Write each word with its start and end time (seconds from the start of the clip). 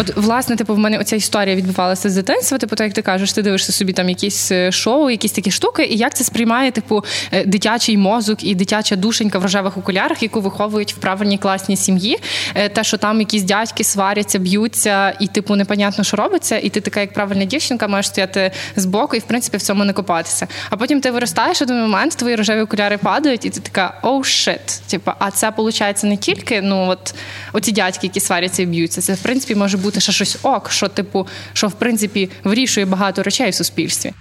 От, 0.00 0.16
власне, 0.16 0.56
типу, 0.56 0.74
в 0.74 0.78
мене 0.78 0.98
оця 0.98 1.16
історія 1.16 1.56
відбувалася 1.56 2.10
з 2.10 2.14
дитинства. 2.14 2.58
Типу, 2.58 2.76
так 2.76 2.84
як 2.84 2.94
ти 2.94 3.02
кажеш, 3.02 3.32
ти 3.32 3.42
дивишся 3.42 3.72
собі 3.72 3.92
там 3.92 4.08
якісь 4.08 4.52
е, 4.52 4.72
шоу, 4.72 5.10
якісь 5.10 5.32
такі 5.32 5.50
штуки, 5.50 5.84
і 5.84 5.96
як 5.96 6.14
це 6.14 6.24
сприймає, 6.24 6.70
типу, 6.70 7.04
е, 7.32 7.44
дитячий 7.44 7.96
мозок 7.96 8.44
і 8.44 8.54
дитяча 8.54 8.96
душенька 8.96 9.38
в 9.38 9.42
рожевих 9.42 9.78
окулярах, 9.78 10.22
яку 10.22 10.40
виховують 10.40 10.94
в 10.94 10.96
правильній 10.96 11.38
класній 11.38 11.76
сім'ї. 11.76 12.18
Е, 12.54 12.68
те, 12.68 12.84
що 12.84 12.96
там 12.96 13.18
якісь 13.20 13.42
дядьки 13.42 13.84
сваряться, 13.84 14.38
б'ються, 14.38 15.16
і, 15.20 15.26
типу, 15.26 15.56
непонятно, 15.56 16.04
що 16.04 16.16
робиться, 16.16 16.58
і 16.58 16.68
ти 16.68 16.80
така, 16.80 17.00
як 17.00 17.12
правильна 17.12 17.44
дівчинка, 17.44 17.88
маєш 17.88 18.06
стояти 18.06 18.50
збоку 18.76 19.16
і, 19.16 19.18
в 19.18 19.24
принципі, 19.24 19.56
в 19.56 19.62
цьому 19.62 19.84
не 19.84 19.92
копатися. 19.92 20.46
А 20.70 20.76
потім 20.76 21.00
ти 21.00 21.10
виростаєш, 21.10 21.62
в 21.62 21.72
момент 21.72 22.16
твої 22.16 22.36
рожеві 22.36 22.60
окуляри 22.60 22.98
падають, 22.98 23.44
і 23.44 23.50
ти 23.50 23.60
така, 23.60 24.00
оу, 24.02 24.24
шит. 24.24 24.80
Типу, 24.86 25.12
а 25.18 25.30
це 25.30 25.52
виходить 25.56 26.04
не 26.04 26.16
тільки 26.16 26.62
ну, 26.62 26.88
от, 26.88 27.14
оці 27.52 27.72
дядьки, 27.72 28.06
які 28.06 28.20
сваряться 28.20 28.62
і 28.62 28.66
б'ються. 28.66 29.00
Це, 29.00 29.14
в 29.14 29.18
принципі, 29.18 29.54
може 29.54 29.76
бути 29.76 29.87
ще 29.96 30.12
щось 30.12 30.38
ок, 30.42 30.70
що, 30.70 30.88
типу, 30.88 31.26
що 31.52 31.68
в 31.68 31.72
принципі 31.72 32.30
вирішує 32.44 32.86
багато 32.86 33.22
речей 33.22 33.50
в 33.50 33.54
суспільстві. 33.54 34.12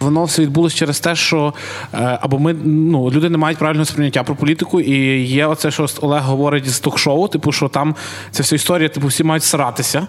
Воно 0.00 0.24
все 0.24 0.42
відбулося 0.42 0.76
через 0.76 1.00
те, 1.00 1.16
що 1.16 1.54
е, 1.94 2.18
або 2.22 2.38
ми 2.38 2.54
ну 2.64 3.10
люди 3.10 3.30
не 3.30 3.38
мають 3.38 3.58
правильного 3.58 3.84
сприйняття 3.84 4.22
про 4.22 4.36
політику, 4.36 4.80
і 4.80 5.22
є 5.22 5.46
оце, 5.46 5.70
що 5.70 5.86
Олег 6.00 6.22
говорить 6.22 6.70
з 6.70 6.80
ток-шоу, 6.80 7.28
типу, 7.28 7.52
що 7.52 7.68
там 7.68 7.96
ця 8.30 8.42
вся 8.42 8.56
історія, 8.56 8.88
типу, 8.88 9.06
всі 9.06 9.24
мають 9.24 9.44
сратися. 9.44 10.06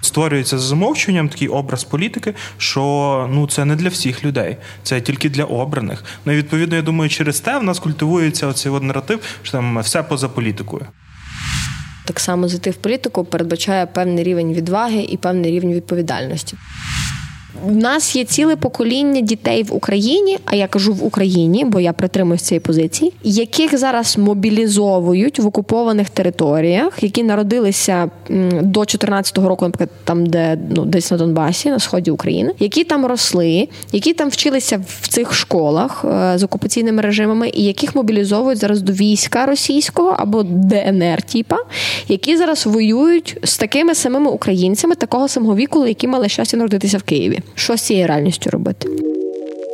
Створюється 0.00 0.58
з 0.58 0.62
замовчуванням 0.62 1.28
такий 1.28 1.48
образ 1.48 1.84
політики, 1.84 2.34
що 2.58 3.26
ну 3.32 3.46
це 3.46 3.64
не 3.64 3.76
для 3.76 3.88
всіх 3.88 4.24
людей, 4.24 4.56
це 4.82 5.00
тільки 5.00 5.30
для 5.30 5.44
обраних. 5.44 6.04
Ну 6.24 6.32
і 6.32 6.36
відповідно, 6.36 6.76
я 6.76 6.82
думаю, 6.82 7.10
через 7.10 7.40
те 7.40 7.58
в 7.58 7.62
нас 7.62 7.78
культивується 7.78 8.46
оцей 8.46 8.72
от 8.72 8.82
наратив, 8.82 9.20
що 9.42 9.52
там 9.52 9.78
все 9.78 10.02
поза 10.02 10.28
політикою. 10.28 10.86
Так 12.04 12.20
само 12.20 12.48
зайти 12.48 12.70
в 12.70 12.76
політику 12.76 13.24
передбачає 13.24 13.86
певний 13.86 14.24
рівень 14.24 14.52
відваги 14.52 15.02
і 15.02 15.16
певний 15.16 15.50
рівень 15.50 15.72
відповідальності. 15.72 16.56
У 17.62 17.70
нас 17.70 18.16
є 18.16 18.24
ціле 18.24 18.56
покоління 18.56 19.20
дітей 19.20 19.62
в 19.62 19.74
Україні, 19.74 20.38
а 20.44 20.56
я 20.56 20.66
кажу 20.66 20.92
в 20.92 21.04
Україні, 21.04 21.64
бо 21.64 21.80
я 21.80 21.92
притримуюсь 21.92 22.42
цієї 22.42 22.60
позиції, 22.60 23.12
яких 23.22 23.78
зараз 23.78 24.18
мобілізовують 24.18 25.38
в 25.38 25.46
окупованих 25.46 26.10
територіях, 26.10 27.02
які 27.02 27.22
народилися 27.22 28.10
до 28.28 28.80
2014 28.80 29.38
року, 29.38 29.64
наприклад, 29.64 29.90
там, 30.04 30.26
де 30.26 30.58
ну 30.76 30.84
десь 30.84 31.10
на 31.10 31.16
Донбасі, 31.16 31.70
на 31.70 31.78
сході 31.78 32.10
України, 32.10 32.52
які 32.58 32.84
там 32.84 33.06
росли, 33.06 33.68
які 33.92 34.12
там 34.12 34.28
вчилися 34.28 34.84
в 34.88 35.08
цих 35.08 35.34
школах 35.34 36.04
е, 36.04 36.38
з 36.38 36.42
окупаційними 36.42 37.02
режимами, 37.02 37.50
і 37.54 37.64
яких 37.64 37.94
мобілізовують 37.94 38.58
зараз 38.58 38.82
до 38.82 38.92
війська 38.92 39.46
російського 39.46 40.16
або 40.18 40.42
ДНР, 40.42 41.22
типа, 41.22 41.56
які 42.08 42.36
зараз 42.36 42.66
воюють 42.66 43.38
з 43.42 43.58
такими 43.58 43.94
самими 43.94 44.30
українцями 44.30 44.94
такого 44.94 45.28
самого 45.28 45.56
віку, 45.56 45.86
які 45.86 46.08
мали 46.08 46.28
щастя 46.28 46.56
народитися 46.56 46.98
в 46.98 47.02
Києві. 47.02 47.40
Що 47.54 47.76
з 47.76 47.80
цією 47.82 48.06
реальністю 48.06 48.50
робити? 48.50 48.88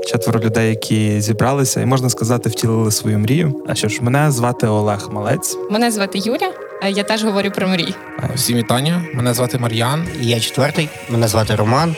Четверо 0.06 0.40
людей, 0.40 0.68
які 0.70 1.20
зібралися, 1.20 1.80
і 1.80 1.86
можна 1.86 2.10
сказати, 2.10 2.48
втілили 2.48 2.90
свою 2.90 3.18
мрію. 3.18 3.64
А 3.68 3.74
що 3.74 3.88
ж, 3.88 4.02
мене 4.02 4.30
звати 4.30 4.66
Олег 4.66 5.08
Малець. 5.12 5.56
Мене 5.70 5.90
звати 5.90 6.18
Юля. 6.18 6.52
Я 6.90 7.02
теж 7.02 7.24
говорю 7.24 7.50
про 7.50 7.68
мрії. 7.68 7.94
Всім 8.34 8.56
вітання. 8.56 9.04
Мене 9.14 9.34
звати 9.34 9.58
Мар'ян. 9.58 10.06
І 10.22 10.26
Я 10.26 10.40
четвертий. 10.40 10.88
Мене 11.10 11.28
звати 11.28 11.54
Роман. 11.54 11.96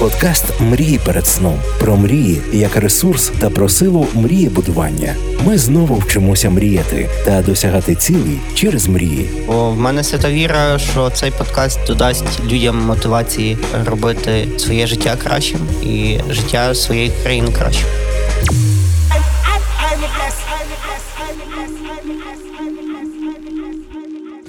Подкаст 0.00 0.44
Мрії 0.60 1.00
перед 1.06 1.26
сном 1.26 1.60
про 1.80 1.96
мрії 1.96 2.42
як 2.52 2.76
ресурс 2.76 3.32
та 3.40 3.50
про 3.50 3.68
силу 3.68 4.06
мрії 4.14 4.48
будування. 4.48 5.14
Ми 5.46 5.58
знову 5.58 5.94
вчимося 5.94 6.50
мріяти 6.50 7.08
та 7.24 7.42
досягати 7.42 7.94
цілей 7.94 8.38
через 8.54 8.86
мрії. 8.86 9.30
Бо 9.46 9.70
в 9.70 9.76
мене 9.76 10.04
свята 10.04 10.30
віра, 10.30 10.78
що 10.78 11.10
цей 11.10 11.30
подкаст 11.30 11.86
додасть 11.86 12.40
людям 12.44 12.78
мотивації 12.78 13.58
робити 13.86 14.48
своє 14.58 14.86
життя 14.86 15.16
кращим 15.22 15.60
і 15.82 16.18
життя 16.30 16.74
своєї 16.74 17.12
країни 17.22 17.52
кращим. 17.58 17.86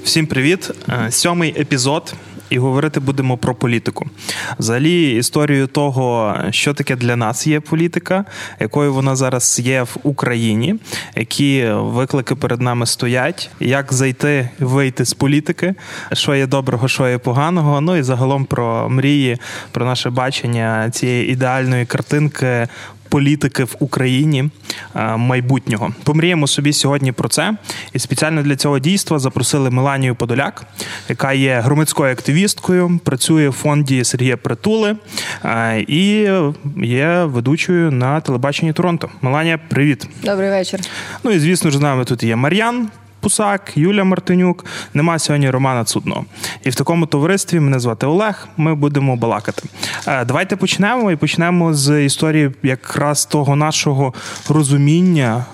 Всім 0.03 0.28
привіт! 0.28 0.72
Е, 0.90 1.11
сьомий 1.11 1.56
епізод 1.59 2.13
і 2.51 2.59
говорити 2.59 3.00
будемо 3.00 3.38
про 3.38 3.56
політику. 3.56 4.06
Взагалі, 4.59 5.12
історію 5.12 5.67
того, 5.67 6.35
що 6.50 6.73
таке 6.73 6.95
для 6.95 7.16
нас 7.16 7.47
є 7.47 7.59
політика, 7.59 8.25
якою 8.59 8.94
вона 8.94 9.16
зараз 9.16 9.59
є 9.63 9.81
в 9.81 9.97
Україні, 10.03 10.75
які 11.16 11.69
виклики 11.72 12.35
перед 12.35 12.61
нами 12.61 12.85
стоять, 12.85 13.50
як 13.59 13.94
зайти, 13.94 14.50
вийти 14.59 15.06
з 15.06 15.13
політики, 15.13 15.75
що 16.13 16.35
є 16.35 16.47
доброго, 16.47 16.88
що 16.88 17.09
є 17.09 17.17
поганого. 17.17 17.81
Ну 17.81 17.95
і 17.95 18.03
загалом 18.03 18.45
про 18.45 18.90
мрії, 18.90 19.38
про 19.72 19.85
наше 19.85 20.09
бачення 20.09 20.90
цієї 20.90 21.31
ідеальної 21.31 21.85
картинки 21.85 22.67
політики 23.11 23.63
в 23.63 23.75
Україні 23.79 24.49
е, 24.95 25.17
майбутнього. 25.17 25.94
Помріємо 26.03 26.47
собі 26.47 26.73
сьогодні 26.73 27.11
про 27.11 27.29
це. 27.29 27.53
І 27.94 27.99
спеціально 27.99 28.44
для 28.44 28.55
цього 28.55 28.79
дійства 28.79 29.19
запросили 29.19 29.69
Меланію 29.69 30.16
Подоляк, 30.16 30.63
яка 31.09 31.33
є 31.33 31.59
громадською 31.59 32.11
активісткою, 32.11 32.99
працює 33.03 33.49
в 33.49 33.51
фонді 33.51 34.03
Сергія 34.03 34.38
Притули 34.38 34.95
е, 35.45 35.85
і 35.88 36.29
є 36.83 37.23
ведучою 37.23 37.91
на 37.91 38.22
телебаченні 38.22 38.73
Торонто. 38.73 39.09
Меланія, 39.22 39.57
привіт. 39.57 40.07
Добрий 40.23 40.49
вечір. 40.49 40.79
Ну 41.23 41.31
і 41.31 41.39
звісно 41.39 41.72
ж, 41.72 41.78
з 41.78 41.81
нами 41.81 42.05
тут 42.05 42.23
є 42.23 42.35
Мар'ян. 42.35 42.89
Пусак, 43.22 43.72
Юля 43.76 44.04
Мартинюк, 44.04 44.66
нема 44.94 45.20
сьогодні 45.20 45.50
Романа 45.50 45.84
Цудного. 45.84 46.26
І 46.64 46.70
в 46.70 46.76
такому 46.76 47.06
товаристві 47.06 47.59
мене 47.59 47.80
звати 47.80 48.06
Олег. 48.06 48.48
Ми 48.58 48.76
будемо 48.76 49.16
балакати. 49.16 49.64
Е, 50.08 50.26
давайте 50.26 50.56
почнемо 50.56 51.12
і 51.12 51.16
почнемо 51.16 51.74
з 51.74 52.06
історії 52.06 52.52
якраз 52.64 53.26
того 53.26 53.56
нашого 53.56 54.14
розуміння 54.50 55.46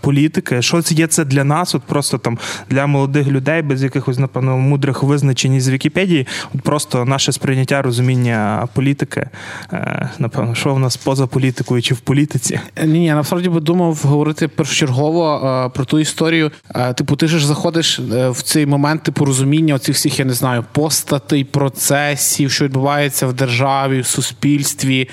політики. 0.00 0.62
Що 0.62 0.82
є 0.90 1.06
це 1.06 1.24
для 1.24 1.44
нас? 1.44 1.74
От 1.74 1.82
просто 1.82 2.18
там 2.18 2.38
для 2.70 2.86
молодих 2.86 3.26
людей 3.26 3.62
без 3.62 3.82
якихось 3.82 4.18
напевно 4.18 4.58
мудрих 4.58 5.02
визначень 5.02 5.60
з 5.60 5.68
Вікіпедії. 5.68 6.26
От 6.54 6.62
просто 6.62 7.04
наше 7.04 7.32
сприйняття 7.32 7.82
розуміння 7.82 8.68
політики. 8.74 9.28
Е, 9.72 10.10
напевно, 10.18 10.54
що 10.54 10.74
в 10.74 10.78
нас 10.78 10.96
поза 10.96 11.26
політикою 11.26 11.82
чи 11.82 11.94
в 11.94 12.00
політиці? 12.00 12.60
Ні, 12.84 12.98
ні, 12.98 13.12
насправді 13.12 13.48
би 13.48 13.60
думав 13.60 14.00
говорити 14.04 14.48
першочергово 14.48 15.36
е, 15.66 15.68
про 15.68 15.84
ту 15.84 15.98
історію. 15.98 16.50
Типу, 16.96 17.16
ти 17.16 17.28
ж 17.28 17.46
заходиш 17.46 18.00
в 18.30 18.42
цей 18.42 18.66
момент 18.66 19.02
типу 19.02 19.24
розуміння 19.24 19.74
оцих 19.74 19.96
всіх, 19.96 20.18
я 20.18 20.24
не 20.24 20.32
знаю, 20.32 20.64
постатей, 20.72 21.44
процесів, 21.44 22.50
що 22.50 22.64
відбувається 22.64 23.26
в 23.26 23.32
державі, 23.32 24.00
в 24.00 24.06
суспільстві, 24.06 25.08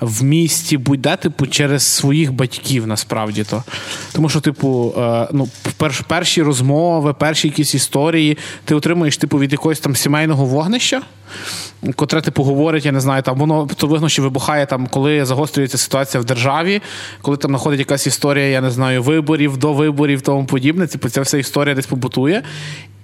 в 0.00 0.24
місті, 0.24 0.76
будь-де, 0.76 1.16
типу, 1.16 1.46
через 1.46 1.82
своїх 1.82 2.32
батьків 2.32 2.86
насправді 2.86 3.44
то. 3.44 3.64
Тому 4.12 4.28
що, 4.28 4.40
типу, 4.40 4.94
е, 4.98 5.28
ну, 5.32 5.48
перш, 5.76 6.00
перші 6.00 6.42
розмови, 6.42 7.12
перші 7.12 7.48
якісь 7.48 7.74
історії 7.74 8.38
ти 8.64 8.74
отримуєш, 8.74 9.16
типу, 9.16 9.38
від 9.38 9.52
якогось 9.52 9.80
там 9.80 9.96
сімейного 9.96 10.44
вогнища, 10.44 11.02
котре 11.96 12.20
типу 12.20 12.42
говорить, 12.42 12.86
я 12.86 12.92
не 12.92 13.00
знаю, 13.00 13.22
там 13.22 13.38
воно 13.38 13.68
то 13.76 13.86
вигнощі 13.86 14.22
вибухає, 14.22 14.66
там, 14.66 14.86
коли 14.86 15.24
загострюється 15.24 15.78
ситуація 15.78 16.20
в 16.20 16.24
державі, 16.24 16.82
коли 17.22 17.36
там 17.36 17.50
знаходить 17.50 17.78
якась 17.78 18.06
історія, 18.06 18.46
я 18.46 18.60
не 18.60 18.70
знаю, 18.70 19.02
виборів, 19.02 19.56
до 19.56 19.72
виборів, 19.72 20.20
тому 20.20 20.46
подібне. 20.46 20.86
Типу, 20.86 21.08
ця 21.08 21.20
вся 21.20 21.38
історія 21.38 21.74
десь 21.74 21.86
побутує. 21.86 22.42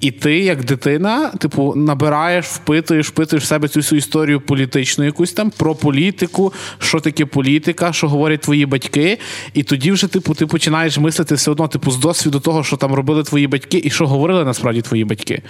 І 0.01 0.11
ти, 0.11 0.39
як 0.39 0.65
дитина, 0.65 1.29
типу, 1.29 1.75
набираєш, 1.77 2.47
впитуєш, 2.47 3.09
впитуєш 3.09 3.45
в 3.45 3.47
себе 3.47 3.69
цю 3.69 3.81
всю 3.81 3.99
історію 3.99 4.41
політичну, 4.41 5.05
якусь 5.05 5.33
там 5.33 5.51
про 5.51 5.75
політику, 5.75 6.53
що 6.79 7.01
таке 7.01 7.27
політика, 7.27 7.93
що 7.93 8.09
говорять 8.09 8.41
твої 8.41 8.67
батьки. 8.67 9.19
І 9.55 9.63
тоді 9.63 9.93
вже, 9.93 10.07
типу, 10.07 10.35
ти 10.35 10.47
починаєш 10.47 10.99
мислити 10.99 11.35
все 11.35 11.51
одно, 11.51 11.69
типу, 11.69 11.91
з 11.91 11.97
досвіду 11.97 12.41
того, 12.41 12.65
що 12.65 12.77
там 12.77 12.95
робили 12.95 13.23
твої 13.23 13.47
батьки, 13.47 13.81
і 13.85 13.91
що 13.91 14.07
говорили 14.07 14.45
насправді 14.45 14.83
твої 14.83 15.05
батьки. 15.05 15.43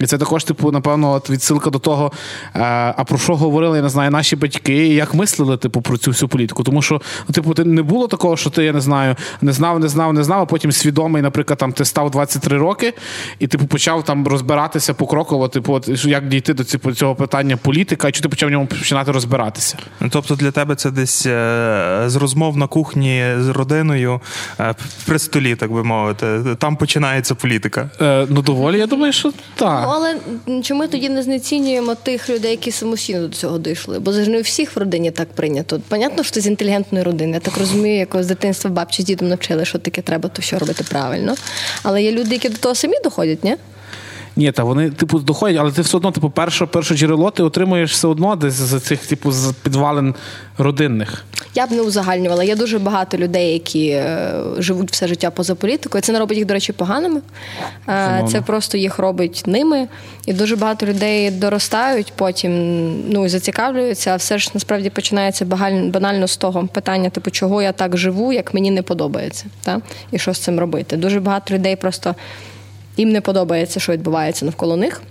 І 0.00 0.06
це 0.06 0.18
також, 0.18 0.44
типу, 0.44 0.72
напевно, 0.72 1.22
відсилка 1.30 1.70
до 1.70 1.78
того, 1.78 2.12
е, 2.54 2.60
а 2.96 3.04
про 3.04 3.18
що 3.18 3.36
говорили, 3.36 3.76
я 3.76 3.82
не 3.82 3.88
знаю, 3.88 4.10
наші 4.10 4.36
батьки, 4.36 4.86
і 4.86 4.94
як 4.94 5.14
мислили, 5.14 5.56
типу, 5.56 5.80
про 5.80 5.96
цю 5.96 6.10
всю 6.10 6.28
політику. 6.28 6.62
Тому 6.62 6.82
що, 6.82 7.00
ну, 7.28 7.34
типу, 7.34 7.54
ти 7.54 7.64
не 7.64 7.82
було 7.82 8.08
такого, 8.08 8.36
що 8.36 8.50
ти, 8.50 8.64
я 8.64 8.72
не 8.72 8.80
знаю, 8.80 9.16
не 9.40 9.52
знав, 9.52 9.80
не 9.80 9.88
знав, 9.88 10.12
не 10.12 10.24
знав, 10.24 10.40
а 10.40 10.46
потім 10.46 10.72
свідомий, 10.72 11.22
наприклад, 11.22 11.58
там 11.58 11.72
ти 11.72 11.84
став 11.84 12.10
23 12.10 12.58
роки, 12.58 12.94
і 13.38 13.46
типу 13.46 13.66
почав 13.66 13.91
почав 13.92 14.04
там 14.04 14.28
розбиратися 14.28 14.94
покроково, 14.94 15.48
типу, 15.48 15.72
от, 15.72 16.04
як 16.04 16.28
дійти 16.28 16.54
до 16.54 16.64
цього, 16.64 16.94
цього 16.94 17.14
питання 17.14 17.56
політика, 17.56 18.08
і 18.08 18.12
чи 18.12 18.20
ти 18.20 18.28
почав 18.28 18.48
в 18.48 18.52
ньому 18.52 18.66
починати 18.66 19.12
розбиратися? 19.12 19.76
Ну, 20.00 20.08
тобто 20.12 20.34
для 20.34 20.50
тебе 20.50 20.74
це 20.74 20.90
десь 20.90 21.26
е, 21.26 22.02
з 22.06 22.16
розмов 22.16 22.56
на 22.56 22.66
кухні 22.66 23.24
з 23.40 23.48
родиною 23.48 24.20
е, 24.60 24.74
при 25.06 25.18
столі, 25.18 25.54
так 25.54 25.72
би 25.72 25.84
мовити. 25.84 26.26
Там 26.58 26.76
починається 26.76 27.34
політика. 27.34 27.90
Е, 28.00 28.26
Ну, 28.28 28.42
доволі, 28.42 28.78
я 28.78 28.86
думаю, 28.86 29.12
що 29.12 29.32
так. 29.54 29.82
Ну, 29.84 29.92
але 29.94 30.16
чи 30.62 30.74
ми 30.74 30.88
тоді 30.88 31.08
не 31.08 31.22
знецінюємо 31.22 31.94
тих 31.94 32.30
людей, 32.30 32.50
які 32.50 32.70
самостійно 32.70 33.28
до 33.28 33.34
цього 33.34 33.58
дійшли? 33.58 33.98
Бо 33.98 34.12
ж 34.12 34.30
не 34.30 34.38
у 34.38 34.42
всіх 34.42 34.76
в 34.76 34.78
родині 34.78 35.10
так 35.10 35.32
прийнято. 35.32 35.80
Понятно, 35.88 36.22
що 36.22 36.34
ти 36.34 36.40
з 36.40 36.46
інтелігентної 36.46 37.04
родини. 37.04 37.32
Я 37.32 37.40
так 37.40 37.58
розумію, 37.58 37.96
якось 37.96 38.24
з 38.24 38.28
дитинства 38.28 38.70
бабці 38.70 39.02
з 39.02 39.04
дідом 39.04 39.28
навчили, 39.28 39.64
що 39.64 39.78
таке 39.78 40.02
треба, 40.02 40.28
то 40.28 40.42
що 40.42 40.58
робити 40.58 40.84
правильно. 40.90 41.34
Але 41.82 42.02
є 42.02 42.12
люди, 42.12 42.30
які 42.32 42.48
до 42.48 42.56
того 42.56 42.74
самі 42.74 42.94
доходять, 43.04 43.44
ні? 43.44 43.56
Ні, 44.36 44.52
та 44.52 44.64
вони, 44.64 44.90
типу, 44.90 45.18
доходять, 45.18 45.56
але 45.60 45.72
ти 45.72 45.82
все 45.82 45.96
одно, 45.96 46.10
типу, 46.10 46.30
перше, 46.30 46.66
перше 46.66 46.96
джерело 46.96 47.30
ти 47.30 47.42
отримуєш 47.42 47.92
все 47.92 48.08
одно 48.08 48.36
десь 48.36 48.54
з 48.54 48.80
цих, 48.80 49.06
типу, 49.06 49.32
з 49.32 49.54
підвалин 49.62 50.14
родинних. 50.58 51.24
Я 51.54 51.66
б 51.66 51.72
не 51.72 51.82
узагальнювала. 51.82 52.44
Є 52.44 52.56
дуже 52.56 52.78
багато 52.78 53.18
людей, 53.18 53.52
які 53.52 53.88
е, 53.88 54.34
живуть 54.58 54.92
все 54.92 55.08
життя 55.08 55.30
поза 55.30 55.54
політикою. 55.54 56.02
Це 56.02 56.12
не 56.12 56.18
робить 56.18 56.38
їх, 56.38 56.46
до 56.46 56.54
речі, 56.54 56.72
поганими. 56.72 57.20
Е, 57.88 58.24
це 58.28 58.40
просто 58.40 58.78
їх 58.78 58.98
робить 58.98 59.42
ними. 59.46 59.88
І 60.26 60.32
дуже 60.32 60.56
багато 60.56 60.86
людей 60.86 61.30
доростають, 61.30 62.12
потім 62.16 62.52
ну, 63.10 63.28
зацікавлюються, 63.28 64.10
а 64.10 64.16
все 64.16 64.38
ж 64.38 64.50
насправді 64.54 64.90
починається 64.90 65.44
банально 65.44 66.28
з 66.28 66.36
того 66.36 66.68
питання, 66.72 67.10
типу, 67.10 67.30
чого 67.30 67.62
я 67.62 67.72
так 67.72 67.96
живу, 67.96 68.32
як 68.32 68.54
мені 68.54 68.70
не 68.70 68.82
подобається. 68.82 69.46
Та? 69.62 69.80
І 70.12 70.18
що 70.18 70.32
з 70.34 70.38
цим 70.38 70.60
робити. 70.60 70.96
Дуже 70.96 71.20
багато 71.20 71.54
людей 71.54 71.76
просто 71.76 72.14
їм 72.96 73.12
не 73.12 73.20
подобається, 73.20 73.80
що 73.80 73.92
відбувається 73.92 74.44
навколо 74.44 74.76
них. 74.76 75.02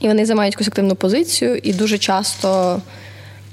І 0.00 0.08
вони 0.08 0.26
займають 0.26 0.54
якусь 0.54 0.68
активну 0.68 0.94
позицію, 0.94 1.56
і 1.56 1.72
дуже 1.72 1.98
часто 1.98 2.80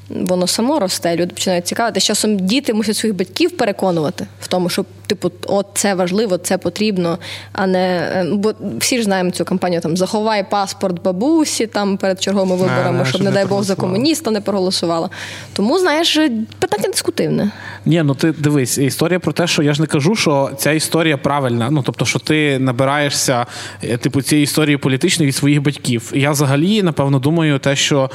воно 0.09 0.47
само 0.47 0.79
росте, 0.79 1.15
люди 1.15 1.33
починають 1.33 1.67
цікавити. 1.67 1.99
З 1.99 2.03
часом 2.03 2.39
діти 2.39 2.73
мусять 2.73 2.97
своїх 2.97 3.15
батьків 3.15 3.57
переконувати 3.57 4.27
в 4.41 4.47
тому, 4.47 4.69
що 4.69 4.85
типу, 5.11 5.31
от 5.47 5.67
це 5.73 5.93
важливо, 5.93 6.37
це 6.37 6.57
потрібно, 6.57 7.17
а 7.51 7.67
не 7.67 7.79
е, 7.79 8.25
бо 8.33 8.53
всі 8.79 8.97
ж 8.97 9.03
знаємо 9.03 9.31
цю 9.31 9.45
кампанію 9.45 9.81
там 9.81 9.97
заховай 9.97 10.49
паспорт 10.49 11.03
бабусі 11.03 11.67
там 11.67 11.97
перед 11.97 12.21
черговими 12.21 12.55
виборами, 12.55 12.99
а, 13.01 13.05
щоб, 13.05 13.21
не 13.21 13.31
дай 13.31 13.45
Бог, 13.45 13.63
за 13.63 13.75
комуніста 13.75 14.31
не 14.31 14.41
проголосувала. 14.41 15.09
Тому, 15.53 15.79
знаєш, 15.79 16.19
питання 16.59 16.87
дискутивне. 16.87 17.51
Ні, 17.85 18.03
ну 18.03 18.15
ти 18.15 18.31
дивись, 18.31 18.77
історія 18.77 19.19
про 19.19 19.33
те, 19.33 19.47
що 19.47 19.63
я 19.63 19.73
ж 19.73 19.81
не 19.81 19.87
кажу, 19.87 20.15
що 20.15 20.51
ця 20.57 20.71
історія 20.71 21.17
правильна. 21.17 21.69
Ну 21.71 21.81
тобто, 21.85 22.05
що 22.05 22.19
ти 22.19 22.59
набираєшся 22.59 23.45
е, 23.83 23.97
типу 23.97 24.21
цієї 24.21 24.43
історії 24.43 24.77
політичної 24.77 25.27
від 25.27 25.35
своїх 25.35 25.61
батьків. 25.61 26.11
Я 26.15 26.31
взагалі 26.31 26.83
напевно 26.83 27.19
думаю, 27.19 27.59
те, 27.59 27.75
що 27.75 28.09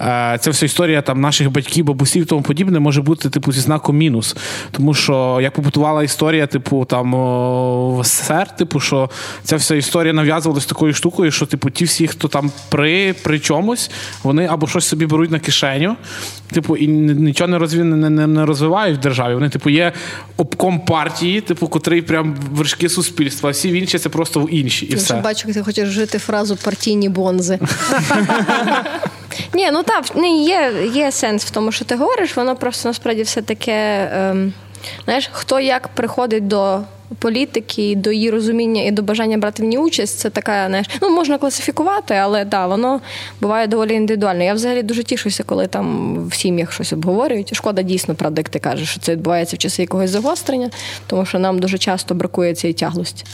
е, 0.00 0.38
ця 0.40 0.50
вся 0.50 0.66
історія 0.66 1.02
там 1.02 1.20
наших 1.20 1.50
батьків, 1.50 1.84
бабусів 1.84 2.22
і 2.22 2.26
тому 2.26 2.42
подібне 2.42 2.78
може 2.78 3.02
бути 3.02 3.30
типу 3.30 3.52
зі 3.52 3.60
знаком 3.60 3.96
мінус, 3.96 4.36
тому 4.70 4.94
що 4.94 5.38
як 5.42 5.54
побутувала 5.54 6.02
історія 6.02 6.37
історія, 6.38 6.46
типу, 6.46 6.84
там 6.84 7.12
в 7.96 8.04
СССР, 8.04 8.56
типу, 8.56 8.80
що 8.80 9.10
ця 9.44 9.56
вся 9.56 9.74
історія 9.74 10.12
нав'язувалася 10.12 10.68
такою 10.68 10.92
штукою, 10.92 11.30
що 11.30 11.46
типу, 11.46 11.70
ті 11.70 11.84
всі, 11.84 12.06
хто 12.06 12.28
там 12.28 12.50
при 12.68 13.12
при 13.12 13.38
чомусь, 13.38 13.90
вони 14.22 14.46
або 14.46 14.66
щось 14.66 14.88
собі 14.88 15.06
беруть 15.06 15.30
на 15.30 15.38
кишеню, 15.38 15.96
типу, 16.52 16.76
і 16.76 16.86
нічого 16.86 17.48
не 17.48 17.58
розві, 17.58 17.84
не, 17.84 18.10
не, 18.10 18.26
не 18.26 18.46
розвивають 18.46 18.98
в 18.98 19.00
державі. 19.00 19.34
Вони, 19.34 19.48
типу, 19.48 19.70
є 19.70 19.92
обком 20.36 20.80
партії, 20.80 21.40
типу, 21.40 21.68
котрий 21.68 22.02
прям 22.02 22.36
вершки 22.50 22.88
суспільства, 22.88 23.50
а 23.50 23.52
всі 23.52 23.68
інші 23.78 23.98
це 23.98 24.08
просто 24.08 24.40
в 24.40 24.54
інші. 24.54 24.86
І 24.86 24.90
Я 24.90 24.96
все. 24.96 25.14
бачу, 25.14 25.52
ти 25.52 25.62
хочеш 25.62 25.88
жити 25.88 26.18
фразу 26.18 26.56
партійні 26.56 27.08
бонзи. 27.08 27.58
Ні, 29.54 29.70
ну 29.72 29.82
так, 29.82 30.04
є 30.46 30.72
є 30.94 31.12
сенс 31.12 31.44
в 31.44 31.50
тому, 31.50 31.72
що 31.72 31.84
ти 31.84 31.96
говориш, 31.96 32.36
воно 32.36 32.56
просто 32.56 32.88
насправді 32.88 33.22
все 33.22 33.42
таке. 33.42 34.10
Ем, 34.12 34.52
Знаєш, 35.04 35.30
хто 35.32 35.60
як 35.60 35.88
приходить 35.88 36.46
до 36.46 36.80
політики, 37.18 37.94
до 37.96 38.12
її 38.12 38.30
розуміння 38.30 38.82
і 38.82 38.90
до 38.90 39.02
бажання 39.02 39.38
брати 39.38 39.62
в 39.62 39.66
ній 39.66 39.78
участь, 39.78 40.18
це 40.18 40.30
така, 40.30 40.66
знаєш, 40.68 40.86
ну 41.02 41.10
можна 41.10 41.38
класифікувати, 41.38 42.14
але 42.14 42.44
да, 42.44 42.66
воно 42.66 43.00
буває 43.40 43.66
доволі 43.66 43.94
індивідуально. 43.94 44.44
Я 44.44 44.54
взагалі 44.54 44.82
дуже 44.82 45.02
тішуся, 45.02 45.42
коли 45.42 45.66
там 45.66 46.16
в 46.28 46.34
сім'ях 46.34 46.72
щось 46.72 46.92
обговорюють. 46.92 47.54
Шкода 47.54 47.82
дійсно, 47.82 48.14
правда, 48.14 48.40
як 48.40 48.48
ти 48.48 48.58
кажеш, 48.58 48.88
що 48.88 49.00
це 49.00 49.12
відбувається 49.12 49.56
в 49.56 49.58
часи 49.58 49.82
якогось 49.82 50.10
загострення, 50.10 50.70
тому 51.06 51.26
що 51.26 51.38
нам 51.38 51.58
дуже 51.58 51.78
часто 51.78 52.14
бракує 52.14 52.54
цієї 52.54 52.74
тяглості. 52.74 53.24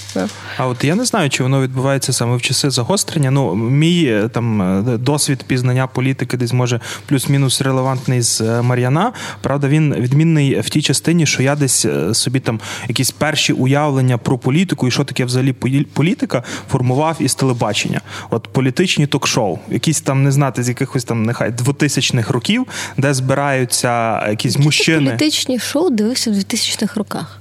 А 0.56 0.66
от 0.66 0.84
я 0.84 0.94
не 0.94 1.04
знаю, 1.04 1.30
чи 1.30 1.42
воно 1.42 1.62
відбувається 1.62 2.12
саме 2.12 2.36
в 2.36 2.42
часи 2.42 2.70
загострення. 2.70 3.30
Ну, 3.30 3.54
мій 3.54 4.04
е, 4.04 4.28
там 4.28 4.62
е, 4.62 4.98
досвід 4.98 5.44
пізнання 5.46 5.86
політики 5.86 6.36
десь 6.36 6.52
може 6.52 6.80
плюс-мінус 7.06 7.62
релевантний 7.62 8.22
з 8.22 8.40
е, 8.40 8.62
Мар'яна. 8.62 9.12
Правда, 9.40 9.68
він 9.68 9.94
відмінний 9.94 10.60
в 10.60 10.70
тій 10.70 10.82
частині, 10.82 11.26
що 11.26 11.42
я 11.42 11.56
десь 11.56 11.86
собі 12.12 12.40
там 12.40 12.60
якісь 12.88 13.10
перші 13.10 13.52
уявлення 13.64 14.18
про 14.18 14.38
політику 14.38 14.88
і 14.88 14.90
що 14.90 15.04
таке 15.04 15.24
взагалі 15.24 15.52
політика 15.92 16.42
формував 16.70 17.16
із 17.20 17.34
телебачення. 17.34 18.00
От 18.30 18.48
політичні 18.48 19.06
ток-шоу, 19.06 19.58
якісь 19.70 20.00
там 20.00 20.22
не 20.22 20.32
знати 20.32 20.62
з 20.62 20.68
якихось 20.68 21.04
там 21.04 21.22
нехай 21.22 21.50
2000-х 21.50 22.32
років, 22.32 22.66
де 22.96 23.14
збираються 23.14 24.26
якісь 24.28 24.58
мужчини. 24.58 25.10
Політичні 25.10 25.58
шоу 25.58 25.90
дивився 25.90 26.30
в 26.30 26.34
2000-х 26.34 26.96
роках. 26.96 27.40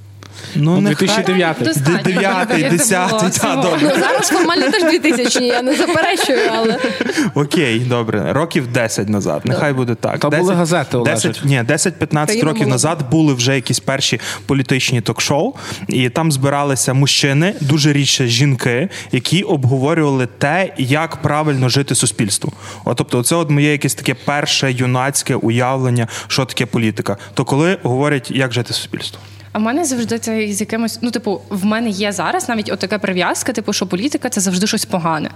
Ну, 0.55 0.81
2009 0.81 1.57
9 2.03 2.69
10 2.69 3.09
добре. 3.55 3.79
Ну, 3.81 3.89
зараз 3.89 4.27
формально 4.27 4.69
теж 4.71 4.83
2000 4.83 5.45
я 5.45 5.61
не 5.61 5.75
заперечую, 5.75 6.39
але. 6.55 6.77
Окей, 7.33 7.79
добре. 7.79 8.33
Років 8.33 8.67
10 8.67 9.09
назад. 9.09 9.41
Нехай 9.45 9.73
буде 9.73 9.95
так. 9.95 10.19
Та 10.19 10.29
10, 10.29 10.45
були 10.45 10.55
газети 10.55 10.97
10, 11.05 11.41
Ні, 11.45 11.63
10-15 11.67 12.45
років 12.45 12.67
назад 12.67 13.09
були 13.11 13.33
вже 13.33 13.55
якісь 13.55 13.79
перші 13.79 14.19
політичні 14.45 15.01
ток-шоу, 15.01 15.53
і 15.87 16.09
там 16.09 16.31
збиралися 16.31 16.93
мужчини, 16.93 17.53
дуже 17.61 17.93
рідше 17.93 18.27
жінки, 18.27 18.89
які 19.11 19.43
обговорювали 19.43 20.27
те, 20.37 20.73
як 20.77 21.15
правильно 21.15 21.69
жити 21.69 21.95
суспільству. 21.95 22.53
От, 22.85 22.97
тобто, 22.97 23.23
це 23.23 23.35
от 23.35 23.49
моє 23.49 23.71
якесь 23.71 23.95
таке 23.95 24.13
перше 24.13 24.71
юнацьке 24.71 25.35
уявлення, 25.35 26.07
що 26.27 26.45
таке 26.45 26.65
політика. 26.65 27.17
То 27.33 27.45
коли 27.45 27.77
говорять, 27.83 28.31
як 28.31 28.53
жити 28.53 28.73
суспільство. 28.73 29.19
А 29.53 29.59
в 29.59 29.61
мене 29.61 29.85
завжди 29.85 30.19
це 30.19 30.47
з 30.47 30.61
якимось. 30.61 30.99
Ну, 31.01 31.11
типу, 31.11 31.41
в 31.49 31.65
мене 31.65 31.89
є 31.89 32.11
зараз 32.11 32.49
навіть 32.49 32.71
отака 32.71 32.99
прив'язка, 32.99 33.53
типу, 33.53 33.73
що 33.73 33.87
політика 33.87 34.29
це 34.29 34.41
завжди 34.41 34.67
щось 34.67 34.85
погане. 34.85 35.29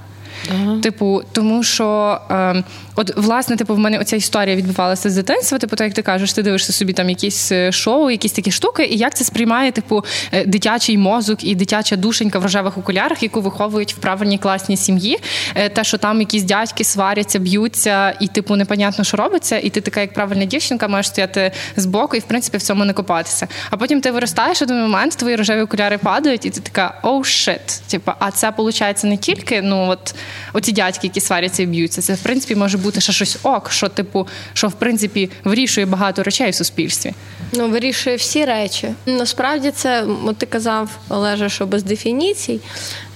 Ага. 0.51 0.79
Типу, 0.81 1.21
тому 1.31 1.63
що 1.63 2.19
е, 2.31 2.63
от 2.95 3.17
власне, 3.17 3.55
типу, 3.55 3.75
в 3.75 3.79
мене 3.79 3.99
оця 3.99 4.15
історія 4.15 4.55
відбувалася 4.55 5.09
з 5.09 5.15
дитинства. 5.15 5.57
Типу, 5.57 5.75
так 5.75 5.85
як 5.85 5.93
ти 5.93 6.01
кажеш, 6.01 6.33
ти 6.33 6.43
дивишся 6.43 6.73
собі 6.73 6.93
там 6.93 7.09
якісь 7.09 7.51
е, 7.51 7.71
шоу, 7.71 8.09
якісь 8.09 8.31
такі 8.31 8.51
штуки, 8.51 8.85
і 8.85 8.97
як 8.97 9.15
це 9.15 9.23
сприймає, 9.23 9.71
типу, 9.71 10.05
е, 10.31 10.45
дитячий 10.45 10.97
мозок 10.97 11.43
і 11.43 11.55
дитяча 11.55 11.95
душенька 11.95 12.39
в 12.39 12.43
рожевих 12.43 12.77
окулярах, 12.77 13.23
яку 13.23 13.41
виховують 13.41 13.93
в 13.93 13.97
правильній 13.97 14.37
класній 14.37 14.77
сім'ї. 14.77 15.19
Е, 15.55 15.69
те, 15.69 15.83
що 15.83 15.97
там 15.97 16.19
якісь 16.19 16.43
дядьки 16.43 16.83
сваряться, 16.83 17.39
б'ються, 17.39 18.13
і 18.19 18.27
типу 18.27 18.55
непонятно, 18.55 19.03
що 19.03 19.17
робиться, 19.17 19.59
і 19.59 19.69
ти 19.69 19.81
така, 19.81 20.01
як 20.01 20.13
правильна 20.13 20.45
дівчинка, 20.45 20.87
маєш 20.87 21.07
стояти 21.07 21.51
збоку 21.75 22.15
і 22.15 22.19
в 22.19 22.23
принципі 22.23 22.57
в 22.57 22.61
цьому 22.61 22.85
не 22.85 22.93
копатися. 22.93 23.47
А 23.69 23.77
потім 23.77 24.01
ти 24.01 24.11
виростаєш 24.11 24.61
один 24.61 24.81
момент, 24.81 25.15
твої 25.17 25.35
рожеві 25.35 25.61
окуляри 25.61 25.97
падають, 25.97 26.45
і 26.45 26.49
ти 26.49 26.59
така 26.59 26.93
оу 27.03 27.19
oh, 27.19 27.23
шит. 27.23 27.81
Типу, 27.87 28.11
а 28.19 28.31
це 28.31 28.49
виходить 28.57 29.03
не 29.03 29.17
тільки 29.17 29.61
ну 29.61 29.87
от 29.89 30.15
оці 30.53 30.71
дядьки, 30.71 31.07
які 31.07 31.19
сваряться 31.19 31.63
і 31.63 31.66
б'ються. 31.66 32.01
Це 32.01 32.13
в 32.13 32.19
принципі 32.19 32.56
може 32.56 32.78
бути 32.78 33.01
ще 33.01 33.13
щось 33.13 33.37
ок, 33.44 33.71
що 33.71 33.90
типу, 33.90 34.28
що 34.54 34.68
в 34.68 34.73
принципі 34.73 35.30
вирішує 35.44 35.85
багато 35.85 36.23
речей 36.23 36.51
в 36.51 36.56
суспільстві. 36.56 37.13
Ну, 37.54 37.69
вирішує 37.69 38.16
всі 38.16 38.45
речі. 38.45 38.94
Насправді 39.06 39.71
це, 39.71 40.06
от 40.25 40.37
ти 40.37 40.45
казав, 40.45 40.90
Олеже, 41.09 41.49
що 41.49 41.66
без 41.66 41.83
дефініцій 41.83 42.59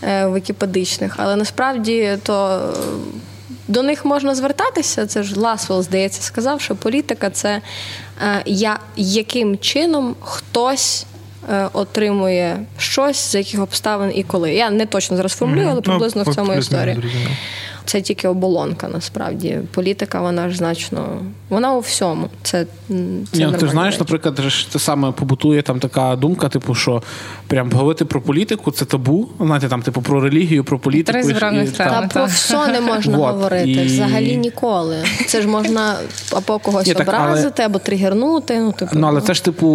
е, 0.03 0.27
вікіпедичних, 0.27 1.13
але 1.17 1.35
насправді 1.35 2.17
то. 2.23 2.61
До 3.67 3.83
них 3.83 4.05
можна 4.05 4.35
звертатися, 4.35 5.05
це 5.05 5.23
ж 5.23 5.39
Ласвел, 5.39 5.83
здається, 5.83 6.21
сказав, 6.21 6.61
що 6.61 6.75
політика 6.75 7.29
це 7.29 7.61
е, 8.21 8.43
я, 8.45 8.79
яким 8.95 9.57
чином 9.57 10.15
хтось 10.21 11.05
Е, 11.10 11.10
отримує 11.73 12.59
щось, 12.77 13.31
з 13.31 13.35
яких 13.35 13.61
обставин 13.61 14.11
і 14.15 14.23
коли. 14.23 14.53
Я 14.53 14.69
не 14.69 14.85
точно 14.85 15.17
зараз 15.17 15.33
формулюю, 15.33 15.65
але 15.65 15.75
ну, 15.75 15.81
приблизно 15.81 16.23
в 16.23 16.35
цьому 16.35 16.53
історії. 16.53 16.97
Це 17.85 18.01
тільки 18.01 18.27
оболонка, 18.27 18.87
насправді. 18.87 19.59
Політика, 19.71 20.21
вона 20.21 20.49
ж 20.49 20.57
значно, 20.57 21.21
вона 21.49 21.73
у 21.73 21.79
всьому. 21.79 22.29
Це, 22.43 22.65
це 22.87 22.95
Ні, 23.37 23.45
ну, 23.51 23.51
Ти 23.51 23.67
знаєш, 23.67 23.99
наприклад, 23.99 24.35
те 24.71 24.79
саме 24.79 25.11
побутує 25.11 25.61
там 25.61 25.79
така 25.79 26.15
думка, 26.15 26.49
типу, 26.49 26.75
що 26.75 27.03
прям 27.47 27.71
говорити 27.71 28.05
про 28.05 28.21
політику 28.21 28.71
це 28.71 28.85
табу. 28.85 29.29
Знаєте, 29.39 29.69
там, 29.69 29.81
типу, 29.81 30.01
про 30.01 30.21
релігію, 30.21 30.63
про 30.63 30.79
політику. 30.79 31.19
І, 31.19 31.63
і, 31.63 31.67
та, 31.67 32.09
про 32.13 32.25
все 32.25 32.67
не 32.67 32.81
можна 32.81 33.17
вот. 33.17 33.31
говорити. 33.31 33.71
І... 33.71 33.85
Взагалі 33.85 34.37
ніколи. 34.37 34.97
Це 35.27 35.41
ж 35.41 35.47
можна 35.47 35.95
або 36.31 36.59
когось 36.59 36.87
Ні, 36.87 36.93
так, 36.93 37.07
образити, 37.07 37.53
але... 37.57 37.65
або 37.65 37.79
тригернути. 37.79 38.59
Ну, 38.59 38.71
типу, 38.71 38.91
ну, 38.95 39.07
але 39.07 39.19
ну. 39.19 39.25
це 39.25 39.33
ж, 39.33 39.43
типу, 39.43 39.67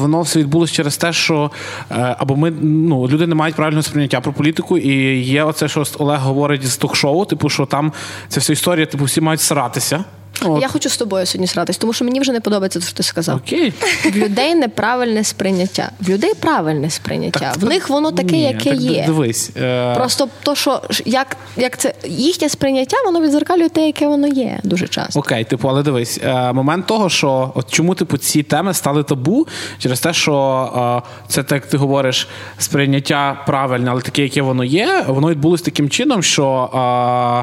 воно 0.00 0.22
все 0.22 0.38
відбулося 0.38 0.74
через 0.74 0.96
те, 0.96 1.12
що 1.12 1.50
е, 1.90 2.16
або 2.18 2.36
ми 2.36 2.50
ну, 2.60 3.08
люди 3.08 3.26
не 3.26 3.34
мають 3.34 3.56
правильного 3.56 3.82
сприйняття 3.82 4.20
про 4.20 4.32
політику, 4.32 4.78
і 4.78 5.18
є 5.18 5.44
оце, 5.44 5.68
що 5.68 5.84
Олег 5.98 6.20
говорить 6.20 6.66
з 6.66 6.76
ток-шоу, 6.76 7.24
типу 7.24 7.48
що 7.50 7.66
там 7.66 7.92
ця 8.28 8.40
вся 8.40 8.52
історія, 8.52 8.86
типу, 8.86 9.04
всі 9.04 9.20
мають 9.20 9.40
сратися. 9.40 10.04
От. 10.44 10.62
Я 10.62 10.68
хочу 10.68 10.88
з 10.88 10.96
тобою 10.96 11.26
сьогодні 11.26 11.46
сратись, 11.46 11.76
тому 11.76 11.92
що 11.92 12.04
мені 12.04 12.20
вже 12.20 12.32
не 12.32 12.40
подобається 12.40 12.78
те, 12.78 12.86
що 12.86 12.96
ти 12.96 13.02
сказав. 13.02 13.36
Окей. 13.36 13.72
В 14.04 14.16
людей 14.16 14.54
неправильне 14.54 15.24
сприйняття. 15.24 15.90
В 16.00 16.08
людей 16.08 16.32
правильне 16.40 16.90
сприйняття. 16.90 17.52
в 17.56 17.64
них 17.64 17.88
воно 17.88 18.12
таке, 18.12 18.36
Ні, 18.36 18.42
яке 18.42 18.70
так 18.70 18.80
є. 18.80 19.04
Дивись. 19.06 19.50
Е... 19.56 19.94
Просто 19.94 20.28
то, 20.42 20.54
що 20.54 20.82
як, 21.04 21.36
як 21.56 21.78
це 21.78 21.94
їхнє 22.04 22.48
сприйняття, 22.48 22.96
воно 23.04 23.20
відзеркалює 23.20 23.68
те, 23.68 23.86
яке 23.86 24.06
воно 24.06 24.26
є 24.26 24.60
дуже 24.62 24.88
часто. 24.88 25.20
Окей, 25.20 25.44
типу, 25.44 25.68
але 25.68 25.82
дивись, 25.82 26.20
е, 26.24 26.52
момент 26.52 26.86
того, 26.86 27.08
що 27.08 27.52
от 27.54 27.70
чому 27.70 27.94
типу 27.94 28.16
ці 28.16 28.42
теми 28.42 28.74
стали 28.74 29.02
табу 29.02 29.46
через 29.78 30.00
те, 30.00 30.12
що 30.12 31.02
е, 31.06 31.10
це 31.28 31.42
так 31.42 31.66
ти 31.66 31.76
говориш, 31.76 32.28
сприйняття 32.58 33.44
правильне, 33.46 33.90
але 33.90 34.00
таке, 34.00 34.22
яке 34.22 34.42
воно 34.42 34.64
є, 34.64 35.04
воно 35.08 35.30
відбулось 35.30 35.62
таким 35.62 35.90
чином, 35.90 36.22
що 36.22 36.70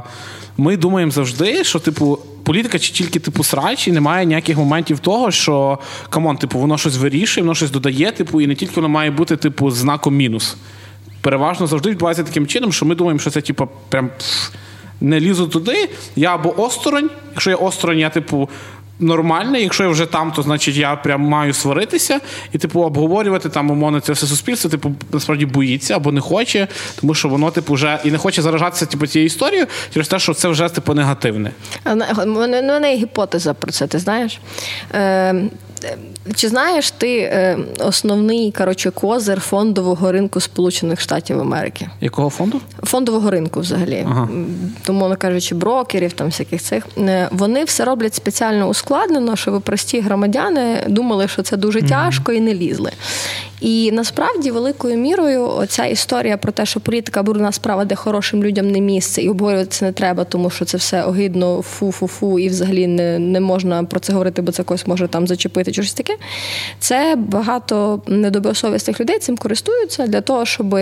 е, 0.05 0.09
ми 0.57 0.77
думаємо 0.77 1.11
завжди, 1.11 1.63
що 1.63 1.79
типу. 1.79 2.19
Політика 2.47 2.79
чи 2.79 2.93
тільки 2.93 3.19
типу 3.19 3.43
срач, 3.43 3.87
і 3.87 3.91
немає 3.91 4.25
ніяких 4.25 4.57
моментів 4.57 4.99
того, 4.99 5.31
що 5.31 5.79
come 6.09 6.25
on, 6.25 6.37
типу, 6.37 6.59
воно 6.59 6.77
щось 6.77 6.97
вирішує, 6.97 7.43
воно 7.43 7.55
щось 7.55 7.71
додає, 7.71 8.11
типу, 8.11 8.41
і 8.41 8.47
не 8.47 8.55
тільки 8.55 8.75
воно 8.75 8.89
має 8.89 9.11
бути, 9.11 9.37
типу, 9.37 9.71
знаком 9.71 10.15
мінус. 10.15 10.57
Переважно 11.21 11.67
завжди 11.67 11.89
відбувається 11.89 12.23
таким 12.23 12.47
чином, 12.47 12.73
що 12.73 12.85
ми 12.85 12.95
думаємо, 12.95 13.19
що 13.19 13.29
це 13.29 13.41
типу, 13.41 13.67
прям 13.89 14.09
не 15.01 15.19
лізу 15.19 15.47
туди, 15.47 15.89
я 16.15 16.35
або 16.35 16.61
осторонь. 16.61 17.09
Якщо 17.31 17.49
я 17.49 17.55
осторонь, 17.55 17.99
я 17.99 18.09
типу. 18.09 18.49
Нормальний, 18.99 19.63
якщо 19.63 19.83
я 19.83 19.89
вже 19.89 20.05
там, 20.05 20.31
то 20.31 20.41
значить 20.41 20.75
я 20.75 20.95
прям 20.95 21.21
маю 21.21 21.53
сваритися 21.53 22.19
і, 22.53 22.57
типу, 22.57 22.81
обговорювати 22.81 23.49
там 23.49 23.71
умовно 23.71 23.99
це 23.99 24.13
все 24.13 24.27
суспільство, 24.27 24.69
типу, 24.69 24.95
насправді 25.11 25.45
боїться 25.45 25.95
або 25.95 26.11
не 26.11 26.21
хоче, 26.21 26.67
тому 27.01 27.13
що 27.13 27.29
воно, 27.29 27.51
типу, 27.51 27.73
вже 27.73 27.99
і 28.03 28.11
не 28.11 28.17
хоче 28.17 28.41
заражатися 28.41 28.85
типу, 28.85 29.07
цією 29.07 29.25
історією 29.25 29.67
через 29.93 30.07
те, 30.07 30.19
що 30.19 30.33
це 30.33 30.47
вже 30.47 30.69
типу 30.69 30.93
негативне. 30.93 31.51
В 31.85 32.25
мене 32.25 32.91
є 32.91 32.97
гіпотеза 32.97 33.53
про 33.53 33.71
це, 33.71 33.87
ти 33.87 33.99
знаєш? 33.99 34.39
Е, 34.93 35.49
чи 36.35 36.49
знаєш 36.49 36.91
ти 36.91 37.17
е, 37.19 37.57
основний 37.79 38.51
коротше, 38.51 38.91
козир 38.91 39.39
фондового 39.39 40.11
ринку 40.11 40.39
Сполучених 40.39 41.01
Штатів 41.01 41.39
Америки? 41.39 41.89
Якого 42.01 42.29
фонду? 42.29 42.61
Фондового 42.83 43.31
ринку 43.31 43.59
взагалі, 43.59 44.05
Ага. 44.09 44.29
Тому 44.83 45.07
не 45.07 45.15
кажучи, 45.15 45.55
брокерів, 45.55 46.13
там 46.13 46.27
всяких 46.27 46.61
цих 46.61 46.87
Е, 46.97 47.27
вони 47.31 47.63
все 47.63 47.85
роблять 47.85 48.15
спеціально 48.15 48.67
ускладнено, 48.67 49.35
щоб 49.35 49.61
прості 49.61 49.99
громадяни 49.99 50.83
думали, 50.87 51.27
що 51.27 51.41
це 51.41 51.57
дуже 51.57 51.81
тяжко 51.81 52.31
і 52.31 52.39
не 52.39 52.53
лізли. 52.53 52.91
І 53.61 53.91
насправді 53.91 54.51
великою 54.51 54.97
мірою 54.97 55.49
оця 55.49 55.85
історія 55.85 56.37
про 56.37 56.51
те, 56.51 56.65
що 56.65 56.79
політика 56.79 57.23
брудна 57.23 57.51
справа, 57.51 57.85
де 57.85 57.95
хорошим 57.95 58.43
людям 58.43 58.71
не 58.71 58.81
місце, 58.81 59.21
і 59.21 59.29
обговорювати 59.29 59.69
це 59.69 59.85
не 59.85 59.91
треба, 59.91 60.23
тому 60.23 60.49
що 60.49 60.65
це 60.65 60.77
все 60.77 61.03
огидно, 61.03 61.61
фу-фу-фу, 61.61 62.39
і 62.39 62.49
взагалі 62.49 62.87
не, 62.87 63.19
не 63.19 63.39
можна 63.39 63.83
про 63.83 63.99
це 63.99 64.13
говорити, 64.13 64.41
бо 64.41 64.51
це 64.51 64.63
когось 64.63 64.87
може 64.87 65.07
там 65.07 65.27
зачепити 65.27 65.66
чи 65.71 65.83
щось 65.83 65.93
таке. 65.93 66.15
Це 66.79 67.15
багато 67.17 68.01
недобросовісних 68.07 68.99
людей 68.99 69.19
цим 69.19 69.37
користуються 69.37 70.07
для 70.07 70.21
того, 70.21 70.45
щоб 70.45 70.79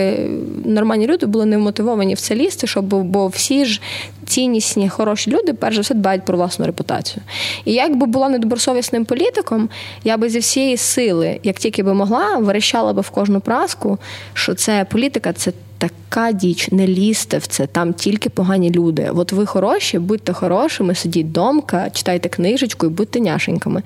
нормальні 0.64 1.06
люди 1.06 1.26
були 1.26 1.46
не 1.46 1.56
вмотивовані 1.56 2.14
в 2.14 2.20
це 2.20 2.34
лізти, 2.34 2.66
щоб 2.66 2.84
бо 2.84 3.26
всі 3.26 3.64
ж 3.64 3.80
ціннісні, 4.26 4.88
хороші 4.88 5.30
люди, 5.30 5.52
перш 5.52 5.76
за 5.76 5.82
все, 5.82 5.94
дбають 5.94 6.24
про 6.24 6.36
власну 6.36 6.66
репутацію. 6.66 7.22
І 7.64 7.72
як 7.72 7.96
би 7.96 8.06
була 8.06 8.28
недобросовісним 8.28 9.04
політиком, 9.04 9.68
я 10.04 10.16
би 10.16 10.28
зі 10.28 10.38
всієї 10.38 10.76
сили, 10.76 11.40
як 11.42 11.56
тільки 11.56 11.82
би 11.82 11.94
могла, 11.94 12.36
верещала 12.36 12.92
би 12.92 13.00
в 13.00 13.10
кожну 13.10 13.40
праску, 13.40 13.98
що 14.34 14.54
це 14.54 14.86
політика, 14.90 15.32
це. 15.32 15.52
Така 15.78 16.32
діч, 16.32 16.68
не 16.72 16.86
лізьте 16.86 17.38
в 17.38 17.46
це, 17.46 17.66
там 17.66 17.92
тільки 17.94 18.28
погані 18.30 18.70
люди. 18.70 19.10
От 19.14 19.32
ви 19.32 19.46
хороші, 19.46 19.98
будьте 19.98 20.32
хорошими, 20.32 20.94
сидіть 20.94 21.32
домка, 21.32 21.90
читайте 21.90 22.28
книжечку 22.28 22.86
і 22.86 22.88
будьте 22.88 23.20
няшеньками. 23.20 23.82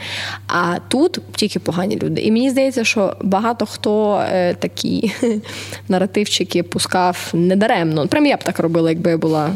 А 0.47 0.77
тут 0.89 1.19
тільки 1.35 1.59
погані 1.59 1.99
люди. 2.03 2.23
І 2.23 2.33
мені 2.33 2.51
здається, 2.51 2.85
що 2.85 3.17
багато 3.23 3.67
хто 3.67 4.25
е, 4.33 4.55
такі 4.55 5.13
наративчики 5.89 6.63
пускав 6.63 7.31
недаремно. 7.33 8.09
Прям 8.09 8.27
я 8.27 8.37
б 8.37 8.45
так 8.45 8.59
робила, 8.59 8.91
якби 8.91 9.11
я 9.11 9.19
була 9.19 9.51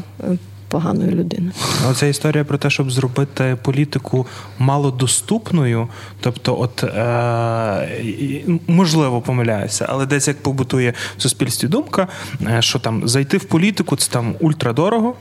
е, 0.74 0.80
поганою 0.80 1.10
людиною. 1.10 1.52
Оця 1.90 2.06
історія 2.06 2.44
про 2.44 2.58
те, 2.58 2.70
щоб 2.70 2.90
зробити 2.90 3.56
політику 3.62 4.26
малодоступною, 4.58 5.88
тобто, 6.20 6.60
от 6.60 6.84
е, 6.84 8.44
можливо, 8.66 9.20
помиляюся, 9.20 9.86
але 9.88 10.06
десь 10.06 10.28
як 10.28 10.42
побутує 10.42 10.94
в 11.16 11.22
суспільстві 11.22 11.68
думка, 11.68 12.08
е, 12.46 12.62
що 12.62 12.78
там 12.78 13.08
зайти 13.08 13.36
в 13.36 13.44
політику 13.44 13.96
це 13.96 14.10
там 14.10 14.34
ультрадорого. 14.40 15.14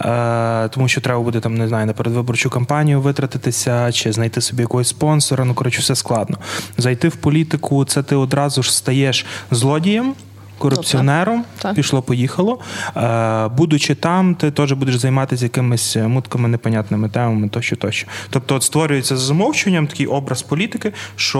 Е, 0.00 0.68
тому 0.68 0.88
що 0.88 1.00
треба 1.00 1.20
буде 1.20 1.40
там, 1.40 1.54
не 1.54 1.68
знаю, 1.68 1.86
на 1.86 1.92
передвиборчу 1.92 2.50
кампанію 2.50 3.00
витратитися 3.00 3.92
чи 3.92 4.12
знайти 4.12 4.40
собі 4.40 4.62
якогось 4.62 4.88
спонсора. 4.88 5.44
Ну 5.44 5.54
коротше, 5.54 5.80
все 5.80 5.94
складно. 5.94 6.38
Зайти 6.78 7.08
в 7.08 7.16
політику, 7.16 7.84
це 7.84 8.02
ти 8.02 8.16
одразу 8.16 8.62
ж 8.62 8.76
стаєш 8.76 9.26
злодієм. 9.50 10.14
Корупціонером 10.58 11.44
так. 11.58 11.74
пішло, 11.74 12.02
поїхало. 12.02 12.58
Е, 12.96 13.48
будучи 13.48 13.94
там, 13.94 14.34
ти 14.34 14.50
теж 14.50 14.72
будеш 14.72 14.96
займатися 14.96 15.44
якимись 15.44 15.96
мутками, 15.96 16.48
непонятними 16.48 17.08
темами, 17.08 17.48
тощо, 17.48 17.76
тощо. 17.76 18.06
Тобто, 18.30 18.54
от 18.54 18.62
створюється 18.62 19.16
за 19.16 19.26
замовчуванням 19.26 19.86
такий 19.86 20.06
образ 20.06 20.42
політики, 20.42 20.92
що 21.16 21.38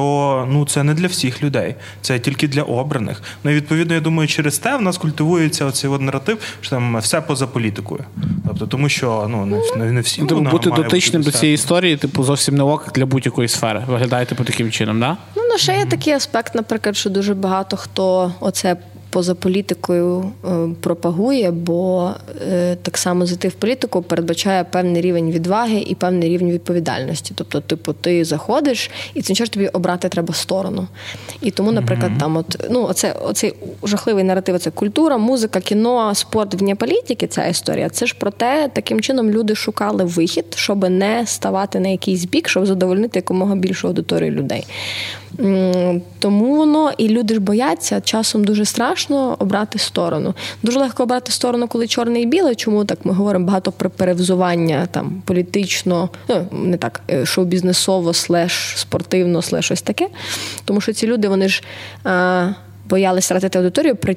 ну 0.50 0.66
це 0.66 0.82
не 0.82 0.94
для 0.94 1.06
всіх 1.06 1.42
людей, 1.42 1.74
це 2.00 2.18
тільки 2.18 2.48
для 2.48 2.62
обраних. 2.62 3.22
Ну 3.44 3.50
і 3.50 3.54
відповідно, 3.54 3.94
я 3.94 4.00
думаю, 4.00 4.28
через 4.28 4.58
те 4.58 4.76
в 4.76 4.82
нас 4.82 4.98
культивується 4.98 5.64
оцей 5.64 5.90
от 5.90 6.00
наратив, 6.00 6.38
що 6.60 6.70
там 6.70 6.98
все 6.98 7.20
поза 7.20 7.46
політикою. 7.46 8.04
Тобто, 8.46 8.66
тому 8.66 8.88
що 8.88 9.26
ну 9.30 9.46
не, 9.46 9.84
не, 9.84 9.92
не 9.92 10.00
всі 10.00 10.20
Типу, 10.20 10.34
вона 10.34 10.50
бути 10.50 10.70
має 10.70 10.82
дотичним 10.82 11.22
до 11.22 11.30
цієї 11.30 11.54
історії, 11.54 11.96
типу, 11.96 12.24
зовсім 12.24 12.56
не 12.56 12.62
ок 12.62 12.92
для 12.94 13.06
будь-якої 13.06 13.48
сфери. 13.48 13.84
Виглядає 13.86 14.26
типу 14.26 14.44
таким 14.44 14.70
чином, 14.70 15.00
да? 15.00 15.16
Ну, 15.36 15.42
ну, 15.50 15.58
ще 15.58 15.76
є 15.76 15.86
такий 15.86 16.12
аспект, 16.12 16.54
наприклад, 16.54 16.96
що 16.96 17.10
дуже 17.10 17.34
багато 17.34 17.76
хто 17.76 18.32
оце. 18.40 18.76
Поза 19.18 19.34
політикою 19.34 20.32
е, 20.44 20.48
пропагує, 20.80 21.50
бо 21.50 22.10
е, 22.50 22.76
так 22.82 22.98
само 22.98 23.26
зайти 23.26 23.48
в 23.48 23.52
політику 23.52 24.02
передбачає 24.02 24.64
певний 24.64 25.02
рівень 25.02 25.30
відваги 25.30 25.84
і 25.86 25.94
певний 25.94 26.28
рівень 26.28 26.50
відповідальності. 26.50 27.32
Тобто, 27.36 27.60
типу, 27.60 27.92
ти 27.92 28.24
заходиш, 28.24 28.90
і 29.14 29.22
це 29.22 29.32
нічого 29.32 29.48
тобі 29.48 29.68
обрати 29.68 30.08
треба 30.08 30.34
сторону. 30.34 30.86
І 31.40 31.50
тому, 31.50 31.72
наприклад, 31.72 32.12
там, 32.20 32.36
от 32.36 32.66
ну, 32.70 32.82
оце, 32.82 33.12
оцей 33.12 33.54
жахливий 33.82 34.24
наратив, 34.24 34.58
це 34.58 34.70
культура, 34.70 35.18
музика, 35.18 35.60
кіно, 35.60 36.14
спорт 36.14 36.54
вне 36.54 36.74
політики. 36.74 37.26
Ця 37.26 37.46
історія. 37.46 37.88
Це 37.88 38.06
ж 38.06 38.16
про 38.18 38.30
те, 38.30 38.70
таким 38.72 39.00
чином 39.00 39.30
люди 39.30 39.54
шукали 39.54 40.04
вихід, 40.04 40.44
щоб 40.54 40.90
не 40.90 41.26
ставати 41.26 41.80
на 41.80 41.88
якийсь 41.88 42.24
бік, 42.24 42.48
щоб 42.48 42.66
задовольнити 42.66 43.18
якомога 43.18 43.54
більшу 43.54 43.88
аудиторію 43.88 44.30
людей. 44.30 44.66
Тому 46.18 46.56
воно 46.56 46.92
і 46.98 47.08
люди 47.08 47.34
ж 47.34 47.40
бояться 47.40 48.00
часом 48.00 48.44
дуже 48.44 48.64
страшно 48.64 49.07
обрати 49.16 49.78
сторону. 49.78 50.34
Дуже 50.62 50.78
легко 50.78 51.02
обрати 51.02 51.32
сторону, 51.32 51.68
коли 51.68 51.86
чорне 51.86 52.20
і 52.20 52.26
біле. 52.26 52.54
Чому 52.54 52.84
так 52.84 52.98
ми 53.04 53.12
говоримо 53.12 53.46
багато 53.46 53.72
про 53.72 53.90
перевзування 53.90 54.86
там 54.90 55.22
політично, 55.24 56.08
ну 56.28 56.46
не 56.52 56.76
так 56.76 57.00
е, 57.10 57.26
шоу-бізнесово, 57.26 58.14
слеш 58.14 58.72
спортивно, 58.76 59.42
слеш 59.42 59.64
щось 59.64 59.82
таке. 59.82 60.08
Тому 60.64 60.80
що 60.80 60.92
ці 60.92 61.06
люди 61.06 61.28
вони 61.28 61.48
ж 61.48 61.62
а, 62.04 62.48
боялись 62.88 63.24
втратити 63.24 63.58
аудиторію 63.58 63.96
при 63.96 64.16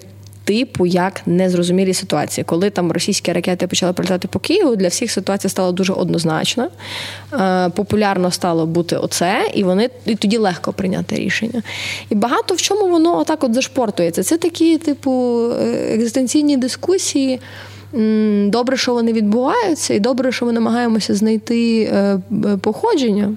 типу 0.52 0.86
як 0.86 1.22
незрозумілі 1.26 1.94
ситуації. 1.94 2.46
Коли 2.46 2.70
там 2.70 2.92
російські 2.92 3.34
ракети 3.34 3.68
почали 3.68 3.94
прилітати 3.94 4.28
по 4.28 4.40
Києву, 4.40 4.76
для 4.76 4.88
всіх 4.88 5.12
ситуація 5.12 5.50
стала 5.52 5.72
дуже 5.72 5.94
однозначна. 5.94 6.70
Е, 7.34 7.70
популярно 7.70 8.32
стало 8.32 8.66
бути 8.66 8.96
оце, 8.96 9.52
і 9.54 9.64
вони 9.64 9.90
і 10.06 10.16
тоді 10.16 10.38
легко 10.38 10.74
прийняти 10.74 11.16
рішення. 11.16 11.64
І 12.10 12.16
багато 12.16 12.56
в 12.56 12.62
чому 12.62 12.88
воно 12.88 13.20
отак 13.20 13.44
от 13.44 13.54
зашпортується. 13.54 14.24
Це 14.24 14.38
такі, 14.38 14.78
типу, 14.78 15.46
е, 15.52 15.96
екзистенційні 15.96 16.58
дискусії. 16.58 17.40
Добре, 18.46 18.78
що 18.78 18.94
вони 18.94 19.14
відбуваються, 19.14 19.94
і 19.94 20.00
добре, 20.00 20.32
що 20.32 20.46
ми 20.46 20.52
намагаємося 20.52 21.16
знайти 21.16 21.84
е, 21.84 22.20
походження 22.62 23.36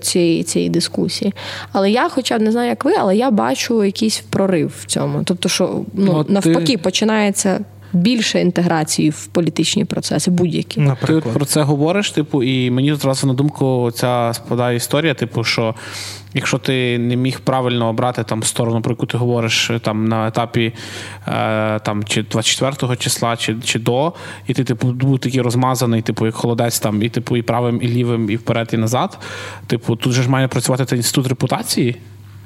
цієї, 0.00 0.42
цієї 0.42 0.70
дискусії. 0.70 1.34
Але 1.72 1.90
я, 1.90 2.08
хоча 2.08 2.38
б 2.38 2.42
не 2.42 2.52
знаю, 2.52 2.68
як 2.68 2.84
ви, 2.84 2.92
але 2.98 3.16
я 3.16 3.30
бачу 3.30 3.84
якийсь 3.84 4.22
прорив 4.30 4.72
в 4.80 4.86
цьому. 4.86 5.22
Тобто, 5.24 5.48
що 5.48 5.80
ну, 5.94 6.26
навпаки, 6.28 6.64
ти- 6.66 6.78
починається 6.78 7.60
більше 7.92 8.40
інтеграції 8.40 9.10
в 9.10 9.26
політичні 9.26 9.84
процеси, 9.84 10.30
будь-які. 10.30 10.80
Наприклад. 10.80 11.22
Ти 11.22 11.30
про 11.30 11.44
це 11.44 11.62
говориш, 11.62 12.10
типу, 12.10 12.42
і 12.42 12.70
мені 12.70 12.92
одразу 12.92 13.26
на 13.26 13.34
думку 13.34 13.90
ця 13.94 14.32
спадає 14.34 14.76
історія, 14.76 15.14
типу, 15.14 15.44
що 15.44 15.74
якщо 16.34 16.58
ти 16.58 16.98
не 16.98 17.16
міг 17.16 17.40
правильно 17.40 17.88
обрати 17.88 18.24
там 18.24 18.42
сторону, 18.42 18.82
про 18.82 18.92
яку 18.92 19.06
ти 19.06 19.18
говориш 19.18 19.70
там 19.82 20.08
на 20.08 20.28
етапі 20.28 20.72
е, 21.28 21.78
там 21.78 22.04
чи 22.04 22.22
24 22.22 22.96
числа, 22.96 23.36
чи, 23.36 23.56
чи 23.64 23.78
до, 23.78 24.12
і 24.46 24.54
ти 24.54 24.64
типу 24.64 24.92
був 24.92 25.18
такий 25.18 25.40
розмазаний, 25.40 26.02
типу, 26.02 26.26
як 26.26 26.34
холодець 26.34 26.78
там, 26.78 27.02
і 27.02 27.08
типу 27.08 27.36
і 27.36 27.42
правим, 27.42 27.82
і 27.82 27.88
лівим, 27.88 28.30
і 28.30 28.36
вперед, 28.36 28.70
і 28.72 28.76
назад. 28.76 29.18
Типу, 29.66 29.96
тут 29.96 30.12
же 30.12 30.22
ж 30.22 30.30
має 30.30 30.48
працювати 30.48 30.84
той 30.84 30.98
інститут 30.98 31.26
репутації, 31.26 31.96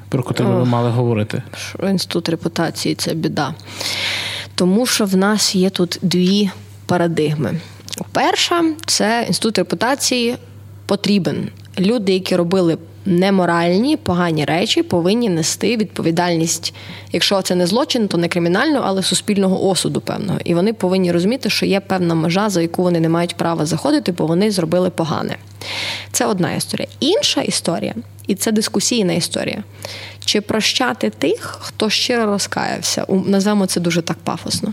про 0.09 0.25
який 0.29 0.47
ми 0.47 0.65
мали 0.65 0.91
говорити. 0.91 1.43
що 1.57 1.89
інститут 1.89 2.29
репутації 2.29 2.95
це 2.95 3.15
біда. 3.15 3.55
Тому 4.54 4.87
що 4.87 5.04
в 5.04 5.16
нас 5.16 5.54
є 5.54 5.70
тут 5.70 5.99
дві 6.02 6.50
парадигми. 6.87 7.61
Перша 8.12 8.64
це 8.87 9.25
інститут 9.28 9.58
репутації 9.58 10.37
потрібен. 10.87 11.49
Люди, 11.78 12.12
які 12.12 12.37
робили 12.37 12.78
неморальні, 13.06 13.96
погані 13.96 14.44
речі, 14.44 14.82
повинні 14.82 15.28
нести 15.28 15.76
відповідальність. 15.76 16.75
Якщо 17.12 17.42
це 17.42 17.54
не 17.54 17.66
злочин, 17.66 18.08
то 18.08 18.18
не 18.18 18.28
кримінальну, 18.28 18.80
але 18.84 19.02
суспільного 19.02 19.68
осуду 19.68 20.00
певного. 20.00 20.38
І 20.44 20.54
вони 20.54 20.73
повинні 20.73 21.12
розуміти, 21.12 21.50
що 21.50 21.66
є 21.66 21.80
певна 21.80 22.14
межа, 22.14 22.50
за 22.50 22.62
яку 22.62 22.82
вони 22.82 23.00
не 23.00 23.08
мають 23.08 23.37
права 23.37 23.66
заходити, 23.66 24.12
бо 24.12 24.26
вони 24.26 24.50
зробили 24.50 24.90
погане. 24.90 25.37
Це 26.12 26.26
одна 26.26 26.52
історія. 26.52 26.88
Інша 27.00 27.40
історія, 27.40 27.94
і 28.26 28.34
це 28.34 28.52
дискусійна 28.52 29.12
історія. 29.12 29.62
Чи 30.25 30.40
прощати 30.40 31.11
тих, 31.11 31.59
хто 31.61 31.90
щиро 31.90 32.26
розкаявся? 32.26 33.07
Назвемо 33.26 33.66
це 33.66 33.81
дуже 33.81 34.02
так 34.02 34.16
пафосно. 34.25 34.73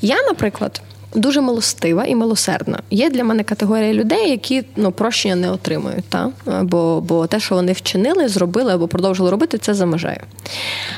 Я, 0.00 0.22
наприклад 0.22 0.82
дуже 1.14 1.40
милостива 1.40 2.04
і 2.04 2.14
милосердна. 2.14 2.78
Є 2.90 3.10
для 3.10 3.24
мене 3.24 3.44
категорія 3.44 3.94
людей, 3.94 4.30
які 4.30 4.64
ну, 4.76 4.92
прощення 4.92 5.36
не 5.36 5.50
отримують. 5.50 6.04
Та? 6.04 6.30
Бо 6.62 7.00
бо 7.00 7.26
те, 7.26 7.40
що 7.40 7.54
вони 7.54 7.72
вчинили, 7.72 8.28
зробили 8.28 8.72
або 8.72 8.88
продовжили 8.88 9.30
робити, 9.30 9.58
це 9.58 9.74
за 9.74 9.86
межею. 9.86 10.20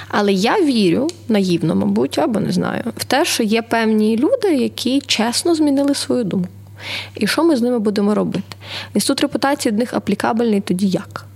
Але 0.09 0.33
я 0.33 0.61
вірю, 0.61 1.09
наївно, 1.29 1.75
мабуть, 1.75 2.19
або 2.19 2.41
не 2.41 2.53
знаю, 2.53 2.83
в 2.97 3.05
те, 3.05 3.25
що 3.25 3.43
є 3.43 3.63
певні 3.63 4.17
люди, 4.17 4.55
які 4.55 5.01
чесно 5.01 5.55
змінили 5.55 5.95
свою 5.95 6.25
думку. 6.25 6.49
І 7.15 7.27
що 7.27 7.45
ми 7.45 7.57
з 7.57 7.63
ними 7.63 7.79
будемо 7.79 8.15
робити? 8.15 8.57
Інститут 8.95 9.21
репутації 9.21 9.73
до 9.73 9.79
них 9.79 9.95
аплікабельний 9.95 10.61
тоді 10.61 10.89
як? 10.89 11.27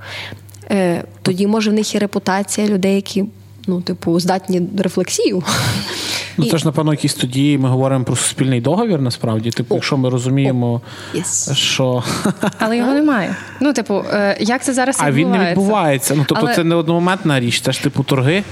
Е, 0.71 1.05
Тоді, 1.23 1.47
може, 1.47 1.71
в 1.71 1.73
них 1.73 1.95
є 1.95 2.01
репутація 2.01 2.69
людей, 2.69 2.95
які 2.95 3.25
ну, 3.67 3.81
типу, 3.81 4.21
здатні 4.21 4.63
рефлексію. 4.79 5.43
Ну 6.39 6.47
це 6.47 6.59
ж 6.59 6.65
напевно 6.65 6.93
якісь 6.93 7.15
тоді 7.15 7.59
ми 7.59 7.69
говоримо 7.69 8.05
про 8.05 8.17
суспільний 8.17 8.61
договір. 8.61 9.01
Насправді, 9.01 9.51
типу, 9.51 9.75
якщо 9.75 9.97
ми 9.97 10.09
розуміємо, 10.09 10.81
yes. 11.15 11.55
що 11.55 12.03
але 12.59 12.77
його 12.77 12.93
немає. 12.93 13.37
Ну, 13.61 13.73
типу, 13.73 14.05
е, 14.13 14.37
як 14.41 14.65
це 14.65 14.75
зараз 14.75 14.99
а 15.01 15.13
він 15.13 15.31
не 15.31 15.51
відбувається. 15.51 16.15
Ну 16.15 16.25
тобто, 16.29 16.47
але... 16.47 16.55
це 16.55 16.65
не 16.65 16.75
одномоментна 16.75 17.41
річ, 17.41 17.61
це 17.61 17.73
ж 17.73 17.83
типу 17.83 18.03
торги. 18.03 18.43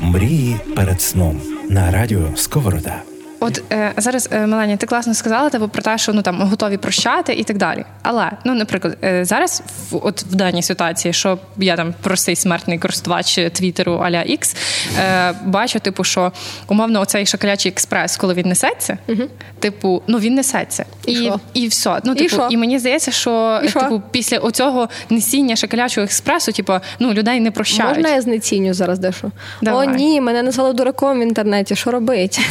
Мрії 0.00 0.56
перед 0.76 1.02
сном 1.02 1.40
на 1.68 1.90
радіо 1.90 2.22
Сковорода. 2.34 3.02
От 3.42 3.62
е, 3.72 3.92
зараз 3.96 4.28
е, 4.32 4.46
Меланія, 4.46 4.76
ти 4.76 4.86
класно 4.86 5.14
сказала 5.14 5.50
типу, 5.50 5.68
про 5.68 5.82
те, 5.82 5.98
що 5.98 6.12
ну 6.12 6.22
там 6.22 6.40
готові 6.40 6.76
прощати 6.76 7.32
і 7.32 7.44
так 7.44 7.58
далі. 7.58 7.84
Але 8.02 8.30
ну, 8.44 8.54
наприклад, 8.54 8.98
е, 9.04 9.24
зараз 9.24 9.62
в 9.90 10.06
от 10.06 10.22
в 10.22 10.34
даній 10.34 10.62
ситуації, 10.62 11.12
що 11.12 11.38
я 11.56 11.76
там 11.76 11.94
простий 12.02 12.36
смертний 12.36 12.78
користувач 12.78 13.40
Твіттеру 13.52 13.92
Аля 13.92 14.18
X, 14.18 14.56
е, 14.98 15.34
бачу, 15.44 15.80
типу, 15.80 16.04
що 16.04 16.32
умовно 16.68 17.00
оцей 17.00 17.26
шоколячий 17.26 17.72
експрес, 17.72 18.16
коли 18.16 18.34
він 18.34 18.48
несеться, 18.48 18.98
угу. 19.08 19.22
типу, 19.58 20.02
ну 20.06 20.18
він 20.18 20.34
несеться 20.34 20.84
і 21.06 21.12
і, 21.12 21.32
і 21.54 21.68
все. 21.68 22.00
Ну, 22.04 22.14
типу, 22.14 22.42
і, 22.50 22.54
і 22.54 22.56
мені 22.56 22.78
здається, 22.78 23.10
що 23.10 23.60
і 23.64 23.68
типу, 23.68 24.02
після 24.10 24.38
оцього 24.38 24.88
несіння 25.10 25.56
шоколячого 25.56 26.04
експресу, 26.04 26.52
типу, 26.52 26.72
ну 26.98 27.12
людей 27.12 27.40
не 27.40 27.50
прощають. 27.50 27.96
Можна 27.96 28.14
я 28.14 28.20
знеціню 28.20 28.74
зараз 28.74 28.98
дещо? 28.98 29.30
Давай. 29.62 29.88
О, 29.88 29.90
ні, 29.90 30.20
мене 30.20 30.42
назвали 30.42 30.72
дураком 30.72 31.18
в 31.18 31.22
інтернеті. 31.22 31.76
Що 31.76 31.90
робить? 31.90 32.40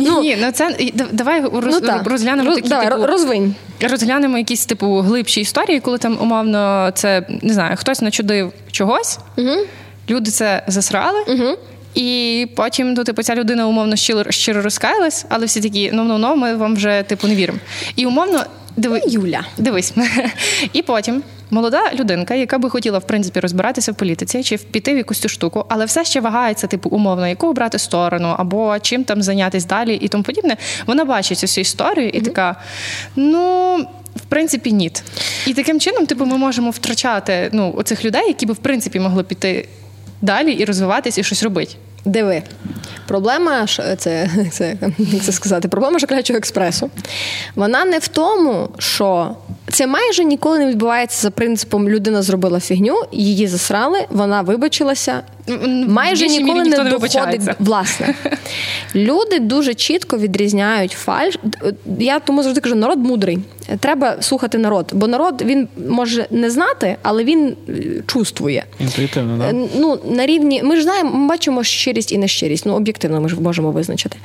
Ну, 0.00 0.22
Ні, 0.30 0.36
ну 0.40 0.52
це 0.52 0.76
давай 1.12 1.40
роз, 1.40 1.80
ну, 1.82 2.00
розглянемо 2.04 2.48
роз, 2.48 2.56
такі 2.56 2.68
давай, 2.68 2.88
типу, 2.88 3.06
розвинь. 3.06 3.54
Розглянемо 3.80 4.38
якісь 4.38 4.66
типу 4.66 4.98
глибші 4.98 5.40
історії, 5.40 5.80
коли 5.80 5.98
там 5.98 6.18
умовно 6.20 6.90
це 6.94 7.26
не 7.42 7.52
знаю, 7.52 7.76
хтось 7.76 8.00
начудив 8.00 8.52
чогось, 8.70 9.18
угу. 9.38 9.56
люди 10.10 10.30
це 10.30 10.62
засрали. 10.66 11.20
Угу. 11.28 11.56
І 11.94 12.48
потім 12.56 12.92
ну, 12.92 13.04
типу, 13.04 13.22
ця 13.22 13.34
людина 13.34 13.66
умовно 13.66 13.96
щиро 13.96 14.30
щиро 14.30 14.62
розкаялась, 14.62 15.26
але 15.28 15.46
всі 15.46 15.60
такі, 15.60 15.90
ну 15.92 16.04
ну 16.04 16.18
ну 16.18 16.36
ми 16.36 16.54
вам 16.54 16.74
вже 16.74 17.04
типу 17.06 17.28
не 17.28 17.34
віримо. 17.34 17.58
І 17.96 18.06
умовно 18.06 18.44
диви, 18.76 19.00
Юля, 19.06 19.44
дивись. 19.58 19.94
І 20.72 20.82
потім 20.82 21.22
молода 21.50 21.82
людинка, 21.94 22.34
яка 22.34 22.58
би 22.58 22.70
хотіла 22.70 22.98
в 22.98 23.06
принципі 23.06 23.40
розбиратися 23.40 23.92
в 23.92 23.94
політиці 23.94 24.42
чи 24.42 24.56
піти 24.56 24.94
в 24.94 24.96
якусь 24.96 25.18
цю 25.18 25.28
штуку, 25.28 25.64
але 25.68 25.84
все 25.84 26.04
ще 26.04 26.20
вагається, 26.20 26.66
типу, 26.66 26.88
умовно, 26.88 27.28
яку 27.28 27.46
обрати 27.46 27.78
сторону, 27.78 28.34
або 28.38 28.78
чим 28.78 29.04
там 29.04 29.22
зайнятися 29.22 29.66
далі, 29.66 29.94
і 29.94 30.08
тому 30.08 30.24
подібне. 30.24 30.56
Вона 30.86 31.04
бачить 31.04 31.38
цю 31.38 31.60
історію 31.60 32.08
і 32.08 32.20
mm-hmm. 32.20 32.24
така, 32.24 32.56
ну. 33.16 33.86
В 34.16 34.20
принципі, 34.20 34.72
ні. 34.72 34.92
І 35.46 35.54
таким 35.54 35.80
чином, 35.80 36.06
типу, 36.06 36.26
ми 36.26 36.36
можемо 36.36 36.70
втрачати 36.70 37.50
ну, 37.52 37.74
оцих 37.76 38.04
людей, 38.04 38.26
які 38.28 38.46
би 38.46 38.54
в 38.54 38.56
принципі 38.56 39.00
могли 39.00 39.22
піти 39.22 39.68
далі 40.22 40.52
і 40.52 40.64
розвиватись, 40.64 41.18
і 41.18 41.22
щось 41.22 41.42
робити. 41.42 41.74
Диви, 42.04 42.42
проблема 43.06 43.66
це, 43.96 43.96
це, 44.50 44.76
як 44.98 45.22
це 45.22 45.32
сказати, 45.32 45.68
проблема 45.68 45.98
шоколячого 45.98 46.36
експресу. 46.36 46.90
Вона 47.54 47.84
не 47.84 47.98
в 47.98 48.08
тому, 48.08 48.68
що 48.78 49.36
це 49.72 49.86
майже 49.86 50.24
ніколи 50.24 50.58
не 50.58 50.66
відбувається 50.66 51.22
за 51.22 51.30
принципом 51.30 51.88
людина 51.88 52.22
зробила 52.22 52.60
фігню, 52.60 53.02
її 53.12 53.46
засрали, 53.46 53.98
вона 54.10 54.42
вибачилася. 54.42 55.22
Майже 55.88 56.26
ніколи 56.26 56.64
не, 56.64 56.78
не 56.78 56.90
доходить. 56.90 57.40
Власне, 57.58 58.14
люди 58.94 59.38
дуже 59.38 59.74
чітко 59.74 60.18
відрізняють 60.18 60.92
фальш. 60.92 61.38
Я 61.98 62.18
тому 62.18 62.42
завжди 62.42 62.60
кажу, 62.60 62.74
народ 62.74 62.98
мудрий. 62.98 63.38
Треба 63.80 64.22
слухати 64.22 64.58
народ, 64.58 64.90
бо 64.92 65.06
народ 65.06 65.42
він 65.42 65.68
може 65.88 66.26
не 66.30 66.50
знати, 66.50 66.96
але 67.02 67.24
він 67.24 67.56
е, 67.68 67.72
чувствує. 68.06 68.64
Інтуїтивно, 68.80 69.36
да? 69.36 69.52
Ну, 69.78 69.98
на 70.04 70.26
рівні, 70.26 70.62
ми 70.62 70.76
ж 70.76 70.82
знаємо, 70.82 71.10
ми 71.10 71.28
бачимо 71.28 71.64
щирість 71.64 72.12
і 72.12 72.18
нещирість. 72.18 72.66
Ну, 72.66 72.74
об'єктивно, 72.74 73.20
ми 73.20 73.28
ж 73.28 73.40
можемо 73.40 73.70
визначити. 73.70 74.16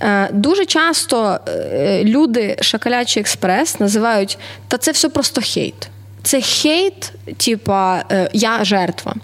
Е, 0.00 0.28
дуже 0.32 0.64
часто 0.64 1.38
е, 1.48 2.04
люди 2.04 2.56
Шакалячий 2.60 3.20
експрес 3.20 3.80
називають, 3.80 4.38
та 4.68 4.78
це 4.78 4.90
все 4.90 5.08
просто 5.08 5.40
хейт. 5.44 5.88
Це 6.26 6.40
хейт, 6.40 7.12
типа 7.36 8.04
я 8.32 8.64
жертва. 8.64 9.14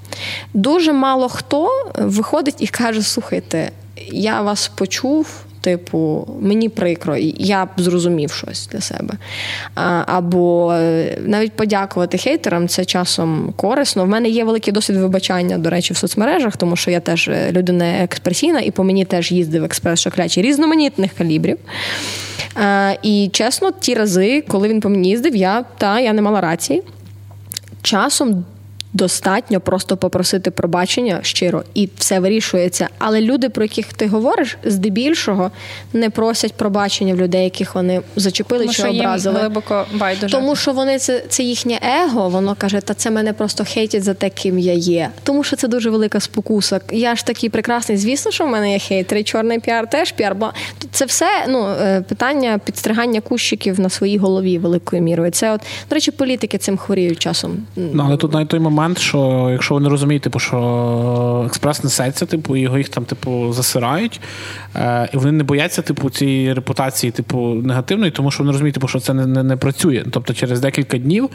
Дуже 0.54 0.92
мало 0.92 1.28
хто 1.28 1.90
виходить 1.98 2.54
і 2.58 2.66
каже: 2.66 3.02
слухайте, 3.02 3.70
я 4.12 4.42
вас 4.42 4.68
почув. 4.68 5.26
Типу, 5.62 6.28
мені 6.40 6.68
прикро, 6.68 7.16
я 7.36 7.64
б 7.64 7.68
зрозумів 7.76 8.32
щось 8.32 8.68
для 8.72 8.80
себе. 8.80 9.14
Або 10.06 10.74
навіть 11.20 11.52
подякувати 11.52 12.18
хейтерам 12.18 12.68
це 12.68 12.84
часом 12.84 13.52
корисно. 13.56 14.04
В 14.04 14.08
мене 14.08 14.28
є 14.28 14.44
великий 14.44 14.72
досвід 14.72 14.96
вибачання, 14.96 15.58
до 15.58 15.70
речі, 15.70 15.94
в 15.94 15.96
соцмережах, 15.96 16.56
тому 16.56 16.76
що 16.76 16.90
я 16.90 17.00
теж 17.00 17.30
людина 17.50 18.02
експресійна, 18.02 18.60
і 18.60 18.70
по 18.70 18.84
мені 18.84 19.04
теж 19.04 19.32
їздив 19.32 19.64
експрес 19.64 20.00
шоклячі 20.00 20.42
різноманітних 20.42 21.12
калібрів. 21.12 21.58
І 23.02 23.30
чесно, 23.32 23.70
ті 23.80 23.94
рази, 23.94 24.44
коли 24.48 24.68
він 24.68 24.80
по 24.80 24.88
мені 24.88 25.08
їздив, 25.08 25.36
я 25.36 25.64
та 25.78 26.00
я 26.00 26.12
не 26.12 26.22
мала 26.22 26.40
рації. 26.40 26.82
Часом 27.82 28.44
достатньо 28.92 29.60
просто 29.60 29.96
попросити 29.96 30.50
пробачення 30.50 31.18
щиро, 31.22 31.64
і 31.74 31.88
все 31.98 32.20
вирішується. 32.20 32.88
Але 32.98 33.20
люди, 33.20 33.48
про 33.48 33.64
яких 33.64 33.92
ти 33.92 34.06
говориш, 34.06 34.58
здебільшого 34.64 35.50
не 35.92 36.10
просять 36.10 36.52
пробачення 36.52 37.14
в 37.14 37.16
людей, 37.16 37.44
яких 37.44 37.74
вони 37.74 38.02
зачепили 38.16 38.60
Тому 38.60 38.72
чи 38.72 38.82
що 38.82 38.90
образили. 38.90 39.34
Їм 39.34 39.40
глибоко 39.40 39.84
байдуже. 39.94 40.36
Тому 40.36 40.56
що 40.56 40.72
вони 40.72 40.98
це 40.98 41.22
це 41.28 41.42
їхнє 41.42 41.80
его, 42.04 42.28
воно 42.28 42.54
каже, 42.58 42.80
та 42.80 42.94
це 42.94 43.10
мене 43.10 43.32
просто 43.32 43.64
хейтять 43.64 44.02
за 44.02 44.14
те, 44.14 44.30
ким 44.30 44.58
я 44.58 44.72
є. 44.72 45.10
Тому 45.22 45.44
що 45.44 45.56
це 45.56 45.68
дуже 45.68 45.90
велика 45.90 46.20
спокуса. 46.20 46.80
Я 46.92 47.16
ж 47.16 47.26
такий 47.26 47.48
прекрасний, 47.48 47.98
звісно, 47.98 48.30
що 48.30 48.44
в 48.44 48.48
мене 48.48 48.72
є 48.72 48.78
хейтери, 48.78 49.22
чорний 49.22 49.60
піар 49.60 49.90
теж 49.90 50.12
піар. 50.12 50.34
Бо 50.34 50.50
це 50.90 51.04
все 51.04 51.26
ну, 51.48 51.68
е, 51.68 52.04
питання 52.08 52.60
підстригання 52.64 53.20
кущиків 53.20 53.80
на 53.80 53.88
своїй 53.88 54.18
голові 54.18 54.58
великою 54.58 55.02
мірою. 55.02 55.30
Це 55.30 55.52
от, 55.52 55.60
до 55.90 55.94
речі, 55.94 56.10
політики 56.10 56.58
цим 56.58 56.76
хворіють 56.76 57.18
часом. 57.18 57.56
Ну, 57.76 58.02
але 58.06 58.16
тут 58.16 58.32
навіть 58.32 58.48
той 58.48 58.60
момент 58.60 58.81
момент, 58.82 58.98
що 58.98 59.48
якщо 59.52 59.74
вони 59.74 59.88
розуміють, 59.88 60.22
типу, 60.22 60.38
що 60.38 61.42
експрес 61.46 61.84
несеться, 61.84 62.26
типу, 62.26 62.56
його 62.56 62.78
їх 62.78 62.88
там, 62.88 63.04
типу, 63.04 63.52
засирають, 63.52 64.20
е, 64.76 65.08
і 65.14 65.16
вони 65.16 65.32
не 65.32 65.44
бояться, 65.44 65.82
типу, 65.82 66.10
цієї 66.10 66.52
репутації, 66.52 67.10
типу, 67.10 67.38
негативної, 67.38 68.10
тому 68.10 68.30
що 68.30 68.42
вони 68.42 68.52
розуміють, 68.52 68.74
типу, 68.74 68.88
що 68.88 69.00
це 69.00 69.14
не, 69.14 69.26
не, 69.26 69.42
не 69.42 69.56
працює. 69.56 70.04
Тобто 70.10 70.34
через 70.34 70.60
декілька 70.60 70.98
днів 70.98 71.30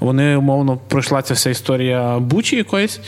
вони 0.00 0.36
умовно 0.36 0.78
пройшла 0.88 1.22
ця 1.22 1.34
вся 1.34 1.50
історія 1.50 2.18
бучі 2.18 2.56
якоїсь, 2.56 3.00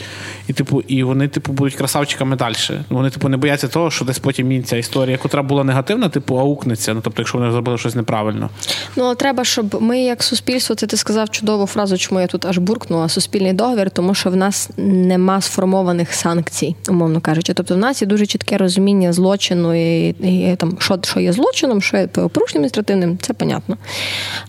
і 0.47 0.53
типу, 0.53 0.81
і 0.81 1.03
вони, 1.03 1.27
типу, 1.27 1.51
будуть 1.53 1.75
красавчиками 1.75 2.35
далі. 2.35 2.55
Вони, 2.89 3.09
типу, 3.09 3.29
не 3.29 3.37
бояться 3.37 3.67
того, 3.67 3.91
що 3.91 4.05
десь 4.05 4.19
потім 4.19 4.63
ця 4.63 4.77
історія, 4.77 5.19
яка 5.23 5.41
була 5.41 5.63
негативна, 5.63 6.09
типу, 6.09 6.39
аукнеться. 6.39 6.93
Ну, 6.93 7.01
тобто, 7.03 7.21
якщо 7.21 7.37
вони 7.37 7.51
зробили 7.51 7.77
щось 7.77 7.95
неправильно. 7.95 8.49
Ну, 8.95 9.03
але 9.03 9.15
треба, 9.15 9.43
щоб 9.43 9.81
ми, 9.81 9.99
як 9.99 10.23
суспільство, 10.23 10.75
це 10.75 10.87
ти 10.87 10.97
сказав 10.97 11.29
чудову 11.29 11.65
фразу, 11.65 11.97
чому 11.97 12.21
я 12.21 12.27
тут 12.27 12.45
аж 12.45 12.57
буркнула, 12.57 13.09
суспільний 13.09 13.53
договір 13.53 13.84
тому 13.89 14.13
що 14.13 14.29
в 14.29 14.35
нас 14.35 14.69
нема 14.77 15.41
сформованих 15.41 16.13
санкцій, 16.13 16.75
умовно 16.89 17.21
кажучи. 17.21 17.53
Тобто, 17.53 17.75
в 17.75 17.77
нас 17.77 18.01
є 18.01 18.07
дуже 18.07 18.25
чітке 18.25 18.57
розуміння 18.57 19.13
злочину 19.13 19.73
і, 19.73 20.09
і 20.09 20.55
там, 20.55 20.77
що 20.79 20.99
що 21.03 21.19
є 21.19 21.33
злочином, 21.33 21.81
що 21.81 21.97
є 21.97 22.07
порушенням 22.07 22.65
адміністративним, 22.65 23.17
це 23.21 23.33
понятно. 23.33 23.77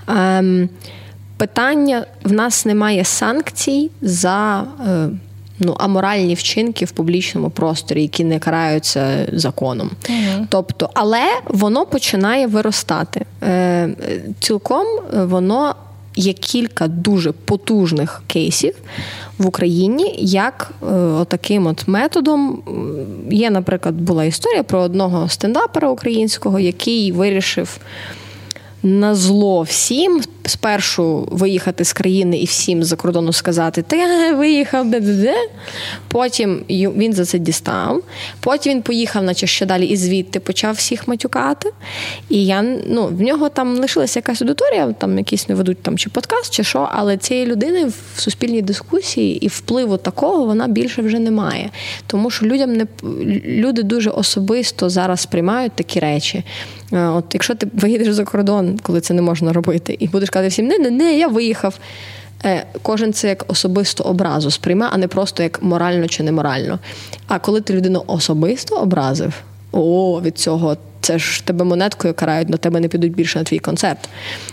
Ем, 0.09 0.69
Питання: 1.37 2.07
в 2.25 2.33
нас 2.33 2.67
немає 2.67 3.05
санкцій 3.05 3.91
за. 4.03 4.65
Е, 4.87 5.09
ну, 5.59 5.77
аморальні 5.79 6.35
вчинки 6.35 6.85
в 6.85 6.91
публічному 6.91 7.51
просторі, 7.51 8.03
які 8.03 8.25
не 8.25 8.39
караються 8.39 9.27
законом. 9.33 9.91
Угу. 10.09 10.47
Тобто, 10.49 10.91
але 10.95 11.23
воно 11.49 11.87
починає 11.87 12.47
виростати. 12.47 13.25
Е, 13.43 13.89
Цілком 14.41 14.87
воно 15.13 15.75
є 16.17 16.33
кілька 16.33 16.89
дуже 16.89 17.33
потужних 17.33 18.23
кейсів 18.27 18.75
в 19.39 19.47
Україні, 19.47 20.15
як 20.19 20.73
таким 20.81 21.21
отаким 21.21 21.67
от 21.67 21.89
методом. 21.89 22.63
Є, 23.31 23.51
наприклад, 23.51 23.95
була 23.95 24.25
історія 24.25 24.63
про 24.63 24.81
одного 24.81 25.29
стендапера 25.29 25.89
українського, 25.89 26.59
який 26.59 27.13
вирішив 27.13 27.79
на 28.87 29.15
зло 29.15 29.63
всім 29.63 30.23
спершу 30.45 31.29
виїхати 31.31 31.85
з 31.85 31.93
країни 31.93 32.39
і 32.39 32.45
всім 32.45 32.85
за 32.85 32.97
кордону 32.97 33.33
сказати, 33.33 33.83
ти 33.83 33.97
виїхав, 34.35 34.91
де-де-де. 34.91 35.35
Потім 36.09 36.65
він 36.71 37.13
за 37.13 37.25
це 37.25 37.39
дістав. 37.39 38.03
Потім 38.41 38.73
він 38.73 38.83
поїхав, 38.83 39.23
наче 39.23 39.47
ще 39.47 39.67
далі, 39.67 39.87
і 39.87 39.97
звідти 39.97 40.41
почав 40.41 40.75
всіх 40.75 41.09
матюкати. 41.09 41.73
І 42.29 42.47
я 42.47 42.63
ну, 42.87 43.07
в 43.07 43.21
нього 43.21 43.49
там 43.49 43.77
лишилася 43.77 44.19
якась 44.19 44.43
аудиторія, 44.43 44.93
там 44.93 45.19
якісь 45.19 45.49
не 45.49 45.55
ведуть 45.55 45.83
там 45.83 45.99
чи 45.99 46.11
подкаст, 46.11 46.53
чи 46.53 46.65
що, 46.65 46.89
але 46.93 47.17
цієї 47.17 47.47
людини 47.47 47.85
в 48.15 48.21
суспільній 48.21 48.63
дискусії 48.63 49.45
і 49.45 49.49
впливу 49.49 49.97
такого 49.97 50.45
вона 50.45 50.69
більше 50.69 51.03
вже 51.03 51.19
немає. 51.19 51.71
Тому 52.07 52.31
що 52.31 52.47
людям 52.47 52.73
не 52.73 52.87
люди 53.45 53.83
дуже 53.83 54.11
особисто 54.11 54.91
зараз 54.91 55.21
сприймають 55.21 55.73
такі 55.73 56.01
речі. 56.01 56.45
Е, 56.93 57.07
от 57.07 57.25
Якщо 57.35 57.55
ти 57.55 57.69
виїдеш 57.75 58.15
за 58.15 58.25
кордон, 58.25 58.79
коли 58.83 59.01
це 59.01 59.15
не 59.15 59.23
можна 59.23 59.53
робити, 59.53 59.97
і 59.99 60.09
будеш 60.09 60.31
казати 60.31 60.49
всім, 60.49 60.67
не, 60.67 60.79
не, 60.79 60.91
не, 60.91 61.19
я 61.19 61.29
виїхав. 61.29 61.79
Е, 62.45 62.67
кожен 62.83 63.13
це 63.13 63.29
як 63.29 63.45
особисту 63.49 64.05
образу 64.05 64.51
сприйме, 64.51 64.89
а 64.93 64.97
не 64.97 65.09
просто 65.09 65.43
як 65.43 65.63
морально 65.63 66.09
чи 66.09 66.23
неморально. 66.23 66.79
А 67.27 67.39
коли 67.39 67.61
ти 67.61 67.75
людину 67.75 68.05
особисто 68.07 68.77
образив, 68.77 69.35
о, 69.81 70.21
від 70.21 70.39
цього 70.39 70.77
це 71.07 71.19
ж 71.19 71.45
тебе 71.45 71.65
монеткою 71.65 72.15
карають, 72.15 72.49
на 72.49 72.57
тебе 72.57 72.81
не 72.81 72.89
підуть 72.89 73.15
більше 73.15 73.39
на 73.39 73.45
твій 73.45 73.59
концерт. 73.59 74.09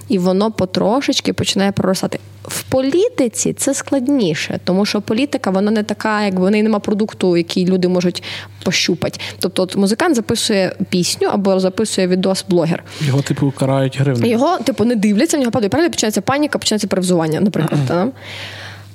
І 0.09 0.17
воно 0.17 0.51
потрошечки 0.51 1.33
починає 1.33 1.71
проростати. 1.71 2.19
В 2.43 2.63
політиці 2.63 3.53
це 3.53 3.73
складніше, 3.73 4.59
тому 4.63 4.85
що 4.85 5.01
політика 5.01 5.49
вона 5.49 5.71
не 5.71 5.83
така, 5.83 6.23
якби 6.23 6.47
в 6.47 6.51
неї 6.51 6.63
нема 6.63 6.79
продукту, 6.79 7.37
який 7.37 7.65
люди 7.65 7.87
можуть 7.87 8.23
пощупати. 8.63 9.19
Тобто, 9.39 9.63
от 9.63 9.75
музикант 9.75 10.15
записує 10.15 10.75
пісню 10.89 11.27
або 11.27 11.59
записує 11.59 12.07
відос 12.07 12.45
блогер. 12.49 12.83
Його, 13.01 13.21
типу, 13.21 13.53
карають 13.57 13.99
гривнею. 13.99 14.31
Його, 14.31 14.57
типу, 14.57 14.85
не 14.85 14.95
дивляться, 14.95 15.37
в 15.37 15.39
нього 15.39 15.51
падає 15.51 15.69
перегляд, 15.69 15.91
починається 15.91 16.21
паніка, 16.21 16.59
починається 16.59 16.87
перевзування, 16.87 17.41
наприклад. 17.41 17.81
Uh-huh. 17.89 18.09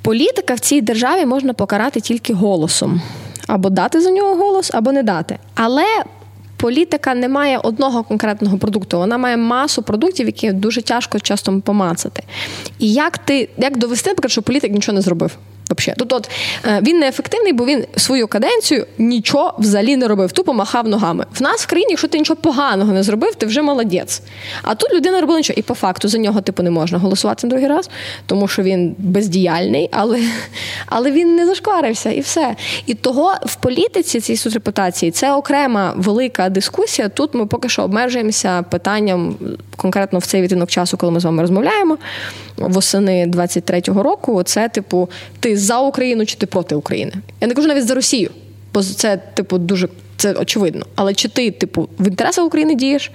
Політика 0.02 0.54
в 0.54 0.60
цій 0.60 0.80
державі 0.80 1.26
можна 1.26 1.52
покарати 1.52 2.00
тільки 2.00 2.34
голосом. 2.34 3.02
Або 3.46 3.70
дати 3.70 4.00
за 4.00 4.10
нього 4.10 4.34
голос, 4.34 4.70
або 4.74 4.92
не 4.92 5.02
дати. 5.02 5.38
Але 5.54 5.84
політика 6.59 7.14
не 7.14 7.29
має 7.29 7.59
одного 7.59 8.05
конкретного 8.05 8.59
продукту, 8.59 8.99
вона 8.99 9.18
має 9.18 9.37
масу 9.37 9.83
продуктів, 9.83 10.27
які 10.27 10.53
дуже 10.53 10.83
тяжко 10.83 11.18
часто 11.18 11.61
помацати. 11.61 12.23
І 12.79 12.92
як 12.92 13.18
ти 13.18 13.49
як 13.59 13.79
довести, 13.79 14.11
наприклад, 14.11 14.31
що 14.33 14.42
політик 14.42 14.73
нічого 14.73 14.97
не 14.97 15.03
зробив? 15.03 15.37
Вообще. 15.68 15.94
Тут 15.98 16.12
от 16.12 16.31
е, 16.66 16.81
він 16.83 16.98
неефективний, 16.98 17.52
бо 17.52 17.64
він 17.66 17.85
свою 17.96 18.28
каденцію 18.28 18.87
нічого 18.98 19.54
взагалі 19.59 19.96
не 19.96 20.09
робив, 20.09 20.33
тупо 20.33 20.52
махав 20.52 20.88
ногами. 20.88 21.26
В 21.33 21.42
нас 21.42 21.62
в 21.62 21.66
країні, 21.66 21.90
якщо 21.90 22.09
ти 22.09 22.18
нічого 22.18 22.37
поганого 22.37 22.92
не 22.92 23.02
зробив, 23.02 23.35
ти 23.35 23.46
вже 23.46 23.62
молодець. 23.62 24.22
А 24.62 24.74
тут 24.74 24.92
людина 24.92 25.20
робила 25.20 25.38
нічого. 25.38 25.59
І 25.59 25.62
по 25.62 25.74
факту 25.74 26.09
за 26.09 26.18
нього 26.18 26.40
типу 26.40 26.62
не 26.62 26.70
можна 26.70 26.98
голосувати 26.98 27.46
на 27.46 27.50
другий 27.50 27.68
раз, 27.68 27.90
тому 28.26 28.48
що 28.48 28.62
він 28.62 28.94
бездіяльний, 28.98 29.88
але 29.92 30.20
але 30.87 31.11
він 31.11 31.37
не 31.37 31.46
зашкварився 31.46 32.11
і 32.11 32.20
все. 32.20 32.57
І 32.87 32.94
того 32.94 33.35
в 33.46 33.54
політиці 33.54 34.20
цій 34.20 34.37
суд 34.37 34.52
репутації 34.52 35.11
це 35.11 35.33
окрема 35.33 35.94
велика 35.96 36.48
дискусія. 36.48 37.09
Тут 37.09 37.35
ми 37.35 37.46
поки 37.46 37.68
що 37.68 37.83
обмежуємося 37.83 38.62
питанням 38.62 39.37
конкретно 39.76 40.18
в 40.18 40.26
цей 40.26 40.42
відтинок 40.42 40.70
часу, 40.70 40.96
коли 40.96 41.12
ми 41.12 41.20
з 41.20 41.24
вами 41.24 41.42
розмовляємо 41.42 41.98
восени 42.57 43.26
23-го 43.26 44.02
року. 44.02 44.42
Це, 44.42 44.68
типу, 44.68 45.09
ти 45.40 45.58
за 45.61 45.81
Україну 45.81 46.27
чи 46.27 46.37
ти 46.37 46.47
проти 46.47 46.75
України? 46.75 47.12
Я 47.40 47.49
не 47.49 47.55
кажу 47.55 47.68
навіть 47.68 47.87
за 47.87 47.94
Росію, 47.94 48.31
бо 48.75 48.83
це, 48.83 49.16
типу, 49.16 49.59
дуже 49.59 49.88
це 50.16 50.33
очевидно. 50.33 50.87
Але 50.94 51.14
чи 51.14 51.29
ти, 51.29 51.51
типу, 51.51 51.88
в 51.99 52.07
інтересах 52.07 52.44
України 52.44 52.75
дієш, 52.75 53.11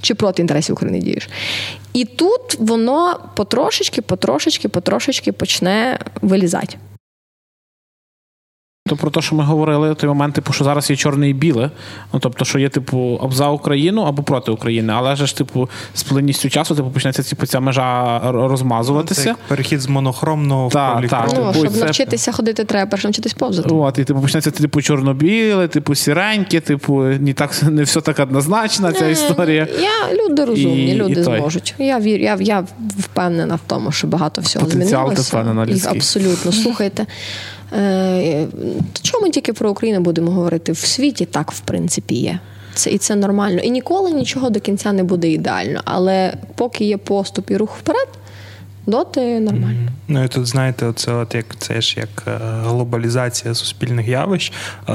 чи 0.00 0.14
проти 0.14 0.42
інтересів 0.42 0.72
України 0.72 0.98
дієш? 0.98 1.28
І 1.92 2.04
тут 2.04 2.56
воно 2.58 3.20
потрошечки, 3.36 4.02
потрошечки, 4.02 4.68
потрошечки 4.68 5.32
почне 5.32 5.98
вилізати. 6.22 6.76
То 8.88 8.96
про 8.96 9.10
те, 9.10 9.22
що 9.22 9.34
ми 9.34 9.44
говорили, 9.44 9.94
той 9.94 10.08
момент, 10.08 10.34
типу, 10.34 10.52
що 10.52 10.64
зараз 10.64 10.90
є 10.90 10.96
чорне 10.96 11.28
і 11.28 11.32
біле. 11.32 11.70
Ну 12.12 12.20
тобто, 12.20 12.44
що 12.44 12.58
є, 12.58 12.68
типу, 12.68 13.20
або 13.22 13.32
за 13.32 13.48
Україну, 13.48 14.02
або 14.02 14.22
проти 14.22 14.50
України. 14.50 14.92
Але 14.96 15.16
ж, 15.16 15.36
типу, 15.36 15.68
з 15.94 16.02
плинністю 16.02 16.50
часу, 16.50 16.74
типу, 16.74 16.90
почнеться 16.90 17.22
типу, 17.22 17.46
ця 17.46 17.60
межа 17.60 18.20
розмазуватися. 18.32 19.22
Це 19.22 19.28
як 19.28 19.38
перехід 19.48 19.80
з 19.80 19.86
монохромного 19.86 20.68
та, 20.68 20.94
в 20.94 21.08
та, 21.08 21.26
Ну, 21.36 21.52
Щоб 21.54 21.68
це... 21.68 21.84
навчитися 21.84 22.32
ходити, 22.32 22.64
треба 22.64 22.90
перш 22.90 23.04
навчитись 23.04 23.34
повзати. 23.34 23.74
От, 23.74 23.98
і 23.98 24.04
типу 24.04 24.20
почнеться 24.20 24.50
типу 24.50 24.82
чорно-біле, 24.82 25.68
типу 25.68 25.94
сіреньке, 25.94 26.60
типу, 26.60 27.02
не 27.02 27.32
так 27.32 27.62
не 27.62 27.82
все 27.82 28.00
так 28.00 28.18
однозначно, 28.18 28.92
ця 28.92 29.06
історія. 29.08 29.68
Я 29.80 30.24
люди 30.24 30.44
розумні, 30.44 30.92
і, 30.92 30.94
люди 30.94 31.20
і 31.20 31.22
зможуть. 31.22 31.74
Я 31.78 32.00
вірю, 32.00 32.22
я 32.22 32.36
я 32.40 32.64
впевнена 32.98 33.54
в 33.54 33.60
тому, 33.66 33.92
що 33.92 34.06
багато 34.06 34.40
всього 34.40 34.66
Потенціал 34.66 35.02
змінилося. 35.06 35.30
ти 35.30 35.36
впевнена 35.36 35.66
людський. 35.66 35.96
Абсолютно. 35.96 36.52
Слухайте. 36.52 37.06
Е, 37.72 38.46
чому 39.02 39.24
ми 39.24 39.30
тільки 39.30 39.52
про 39.52 39.70
Україну 39.70 40.00
будемо 40.00 40.30
говорити? 40.30 40.72
В 40.72 40.78
світі 40.78 41.24
так, 41.24 41.52
в 41.52 41.60
принципі, 41.60 42.14
є. 42.14 42.38
Це 42.74 42.90
І 42.90 42.98
це 42.98 43.16
нормально. 43.16 43.60
І 43.60 43.70
ніколи 43.70 44.10
нічого 44.10 44.50
до 44.50 44.60
кінця 44.60 44.92
не 44.92 45.04
буде 45.04 45.28
ідеально. 45.28 45.80
Але 45.84 46.34
поки 46.54 46.84
є 46.84 46.96
поступ 46.96 47.50
і 47.50 47.56
рух 47.56 47.76
вперед, 47.78 48.08
доти 48.86 49.40
нормально. 49.40 49.88
Ну 50.08 50.24
і 50.24 50.28
тут 50.28 50.46
знаєте, 50.46 50.92
це 50.96 51.12
от 51.12 51.34
як 51.34 51.56
це 51.58 51.80
ж 51.80 52.00
як 52.00 52.22
е, 52.26 52.38
глобалізація 52.64 53.54
суспільних 53.54 54.08
явищ, 54.08 54.52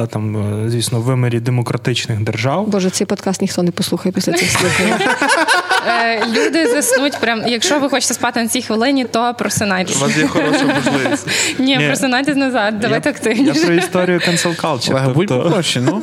там, 0.10 0.38
е, 0.66 0.70
звісно, 0.70 1.00
в 1.00 1.04
вимірі 1.04 1.40
демократичних 1.40 2.24
держав. 2.24 2.68
Боже, 2.68 2.90
цей 2.90 3.08
подкаст 3.08 3.42
ніхто 3.42 3.64
не 3.64 3.72
послухає 3.72 4.14
після 4.14 4.34
цих 4.34 4.52
слухань. 4.52 5.00
Е, 5.88 6.26
люди 6.26 6.68
заснуть 6.68 7.18
прям. 7.20 7.44
Якщо 7.48 7.80
ви 7.80 7.90
хочете 7.90 8.14
спати 8.14 8.42
на 8.42 8.48
цій 8.48 8.62
хвилині, 8.62 9.06
то 9.06 9.36
просинайтесь. 9.38 9.98
У 9.98 10.00
вас 10.00 10.18
є 10.18 10.28
хороша 10.28 10.66
можливість. 10.66 11.28
Ні, 11.60 11.80
просинайтесь 11.88 12.36
назад. 12.36 12.80
Давайте 12.80 13.10
активніше. 13.10 13.60
Я 13.60 13.66
про 13.66 13.74
історію 13.74 14.20
cancel 14.20 14.62
culture. 14.62 14.92
Олег, 14.92 15.14
будь 15.14 15.28
попроще, 15.28 15.82
ну. 15.82 16.02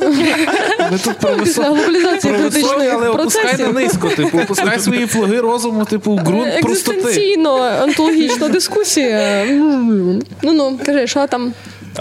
Ми 0.91 0.97
тут 1.03 1.17
про 1.17 1.35
високі, 1.35 2.87
але 2.93 3.09
опускай 3.09 3.57
на 3.57 3.71
низько, 3.71 4.09
типу, 4.09 4.39
опускай 4.39 4.79
свої 4.79 5.05
флаги 5.05 5.41
розуму, 5.41 5.85
типу, 5.85 6.15
ґрунт 6.15 6.61
простоти. 6.61 6.97
Екзистенційно 6.97 7.83
онтологічна 7.83 8.47
дискусія. 8.47 9.45
Ну 10.41 10.53
ну, 10.53 10.79
кажи, 10.85 11.07
що 11.07 11.27
там? 11.27 11.53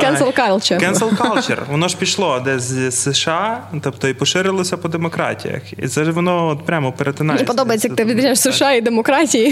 Cancel 0.05 0.33
culture. 0.49 0.91
Cancel 0.91 1.17
culture. 1.17 1.59
Воно 1.71 1.89
ж 1.89 1.97
пішло 1.97 2.41
десь 2.41 2.63
з 2.63 2.91
США, 2.91 3.63
тобто 3.83 4.09
і 4.09 4.15
поширилося 4.15 4.77
по 4.77 4.89
демократіях. 4.89 5.63
І 5.77 5.89
це 5.89 6.05
ж 6.05 6.11
воно 6.11 6.49
от 6.49 6.67
прямо 6.67 6.93
перетинається. 6.93 7.45
Мені 7.45 7.47
подобається, 7.47 7.89
як 7.89 7.97
ти 7.97 8.05
відрізняєш 8.05 8.41
США 8.41 8.73
і 8.73 8.81
демократії. 8.81 9.49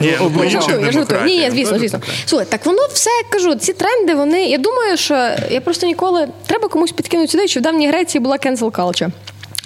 Ні, 0.00 0.16
ну, 0.20 0.44
я 0.44 1.24
ні, 1.24 1.50
звісно, 1.50 1.78
звісно. 1.78 2.00
Слухай, 2.26 2.46
так 2.50 2.66
воно 2.66 2.86
все 2.92 3.10
кажу, 3.32 3.54
ці 3.54 3.72
тренди, 3.72 4.14
вони. 4.14 4.46
Я 4.46 4.58
думаю, 4.58 4.96
що 4.96 5.14
я 5.50 5.60
просто 5.60 5.86
ніколи 5.86 6.28
треба 6.46 6.68
комусь 6.68 6.92
підкинути 6.92 7.28
сюди, 7.32 7.48
що 7.48 7.60
в 7.60 7.62
давній 7.62 7.88
Греції 7.88 8.22
була 8.22 8.36
cancel 8.36 8.70
culture. 8.70 9.10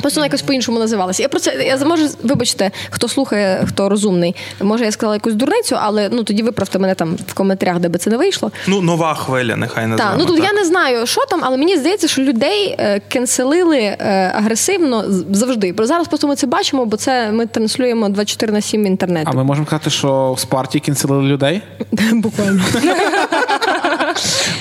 Просто 0.01 0.21
вона 0.21 0.27
якось 0.27 0.43
по-іншому 0.43 0.79
називалася. 0.79 1.23
Я 1.23 1.29
про 1.29 1.41
це 1.41 1.65
я 1.65 1.77
може, 1.77 2.09
вибачте, 2.23 2.71
хто 2.91 3.09
слухає, 3.09 3.65
хто 3.69 3.89
розумний. 3.89 4.37
Може, 4.61 4.85
я 4.85 4.93
сказала 4.93 5.15
якусь 5.15 5.35
дурницю, 5.35 5.77
але 5.81 6.09
ну 6.13 6.25
тоді 6.25 6.43
виправте 6.43 6.79
мене 6.79 6.95
там 6.95 7.17
в 7.29 7.35
коментарях, 7.35 7.79
де 7.79 7.89
би 7.89 7.99
це 7.99 8.11
не 8.11 8.17
вийшло. 8.17 8.53
Ну, 8.67 8.81
нова 8.81 9.15
хвиля, 9.15 9.57
нехай 9.57 9.87
називаємо. 9.87 10.19
Так, 10.19 10.29
ну 10.29 10.35
тут 10.35 10.45
так. 10.45 10.55
я 10.55 10.61
не 10.61 10.65
знаю, 10.65 11.07
що 11.07 11.21
там, 11.31 11.41
але 11.43 11.57
мені 11.57 11.77
здається, 11.77 12.09
що 12.09 12.23
людей 12.23 12.77
е, 12.79 13.01
кенселили 13.09 13.79
е, 13.79 14.33
агресивно 14.37 15.05
завжди. 15.31 15.73
Про 15.73 15.87
зараз 15.87 16.09
просто 16.09 16.29
ми 16.29 16.37
це 16.37 16.47
бачимо, 16.47 16.87
бо 16.87 16.97
це 16.97 17.33
ми 17.33 17.47
транслюємо 17.47 18.09
24 18.09 18.53
на 18.53 18.61
7 18.61 18.83
в 18.83 18.87
інтернеті. 18.87 19.31
А 19.33 19.37
ми 19.37 19.45
можемо 19.45 19.67
казати, 19.67 19.91
що 19.91 20.33
в 20.33 20.41
Спарті 20.41 20.81
кінцелили 20.81 21.23
людей? 21.23 21.63
Буквально. 22.13 22.63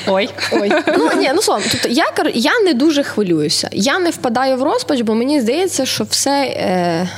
Ой. 0.10 0.30
Ой. 0.52 0.72
Ну 0.98 1.10
ні, 1.18 1.32
ну 1.36 1.42
словом, 1.42 1.64
тобто 1.72 1.90
я 1.90 2.06
я 2.34 2.60
не 2.66 2.74
дуже 2.74 3.04
хвилююся. 3.04 3.70
Я 3.72 4.00
не 4.00 4.10
впадаю 4.10 4.58
в 4.58 4.64
розпач, 4.64 5.02
бо 5.02 5.16
мені 5.16 5.42
здається, 5.42 5.86
що 5.86 6.04
все 6.04 6.32
е, 6.42 7.10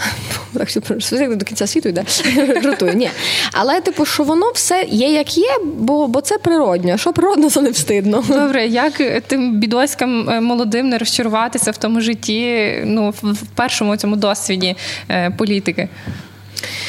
до 1.36 1.46
кінця 1.46 1.68
світу 1.68 1.90
йде. 1.90 2.04
Жартую. 2.64 2.94
Ні. 2.94 3.10
Але, 3.52 3.82
типу, 3.82 4.06
що 4.06 4.24
воно 4.24 4.52
все 4.54 4.86
є, 4.90 5.14
як 5.14 5.38
є, 5.38 5.58
бо 5.64 6.08
бо 6.08 6.22
це 6.22 6.38
природньо. 6.38 6.98
Що 6.98 7.14
природно, 7.14 7.50
це 7.50 7.62
не 7.62 7.72
встидно. 7.72 8.24
Добре, 8.28 8.68
як 8.68 8.94
тим 9.28 9.60
бідоськам 9.60 10.30
е, 10.30 10.42
молодим 10.42 10.90
не 10.90 10.98
розчаруватися 10.98 11.72
в 11.72 11.78
тому 11.78 12.02
житті, 12.02 12.74
ну 12.86 13.14
в 13.24 13.48
першому 13.56 13.98
цьому 13.98 14.16
досвіді 14.16 14.76
е, 15.10 15.32
політики? 15.38 15.90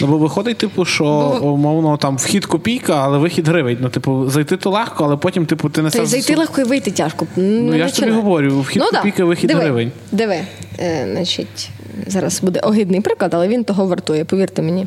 Ну, 0.01 0.07
бо 0.07 0.19
виходить, 0.19 0.59
типу, 0.59 0.85
що 0.85 1.05
умовно 1.43 1.97
там 1.97 2.17
вхід 2.17 2.47
копійка, 2.47 2.95
але 3.05 3.19
вихід 3.19 3.49
гривень. 3.49 3.79
Ну, 3.81 3.89
типу, 3.89 4.31
зайти 4.31 4.57
то 4.57 4.71
легко, 4.71 5.05
але 5.05 5.17
потім, 5.17 5.47
типу, 5.47 5.69
ти 5.69 5.83
Та 5.83 6.03
й 6.03 6.07
зайти 6.07 6.37
легко 6.37 6.61
і 6.61 6.65
вийти 6.65 6.91
тяжко. 6.91 7.27
Ну, 7.37 7.77
я 7.77 7.89
ж 7.89 7.97
тобі 7.97 8.11
говорю, 8.11 8.61
вхід 8.61 8.83
да. 8.93 8.99
копійка, 8.99 9.25
вихід 9.25 9.49
диви, 9.49 9.61
гривень. 9.61 9.93
Диви, 10.13 10.41
е, 10.79 11.09
значить, 11.13 11.71
зараз 12.07 12.43
буде 12.43 12.61
огидний 12.61 13.01
приклад, 13.01 13.35
але 13.35 13.49
він 13.49 13.65
того 13.65 13.87
вартує, 13.87 14.25
повірте 14.25 14.63
мені. 14.63 14.87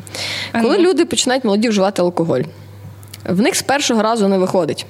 Коли 0.62 0.78
люди 0.78 1.04
починають 1.04 1.44
молоді 1.44 1.68
вживати 1.68 2.02
алкоголь, 2.02 2.42
в 3.24 3.40
них 3.40 3.56
з 3.56 3.62
першого 3.62 4.02
разу 4.02 4.28
не 4.28 4.38
виходить. 4.38 4.86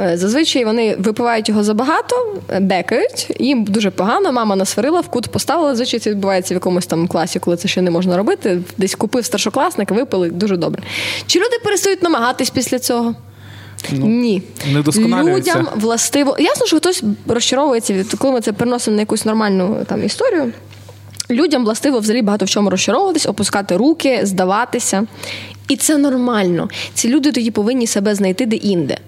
Е, 0.00 0.16
Зазвичай 0.16 0.64
вони 0.64 0.96
випивають 0.98 1.48
його 1.48 1.64
забагато, 1.64 2.36
бекають, 2.60 3.36
їм 3.40 3.64
дуже 3.64 3.90
погано, 3.90 4.32
мама 4.32 4.56
насварила, 4.56 5.00
в 5.00 5.08
кут 5.08 5.28
поставила. 5.28 5.68
Зазвичай 5.70 6.00
це 6.00 6.10
відбувається 6.10 6.54
в 6.54 6.56
якомусь 6.56 6.86
там 6.86 7.08
класі, 7.08 7.38
коли 7.38 7.56
це 7.56 7.68
ще 7.68 7.82
не 7.82 7.90
можна 7.90 8.16
робити. 8.16 8.60
Десь 8.78 8.94
купив 8.94 9.24
старшокласник, 9.24 9.90
випили 9.90 10.30
дуже 10.30 10.56
добре. 10.56 10.82
Чи 11.26 11.38
люди 11.38 11.56
перестають 11.64 12.02
намагатись 12.02 12.50
після 12.50 12.78
цього? 12.78 13.14
Ні. 13.92 14.42
не. 14.98 15.06
Людям 15.36 15.68
властиво. 15.74 16.36
Ясно, 16.38 16.66
що 16.66 16.76
хтось 16.76 17.02
розчаровується, 17.26 17.92
від- 17.94 18.14
коли 18.18 18.32
ми 18.32 18.40
це 18.40 18.52
переносимо 18.52 18.94
на 18.94 19.02
якусь 19.02 19.24
нормальну 19.24 19.76
там 19.88 20.04
історію. 20.04 20.52
Людям 21.30 21.64
властиво 21.64 21.98
взагалі 21.98 22.22
багато 22.22 22.44
в 22.44 22.48
чому 22.48 22.70
розчаровуватись, 22.70 23.26
опускати 23.26 23.76
руки, 23.76 24.20
здаватися. 24.22 25.04
І 25.68 25.76
це 25.76 25.98
нормально. 25.98 26.68
Ці 26.94 27.08
люди 27.08 27.32
тоді 27.32 27.50
повинні 27.50 27.86
себе 27.86 28.14
знайти 28.14 28.46
де-інде. 28.46 28.98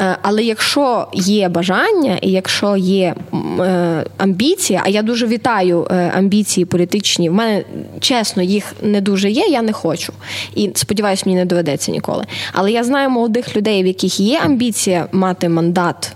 Е, 0.00 0.16
Але 0.22 0.42
якщо 0.42 1.06
є 1.14 1.48
бажання, 1.48 2.18
і 2.22 2.30
якщо 2.30 2.76
є 2.76 3.14
е, 3.60 4.04
амбіція, 4.18 4.82
а 4.84 4.88
я 4.88 5.02
дуже 5.02 5.26
вітаю 5.26 5.86
е, 5.90 6.12
амбіції 6.16 6.64
політичні, 6.64 7.30
в 7.30 7.32
мене 7.32 7.64
чесно, 8.00 8.42
їх 8.42 8.64
не 8.82 9.00
дуже 9.00 9.30
є, 9.30 9.46
я 9.46 9.62
не 9.62 9.72
хочу. 9.72 10.12
І 10.54 10.70
сподіваюся, 10.74 11.22
мені 11.26 11.38
не 11.38 11.44
доведеться 11.44 11.92
ніколи. 11.92 12.24
Але 12.52 12.72
я 12.72 12.84
знаю 12.84 13.10
молодих 13.10 13.56
людей, 13.56 13.82
в 13.82 13.86
яких 13.86 14.20
є 14.20 14.40
амбіція 14.44 15.06
мати 15.12 15.48
мандат 15.48 16.12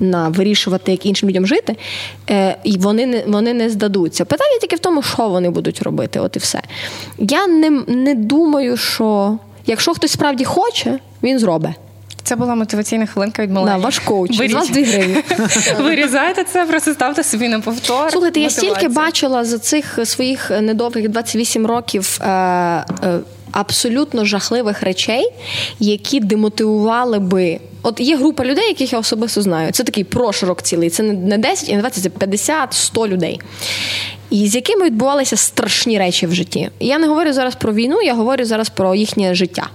на 0.00 0.28
вирішувати, 0.28 0.90
як 0.90 1.06
іншим 1.06 1.28
людям 1.28 1.46
жити, 1.46 1.76
е, 2.30 2.56
і 2.64 2.78
вони 2.78 3.06
не, 3.06 3.24
вони 3.26 3.54
не 3.54 3.70
здадуться. 3.70 4.24
Питання 4.24 4.58
тільки 4.60 4.76
в 4.76 4.78
тому, 4.78 5.02
що 5.02 5.28
вони 5.28 5.50
будуть 5.50 5.82
робити, 5.82 6.20
от 6.20 6.36
і 6.36 6.38
все. 6.38 6.62
Я 7.18 7.46
не, 7.46 7.70
не 7.86 8.14
думаю, 8.14 8.76
що 8.76 9.38
якщо 9.66 9.94
хтось 9.94 10.12
справді 10.12 10.44
хоче, 10.44 10.98
він 11.22 11.38
зробить. 11.38 11.74
Це 12.22 12.36
була 12.36 12.54
мотиваційна 12.54 13.06
хвилинка 13.06 13.42
від 13.42 13.54
Да, 13.54 13.76
ваш 13.76 13.98
коуч. 13.98 14.34
З 14.34 14.38
Беріть. 14.38 14.54
вас 14.54 14.70
2 14.70 14.82
гривні. 14.82 15.16
Вирізайте 15.80 16.44
це, 16.44 16.66
просто 16.66 16.92
ставте 16.92 17.22
собі 17.22 17.48
на 17.48 17.60
повтор. 17.60 18.10
Слухайте, 18.12 18.40
я 18.40 18.50
стільки 18.50 18.88
бачила 18.88 19.44
за 19.44 19.58
цих 19.58 19.98
своїх 20.04 20.50
недовгих 20.60 21.08
28 21.08 21.66
років. 21.66 22.18
Е, 22.20 22.28
е, 22.28 22.84
Абсолютно 23.52 24.24
жахливих 24.24 24.82
речей, 24.82 25.32
які 25.80 26.20
демотивували 26.20 27.18
би. 27.18 27.60
От 27.82 28.00
є 28.00 28.16
група 28.16 28.44
людей, 28.44 28.68
яких 28.68 28.92
я 28.92 28.98
особисто 28.98 29.42
знаю. 29.42 29.72
Це 29.72 29.84
такий 29.84 30.04
прошарок 30.04 30.62
цілий. 30.62 30.90
Це 30.90 31.02
не 31.02 31.38
10 31.38 31.68
і 31.68 31.74
не 31.76 31.80
20, 31.80 32.02
це 32.02 32.08
50, 32.10 32.74
100 32.74 33.08
людей. 33.08 33.40
І 34.30 34.48
з 34.48 34.54
якими 34.54 34.84
відбувалися 34.86 35.36
страшні 35.36 35.98
речі 35.98 36.26
в 36.26 36.34
житті. 36.34 36.70
Я 36.80 36.98
не 36.98 37.06
говорю 37.06 37.32
зараз 37.32 37.54
про 37.54 37.72
війну, 37.72 38.02
я 38.02 38.14
говорю 38.14 38.44
зараз 38.44 38.68
про 38.68 38.94
їхнє 38.94 39.34
життя. 39.34 39.66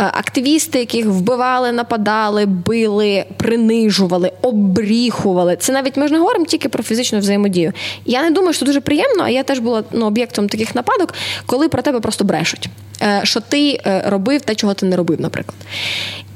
Е, 0.00 0.04
Активісти, 0.14 0.78
яких 0.78 1.06
вбивали, 1.06 1.72
нападали, 1.72 2.46
били, 2.46 3.24
принижували, 3.36 4.32
обріхували. 4.42 5.56
Це 5.56 5.72
навіть 5.72 5.96
ми 5.96 6.06
ж 6.06 6.12
не 6.12 6.18
говоримо 6.18 6.44
тільки 6.46 6.68
про 6.68 6.82
фізичну 6.82 7.18
взаємодію. 7.18 7.72
Я 8.04 8.22
не 8.22 8.30
думаю, 8.30 8.52
що 8.52 8.66
дуже 8.66 8.80
приємно, 8.80 9.24
а 9.24 9.28
я 9.28 9.42
теж 9.42 9.58
була 9.58 9.84
ну, 9.92 10.06
об'єктом 10.06 10.48
таких 10.48 10.74
нападок, 10.74 11.14
коли 11.46 11.68
про 11.68 11.82
тебе 11.82 12.00
просто 12.00 12.24
брешуть. 12.24 12.68
Е, 13.02 13.20
Що 13.24 13.40
ти 13.40 13.80
е, 13.86 14.02
робив 14.06 14.40
те, 14.40 14.54
чого 14.54 14.74
ти 14.74 14.86
не 14.86 14.96
робив, 14.96 15.20
наприклад. 15.20 15.56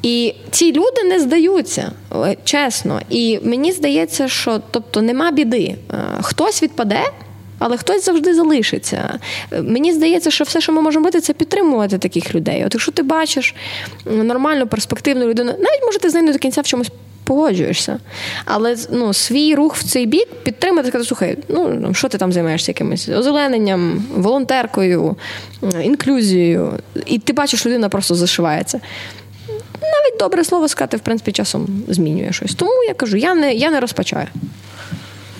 І 0.03 0.35
ці 0.51 0.73
люди 0.73 1.03
не 1.05 1.21
здаються, 1.21 1.93
е, 2.15 2.37
чесно. 2.45 3.01
І 3.11 3.39
мені 3.43 3.73
здається, 3.73 4.29
що 4.29 4.61
тобто 4.71 5.03
нема 5.03 5.31
біди. 5.31 5.77
Е, 5.93 5.97
Хтось 6.23 6.63
відпаде. 6.63 7.03
Але 7.59 7.77
хтось 7.77 8.05
завжди 8.05 8.35
залишиться. 8.35 9.19
Е, 9.53 9.63
Мені 9.63 9.93
здається, 9.93 10.31
що 10.31 10.45
все, 10.45 10.61
що 10.61 10.73
ми 10.73 10.83
можемо 10.83 11.05
робити, 11.05 11.21
це 11.21 11.33
підтримувати 11.33 11.99
таких 11.99 12.35
людей. 12.35 12.65
От 12.67 12.75
якщо 12.75 12.93
ти 12.93 13.03
бачиш 13.03 13.55
нормальну 14.05 14.67
перспективну 14.67 15.27
людину, 15.27 15.53
навіть 15.59 15.83
може 15.87 15.99
ти 15.99 16.11
з 16.11 16.15
нею 16.15 16.27
не 16.27 16.33
до 16.33 16.39
кінця 16.39 16.61
в 16.61 16.67
чомусь 16.67 16.91
погоджуєшся. 17.25 17.99
Але 18.45 18.77
ну, 18.91 19.13
свій 19.13 19.55
рух 19.55 19.77
в 19.77 19.85
цей 19.85 20.07
бік 20.07 20.29
підтримати, 20.43 20.89
сказати, 20.89 21.09
слухай, 21.09 21.39
ну 21.49 21.95
що 21.95 22.09
ти 22.09 22.19
там 22.19 22.33
займаєшся 22.33 22.71
якимось 22.71 23.09
озелененням, 23.09 24.05
волонтеркою, 24.17 25.17
інклюзією, 25.83 26.73
і 27.07 27.19
ти 27.19 27.33
бачиш, 27.33 27.67
людина 27.67 27.89
просто 27.89 28.15
зашивається. 28.15 28.81
Навіть 29.92 30.18
добре 30.18 30.44
слово 30.44 30.68
сказати, 30.68 30.96
в 30.96 31.00
принципі, 31.00 31.33
часом 31.33 31.83
змінює 31.88 32.33
щось. 32.33 32.55
Тому 32.55 32.85
я 32.88 32.94
кажу, 32.94 33.16
я 33.16 33.35
не, 33.35 33.55
я 33.55 33.70
не 33.70 33.81
розпачаю. 33.81 34.26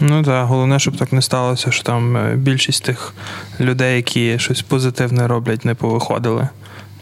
Ну 0.01 0.23
так, 0.23 0.47
головне, 0.47 0.79
щоб 0.79 0.97
так 0.97 1.13
не 1.13 1.23
сталося, 1.23 1.71
що 1.71 1.83
там 1.83 2.17
е, 2.17 2.37
більшість 2.37 2.85
тих 2.85 3.15
людей, 3.61 3.97
які 3.97 4.39
щось 4.39 4.63
позитивне 4.63 5.29
роблять, 5.29 5.65
не 5.65 5.75
повиходили, 5.75 6.49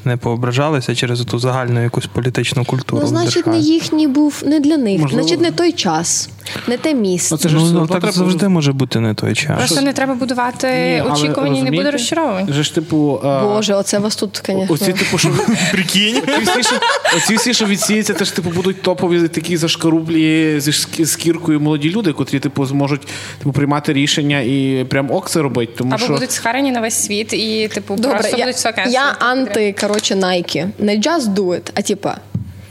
не 0.05 0.17
поображалися 0.17 0.95
через 0.95 1.21
ту 1.21 1.39
загальну 1.39 1.83
якусь 1.83 2.07
політичну 2.07 2.65
культуру. 2.65 3.03
Ну, 3.03 3.09
значить, 3.09 3.47
не 3.47 3.59
їхній 3.59 4.07
був 4.07 4.43
не 4.47 4.61
для 4.61 4.77
них, 4.77 5.01
Можливо. 5.01 5.23
значить, 5.23 5.41
не 5.41 5.51
той 5.51 5.73
час, 5.73 6.29
не 6.69 6.77
те 6.77 6.95
місце. 6.95 7.29
Ну, 7.35 7.39
це 7.39 7.49
ж 7.49 7.55
Ну, 7.57 7.71
ну, 7.73 7.87
так 7.87 8.01
треба- 8.01 8.13
завжди 8.13 8.49
може 8.49 8.73
бути 8.73 9.01
не 9.01 9.15
той 9.15 9.35
час. 9.35 9.57
Просто 9.59 9.81
не 9.81 9.93
треба 9.93 10.15
будувати 10.15 10.67
Ні, 11.05 11.11
очікування, 11.13 11.59
і 11.59 11.63
не 11.63 11.71
буде 11.71 11.91
розумієте, 11.91 11.91
розчаровань. 11.91 12.53
Же 12.53 12.63
ж, 12.63 12.75
типу, 12.75 13.21
е, 13.25 13.41
Боже, 13.43 13.75
оце 13.75 13.99
вас 13.99 14.17
тут, 14.17 14.43
звісно. 14.47 14.67
Оці, 14.69 14.93
типу, 14.93 15.19
що 15.19 15.29
Прикинь. 15.73 16.17
оці 16.17 16.51
всі, 16.51 16.63
що, 16.63 16.77
оці 17.17 17.37
всі, 17.37 17.55
що 17.55 17.65
відсіються, 17.67 18.15
теж 18.15 18.31
типу 18.31 18.51
будуть 18.51 18.83
топові 18.83 19.29
такі 19.29 19.57
зашкарублі 19.57 20.61
зі 20.61 20.71
шкі- 20.71 21.05
з 21.05 21.17
кіркою 21.17 21.61
молоді 21.61 21.91
люди, 21.91 22.13
котрі 22.13 22.39
типу 22.41 22.67
зможуть 22.67 23.01
типу 23.39 23.53
приймати 23.53 23.93
рішення 23.93 24.41
і 24.41 24.87
прям 24.89 25.11
ок 25.11 25.31
це 25.31 25.43
робити. 25.43 25.73
Тому 25.79 25.91
Або 25.93 26.05
що 26.05 26.13
будуть 26.13 26.33
схарені 26.33 26.71
на 26.73 26.81
весь 26.81 26.95
світ 27.05 27.33
і, 27.33 27.69
типу, 27.75 27.97
Добре, 27.97 28.19
просто 28.19 28.37
я, 28.37 28.45
будуть 28.45 28.57
все 28.57 28.75
я 28.91 29.17
анти, 29.19 29.73
коротше, 29.89 30.15
Nike. 30.15 30.71
Не 30.79 30.97
just 30.97 31.35
do 31.35 31.47
it, 31.47 31.71
а 31.75 31.83
типа. 31.83 32.17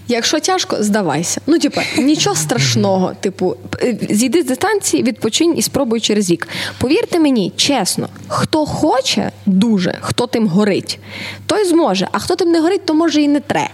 Якщо 0.09 0.39
тяжко, 0.39 0.77
здавайся. 0.79 1.41
Ну, 1.47 1.59
типа, 1.59 1.81
нічого 1.97 2.35
страшного. 2.35 3.13
Типу, 3.19 3.55
е, 3.81 3.97
зійди 4.09 4.41
з 4.41 4.45
дистанції, 4.45 5.03
відпочинь 5.03 5.57
і 5.57 5.61
спробуй 5.61 5.99
через 5.99 6.29
рік. 6.29 6.47
Повірте 6.77 7.19
мені, 7.19 7.53
чесно, 7.55 8.09
хто 8.27 8.65
хоче 8.65 9.31
дуже, 9.45 9.97
хто 10.01 10.27
тим 10.27 10.47
горить, 10.47 10.99
той 11.45 11.65
зможе. 11.65 12.07
А 12.11 12.19
хто 12.19 12.35
тим 12.35 12.51
не 12.51 12.61
горить, 12.61 12.85
то 12.85 12.93
може 12.93 13.21
і 13.21 13.27
не 13.27 13.39
тре. 13.39 13.69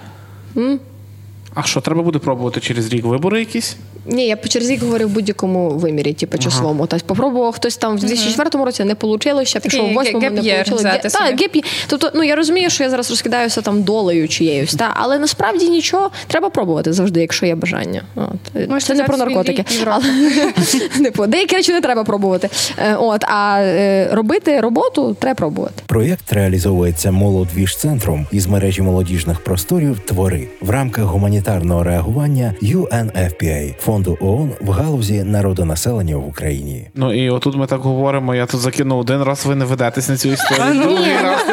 А 1.56 1.64
що 1.64 1.82
треба 1.82 2.02
буде 2.02 2.20
пробувати 2.20 2.60
через 2.60 2.94
рік 2.94 3.06
вибори 3.06 3.40
якісь? 3.40 3.78
Ні, 4.06 4.28
я 4.28 4.36
через 4.36 4.70
рік 4.70 4.82
говорю 4.82 5.08
в 5.08 5.10
будь-якому 5.10 5.70
вимірі, 5.70 6.14
типу 6.14 6.38
числовому. 6.38 6.88
Тобто 6.88 7.06
попробував 7.06 7.54
хтось 7.54 7.78
там 7.78 7.98
в 7.98 8.00
2004 8.00 8.66
році, 8.66 8.84
не 8.84 8.96
вийшло, 9.02 9.46
ще 9.46 9.60
пішов 9.60 9.94
в 9.94 9.96
Такий 9.96 10.16
8 10.16 10.34
не 10.36 10.42
вийшло. 10.42 10.80
Так, 11.12 11.40
геп. 11.40 11.66
Тобто, 11.88 12.12
ну 12.16 12.24
я 12.24 12.36
розумію, 12.36 12.70
що 12.70 12.84
я 12.84 12.90
зараз 12.90 13.10
розкидаюся 13.10 13.62
там 13.62 13.84
долею 13.84 14.28
чиєюсь, 14.28 14.74
та, 14.76 14.92
але 14.96 15.20
насправді 15.20 15.70
нічого 15.70 16.12
треба 16.28 16.50
пробувати 16.50 16.94
завжди, 16.94 17.22
якщо 17.22 17.46
є 17.46 17.56
бажання. 17.56 18.04
От. 18.16 18.70
Можете 18.70 18.94
Це 18.94 19.02
не 19.02 19.04
про 19.04 19.18
наркотики. 19.18 19.66
Але, 19.86 21.28
деякі 21.28 21.56
речі 21.56 21.74
не 21.74 21.82
треба 21.82 22.04
пробувати. 22.04 22.50
Е, 22.78 22.96
От, 22.96 23.24
а 23.24 23.60
е, 23.62 24.10
робити 24.12 24.60
роботу 24.60 25.16
треба 25.20 25.36
пробувати. 25.36 25.84
Проєкт 25.86 26.34
реалізовується 26.34 27.12
молодвіж-центром 27.12 28.28
із 28.32 28.48
мережі 28.48 28.82
молодіжних 28.82 29.40
просторів 29.40 30.00
Твори 30.00 30.48
в 30.62 30.70
рамках 30.70 31.06
гуманітарного 31.44 31.84
реагування 31.84 32.54
UNFPA 32.62 33.76
фонду 33.80 34.18
ООН 34.22 34.52
в 34.62 34.70
галузі 34.70 35.24
народонаселення 35.24 36.18
в 36.18 36.28
Україні. 36.28 36.90
Ну 36.96 37.14
і 37.14 37.30
отут 37.30 37.56
ми 37.56 37.68
так 37.68 37.82
говоримо. 37.82 38.36
Я 38.36 38.46
тут 38.46 38.60
закинув 38.60 39.00
один 39.00 39.24
раз, 39.24 39.46
ви 39.46 39.56
не 39.56 39.66
ведетесь 39.66 40.10
на 40.10 40.18
цю 40.18 40.30
історію. 40.30 40.84
Другий 40.84 41.14
раз 41.24 41.46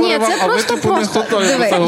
Ні, 0.00 0.18
це 0.18 0.36
а 0.42 0.46
ви 0.46 0.52
просто 0.52 0.74
не 0.74 0.80
просто 0.80 1.42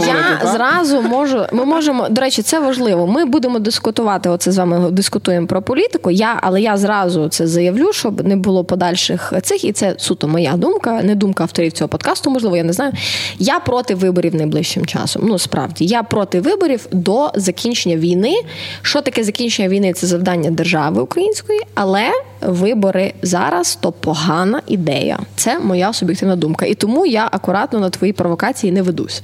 я 0.06 0.50
зразу 0.52 1.02
можу. 1.02 1.46
Ми 1.52 1.64
можемо 1.64 2.08
до 2.08 2.20
речі, 2.20 2.42
це 2.42 2.60
важливо. 2.60 3.06
Ми 3.06 3.24
будемо 3.24 3.58
дискутувати. 3.58 4.28
Оце 4.28 4.52
з 4.52 4.58
вами 4.58 4.90
дискутуємо 4.90 5.46
про 5.46 5.62
політику. 5.62 6.10
Я, 6.10 6.38
але 6.42 6.60
я 6.60 6.76
зразу 6.76 7.28
це 7.28 7.46
заявлю, 7.46 7.92
щоб 7.92 8.26
не 8.26 8.36
було 8.36 8.64
подальших 8.64 9.32
цих, 9.42 9.64
і 9.64 9.72
це 9.72 9.94
суто 9.98 10.28
моя 10.28 10.52
думка, 10.52 11.02
не 11.02 11.14
думка 11.14 11.44
авторів 11.44 11.72
цього 11.72 11.88
подкасту. 11.88 12.30
Можливо, 12.30 12.56
я 12.56 12.64
не 12.64 12.72
знаю. 12.72 12.92
Я 13.38 13.58
проти 13.58 13.94
виборів 13.94 14.34
найближчим 14.34 14.86
часом. 14.86 15.22
Ну 15.24 15.38
справді 15.38 15.84
я 15.84 16.02
проти 16.02 16.40
виборів 16.40 16.86
до 16.92 17.32
закінчення 17.36 17.96
війни. 17.96 18.34
Що 18.82 19.00
таке 19.00 19.24
закінчення 19.24 19.68
війни? 19.68 19.92
Це 19.92 20.06
завдання 20.06 20.50
держави 20.50 21.02
української, 21.02 21.60
але 21.74 22.10
вибори 22.40 23.12
зараз 23.22 23.78
то 23.80 23.92
погана 23.92 24.62
ідея. 24.66 25.18
Це 25.36 25.58
моя 25.58 25.92
суб'єктивна 25.92 26.36
думка. 26.36 26.66
І 26.66 26.74
тому 26.74 27.06
я 27.06 27.28
акуратно 27.32 27.78
на 27.78 27.90
твої 27.90 28.12
провокації 28.12 28.72
не 28.72 28.82
ведусь. 28.82 29.22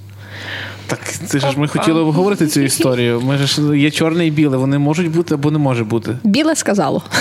Так 0.93 1.29
це 1.29 1.39
ж 1.39 1.47
ми 1.57 1.69
хотіли 1.69 2.01
обговорити 2.01 2.47
цю 2.47 2.61
історію. 2.61 3.21
Ми 3.21 3.39
ж 3.39 3.79
є 3.79 3.91
чорне 3.91 4.27
і 4.27 4.31
біле. 4.31 4.57
Вони 4.57 4.79
можуть 4.79 5.11
бути 5.11 5.35
або 5.35 5.51
не 5.51 5.59
може 5.59 5.85
бути. 5.85 6.17
Біле 6.25 6.57
сказало. 6.57 7.03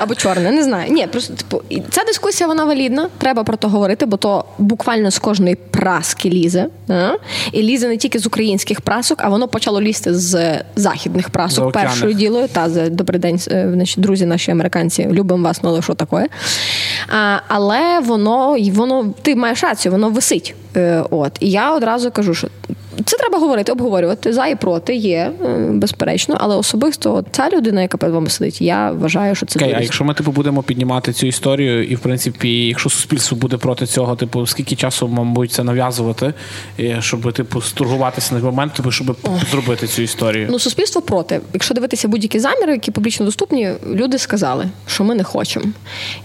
Або 0.00 0.14
чорне, 0.14 0.50
не 0.50 0.64
знаю. 0.64 0.92
Ні, 0.92 1.06
просто 1.06 1.34
типу, 1.34 1.62
ця 1.90 2.04
дискусія 2.04 2.48
вона 2.48 2.64
валідна. 2.64 3.08
Треба 3.18 3.44
про 3.44 3.56
то 3.56 3.68
говорити, 3.68 4.06
бо 4.06 4.16
то 4.16 4.44
буквально 4.58 5.10
з 5.10 5.18
кожної 5.18 5.54
праски 5.54 6.30
лізе. 6.30 6.66
А? 6.88 7.10
І 7.52 7.62
лізе 7.62 7.88
не 7.88 7.96
тільки 7.96 8.18
з 8.18 8.26
українських 8.26 8.80
прасок, 8.80 9.18
а 9.22 9.28
воно 9.28 9.48
почало 9.48 9.80
лізти 9.80 10.14
з 10.14 10.60
західних 10.76 11.30
прасок. 11.30 11.72
Першою 11.72 12.14
ділою. 12.14 12.48
Та 12.48 12.70
за 12.70 12.88
добрий 12.88 13.20
день, 13.20 13.40
е, 13.50 13.84
друзі, 13.96 14.26
наші 14.26 14.50
американці. 14.50 15.08
Любимо 15.12 15.44
вас, 15.44 15.62
ну 15.62 15.68
але 15.68 15.82
що 15.82 15.94
таке? 15.94 16.28
А, 17.08 17.38
Але 17.48 18.00
воно 18.00 18.56
воно 18.72 19.14
ти 19.22 19.36
маєш 19.36 19.62
рацію, 19.62 19.92
воно 19.92 20.10
висить. 20.10 20.54
Е, 20.76 21.04
от 21.10 21.32
і 21.40 21.50
я 21.50 21.74
одразу 21.74 22.10
кажу, 22.16 22.34
що 22.34 22.48
це 23.04 23.16
треба 23.16 23.38
говорити, 23.38 23.72
обговорювати 23.72 24.32
за 24.32 24.46
і 24.46 24.54
проти 24.54 24.94
є, 24.94 25.32
е, 25.44 25.70
безперечно, 25.72 26.36
але 26.40 26.56
особисто 26.56 27.24
ця 27.30 27.48
людина, 27.48 27.82
яка 27.82 27.98
перед 27.98 28.14
вами 28.14 28.30
сидить, 28.30 28.62
я 28.62 28.90
вважаю, 28.90 29.34
що 29.34 29.46
це 29.46 29.58
okay, 29.58 29.74
А 29.76 29.80
якщо 29.80 30.04
ми 30.04 30.14
типу 30.14 30.30
будемо 30.30 30.62
піднімати 30.62 31.12
цю 31.12 31.26
історію, 31.26 31.84
і 31.84 31.94
в 31.94 32.00
принципі, 32.00 32.66
якщо 32.66 32.90
суспільство 32.90 33.36
буде 33.36 33.56
проти 33.56 33.86
цього, 33.86 34.16
типу, 34.16 34.46
скільки 34.46 34.76
часу 34.76 35.08
мабуть 35.08 35.52
це 35.52 35.64
нав'язувати, 35.64 36.34
щоб 37.00 37.32
типу 37.32 37.60
стургуватися 37.60 38.34
на 38.34 38.40
момент, 38.40 38.72
типу, 38.72 38.90
щоб 38.90 39.16
зробити 39.50 39.86
цю 39.86 40.02
історію? 40.02 40.48
Ну, 40.50 40.58
суспільство 40.58 41.02
проти. 41.02 41.40
Якщо 41.52 41.74
дивитися 41.74 42.08
будь-які 42.08 42.38
заміри, 42.38 42.72
які 42.72 42.90
публічно 42.90 43.26
доступні, 43.26 43.70
люди 43.86 44.18
сказали, 44.18 44.68
що 44.86 45.04
ми 45.04 45.14
не 45.14 45.24
хочемо, 45.24 45.66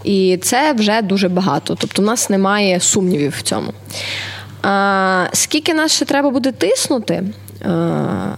і 0.04 0.40
це 0.42 0.74
вже 0.74 1.02
дуже 1.02 1.30
багато. 1.30 1.76
Тобто, 1.80 2.02
у 2.02 2.06
нас 2.06 2.30
немає 2.30 2.80
сумнівів 2.80 3.36
в 3.38 3.42
цьому. 3.42 3.74
А, 4.62 5.28
Скільки 5.34 5.74
нас 5.74 5.92
ще 5.92 6.06
треба 6.06 6.30
буде 6.30 6.52
тиснути? 6.52 7.24
А, 7.66 8.36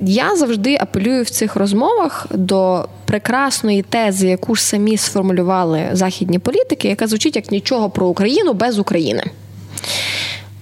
я 0.00 0.36
завжди 0.36 0.76
апелюю 0.80 1.22
в 1.22 1.30
цих 1.30 1.56
розмовах 1.56 2.26
до 2.30 2.88
прекрасної 3.04 3.82
тези, 3.82 4.28
яку 4.28 4.54
ж 4.54 4.62
самі 4.62 4.96
сформулювали 4.96 5.88
західні 5.92 6.38
політики, 6.38 6.88
яка 6.88 7.06
звучить 7.06 7.36
як 7.36 7.50
нічого 7.50 7.90
про 7.90 8.06
Україну 8.06 8.52
без 8.52 8.78
України. 8.78 9.24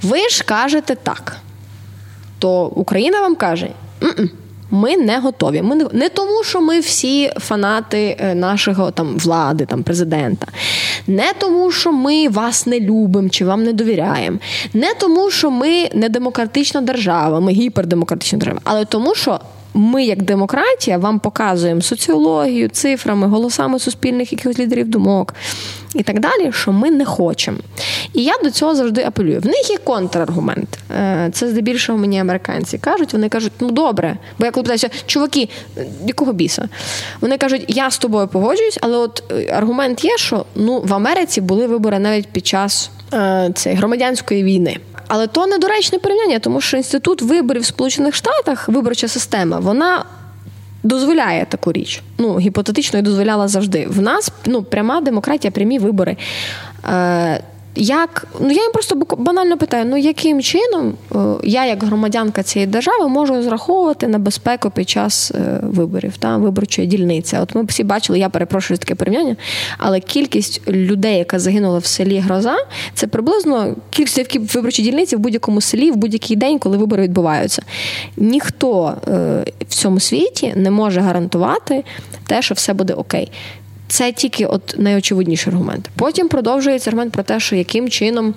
Ви 0.03 0.29
ж 0.29 0.45
кажете 0.45 0.95
так, 0.95 1.37
то 2.39 2.65
Україна 2.65 3.21
вам 3.21 3.35
каже: 3.35 3.69
М-м, 4.03 4.31
ми 4.73 4.97
не 4.97 5.19
готові. 5.19 5.63
Ми 5.63 5.75
не, 5.75 5.87
не 5.93 6.09
тому, 6.09 6.45
що 6.45 6.61
ми 6.61 6.81
всі 6.81 7.31
фанати 7.37 8.17
е, 8.21 8.35
нашого 8.35 8.91
там 8.91 9.19
влади, 9.19 9.67
там 9.67 9.83
президента, 9.83 10.47
не 11.07 11.33
тому, 11.39 11.71
що 11.71 11.93
ми 11.93 12.29
вас 12.29 12.67
не 12.67 12.81
любимо 12.81 13.29
чи 13.29 13.45
вам 13.45 13.65
не 13.65 13.73
довіряємо, 13.73 14.39
не 14.75 14.95
тому, 14.95 15.31
що 15.31 15.51
ми 15.51 15.89
не 15.95 16.09
демократична 16.09 16.81
держава, 16.81 17.41
ми 17.41 17.53
гіпердемократична 17.53 18.39
держава, 18.39 18.61
але 18.65 18.85
тому, 18.85 19.15
що 19.15 19.41
ми, 19.75 20.05
як 20.05 20.23
демократія, 20.23 20.99
вам 20.99 21.19
показуємо 21.19 21.81
соціологію, 21.81 22.69
цифрами, 22.69 23.27
голосами 23.27 23.79
суспільних 23.79 24.33
якихось 24.33 24.59
лідерів 24.59 24.89
думок 24.89 25.35
і 25.95 26.03
так 26.03 26.21
далі, 26.21 26.53
що 26.53 26.73
ми 26.73 26.91
не 26.91 27.05
хочемо. 27.05 27.59
І 28.13 28.25
я 28.25 28.35
до 28.45 28.51
цього 28.51 28.75
завжди 28.75 29.03
апелюю. 29.05 29.41
В 29.41 29.47
них 29.47 29.71
є 29.71 29.77
контраргумент. 29.79 30.79
Е, 30.91 31.31
це 31.33 31.49
здебільшого 31.49 31.99
мені 31.99 32.21
американці 32.21 32.79
кажуть. 32.79 33.13
Вони 33.13 33.29
кажуть, 33.29 33.53
ну 33.61 33.71
добре, 33.71 34.17
бо 34.39 34.45
я 34.45 34.51
коли 34.51 34.63
питаюся, 34.63 34.91
чуваки, 35.07 35.49
якого 36.07 36.33
біса? 36.33 36.69
Вони 37.21 37.39
кажуть, 37.39 37.65
я 37.69 37.91
з 37.91 37.99
тобою 37.99 38.29
погоджуюсь, 38.29 38.79
але 38.81 38.97
от 38.97 39.23
е, 39.31 39.53
аргумент 39.53 40.05
є, 40.05 40.17
що 40.17 40.45
ну 40.55 40.81
в 40.81 40.95
Америці 40.95 41.41
були 41.41 41.67
вибори 41.67 41.99
навіть 41.99 42.29
під 42.29 42.47
час 42.47 42.91
е, 43.15 43.51
цієї 43.55 43.79
громадянської 43.79 44.43
війни. 44.43 44.77
Але 45.15 45.27
то 45.27 45.47
недоречне 45.47 45.99
порівняння, 45.99 46.39
тому 46.39 46.61
що 46.61 46.77
інститут 46.77 47.23
виборів 47.23 47.63
в 47.63 47.65
Сполучених 47.65 48.15
Штатах, 48.15 48.69
виборча 48.69 49.09
система, 49.09 49.59
вона 49.59 50.05
дозволяє 50.83 51.47
таку 51.49 51.73
річ. 51.73 52.03
Ну, 52.19 52.39
гіпотетично 52.39 52.99
і 52.99 53.03
дозволяла 53.03 53.49
завжди. 53.49 53.87
В 53.91 54.03
нас 54.03 54.33
ну, 54.47 54.63
пряма 54.63 55.01
демократія, 55.01 55.51
прямі 55.51 55.79
вибори. 55.79 56.17
Е, 56.93 57.43
як 57.75 58.27
ну 58.41 58.51
я 58.51 58.63
їм 58.63 58.73
просто 58.73 58.97
банально 59.19 59.59
питаю: 59.59 59.85
ну 59.87 59.97
яким 59.97 60.43
чином 60.43 60.95
е, 61.15 61.19
я, 61.43 61.67
як 61.67 61.85
громадянка 61.85 62.43
цієї 62.43 62.67
держави, 62.67 63.09
можу 63.09 63.35
розраховувати 63.35 64.09
на 64.09 64.19
безпеку 64.19 64.71
під 64.71 64.89
час 64.89 65.31
е, 65.31 65.61
виборів 65.63 66.17
та 66.17 66.37
виборчої 66.37 66.89
дільниці? 66.89 67.37
От 67.37 67.55
ми 67.55 67.65
всі 67.65 67.85
бачили, 67.85 68.19
я 68.19 68.29
перепрошую 68.29 68.79
таке 68.79 68.95
порівняння, 68.95 69.37
але 69.79 70.01
кількість 70.01 70.69
людей, 70.69 71.19
яка 71.19 71.39
загинула 71.39 71.79
в 71.79 71.85
селі 71.85 72.19
Гроза, 72.19 72.57
це 72.95 73.07
приблизно 73.07 73.77
кількість 73.91 74.55
виборчої 74.55 74.91
дільниці 74.91 75.17
в 75.17 75.19
будь-якому 75.19 75.61
селі 75.61 75.91
в 75.91 75.97
будь-який 75.97 76.37
день, 76.37 76.59
коли 76.59 76.77
вибори 76.77 77.03
відбуваються. 77.03 77.63
Ніхто 78.17 78.95
е, 79.09 79.45
в 79.69 79.75
цьому 79.75 80.01
світі 80.01 80.53
не 80.57 80.71
може 80.71 81.01
гарантувати 81.01 81.85
те, 82.27 82.43
що 82.43 82.55
все 82.55 82.73
буде 82.73 82.95
окей. 82.95 83.31
Це 83.93 84.13
тільки 84.13 84.47
от 84.47 84.75
найочевидніший 84.79 85.53
аргумент. 85.53 85.91
Потім 85.97 86.29
продовжується 86.29 86.91
аргумент 86.91 87.13
про 87.13 87.23
те, 87.23 87.41
що 87.41 87.57
яким 87.57 87.91
чином. 87.91 88.35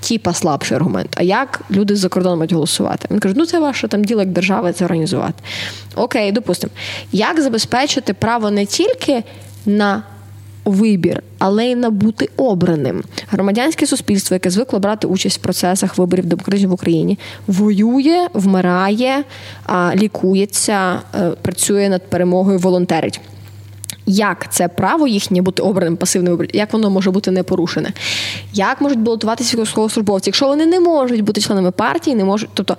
Тіпа 0.00 0.34
слабший 0.34 0.76
аргумент. 0.76 1.08
А 1.16 1.22
як 1.22 1.60
люди 1.70 1.96
за 1.96 2.08
кордоном 2.08 2.38
мають 2.38 2.52
голосувати? 2.52 3.08
Він 3.10 3.18
каже, 3.18 3.34
ну 3.38 3.46
це 3.46 3.60
ваше 3.60 3.88
там 3.88 4.04
діло 4.04 4.20
як 4.20 4.30
держави 4.30 4.72
це 4.72 4.84
організувати. 4.84 5.42
Окей, 5.94 6.32
допустимо. 6.32 6.72
Як 7.12 7.40
забезпечити 7.40 8.14
право 8.14 8.50
не 8.50 8.66
тільки 8.66 9.22
на 9.66 10.02
вибір, 10.64 11.22
але 11.38 11.66
й 11.66 11.74
на 11.74 11.90
бути 11.90 12.28
обраним? 12.36 13.02
Громадянське 13.30 13.86
суспільство, 13.86 14.34
яке 14.34 14.50
звикло 14.50 14.78
брати 14.78 15.06
участь 15.06 15.38
в 15.38 15.42
процесах 15.42 15.98
виборів 15.98 16.26
демократії 16.26 16.66
в 16.66 16.72
Україні, 16.72 17.18
воює, 17.46 18.28
вмирає, 18.34 19.24
лікується, 19.94 21.00
е, 21.14 21.30
працює 21.42 21.88
над 21.88 22.10
перемогою, 22.10 22.58
волонтерить 22.58 23.20
як 24.06 24.52
це 24.52 24.68
право 24.68 25.06
їхнє 25.06 25.42
бути 25.42 25.62
обраним 25.62 25.96
пасивним, 25.96 26.48
як 26.52 26.72
воно 26.72 26.90
може 26.90 27.10
бути 27.10 27.30
не 27.30 27.42
порушене? 27.42 27.92
Як 28.52 28.80
можуть 28.80 28.98
балотуватися 28.98 29.56
військовослужбовці, 29.56 30.28
якщо 30.28 30.46
вони 30.46 30.66
не 30.66 30.80
можуть 30.80 31.20
бути 31.20 31.40
членами 31.40 31.70
партії, 31.70 32.16
не 32.16 32.24
можуть. 32.24 32.50
Тобто, 32.54 32.76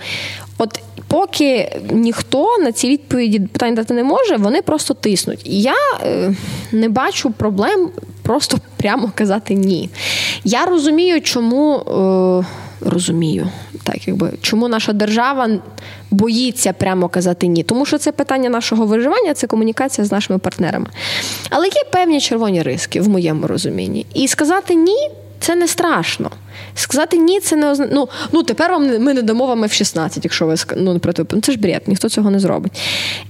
от 0.58 0.80
поки 1.08 1.80
ніхто 1.92 2.58
на 2.58 2.72
ці 2.72 2.90
відповіді 2.90 3.40
питань 3.40 3.76
дати 3.76 3.94
не 3.94 4.04
може, 4.04 4.38
вони 4.38 4.62
просто 4.62 4.94
тиснуть. 4.94 5.42
Я 5.46 5.76
е, 6.04 6.34
не 6.72 6.90
бачу 6.90 7.32
проблем 7.32 7.90
просто 8.22 8.58
прямо 8.78 9.12
казати 9.16 9.54
ні. 9.54 9.90
Я 10.44 10.66
розумію, 10.66 11.22
чому. 11.22 11.78
Е, 12.44 12.68
розумію. 12.82 13.50
Так, 13.88 14.08
якби 14.08 14.32
чому 14.42 14.68
наша 14.68 14.94
держава 14.94 15.50
боїться 16.12 16.74
прямо 16.74 17.10
казати 17.10 17.48
ні? 17.48 17.64
Тому 17.64 17.86
що 17.86 17.98
це 17.98 18.12
питання 18.12 18.50
нашого 18.50 18.86
виживання, 18.86 19.34
це 19.34 19.48
комунікація 19.48 20.06
з 20.06 20.12
нашими 20.12 20.40
партнерами. 20.40 20.88
Але 21.50 21.66
є 21.66 21.84
певні 21.92 22.22
червоні 22.22 22.62
риски 22.62 23.02
в 23.02 23.10
моєму 23.10 23.48
розумінні. 23.48 24.06
І 24.14 24.28
сказати 24.28 24.76
ні. 24.76 25.10
Це 25.40 25.56
не 25.56 25.68
страшно. 25.68 26.32
Сказати 26.76 27.18
ні, 27.18 27.40
це 27.40 27.56
не 27.56 27.72
означає. 27.72 27.96
Ну, 27.96 28.10
ну 28.32 28.44
тепер 28.44 28.72
вам 28.72 29.04
ми 29.04 29.14
не 29.14 29.22
дамо 29.22 29.46
вам 29.48 29.64
F-16, 29.64 30.20
якщо 30.24 30.46
ви 30.46 30.56
ну, 30.78 31.00
проти. 31.00 31.26
Ну, 31.32 31.42
це 31.42 31.52
ж 31.52 31.60
бред, 31.60 31.82
ніхто 31.88 32.10
цього 32.10 32.32
не 32.32 32.40
зробить. 32.40 32.82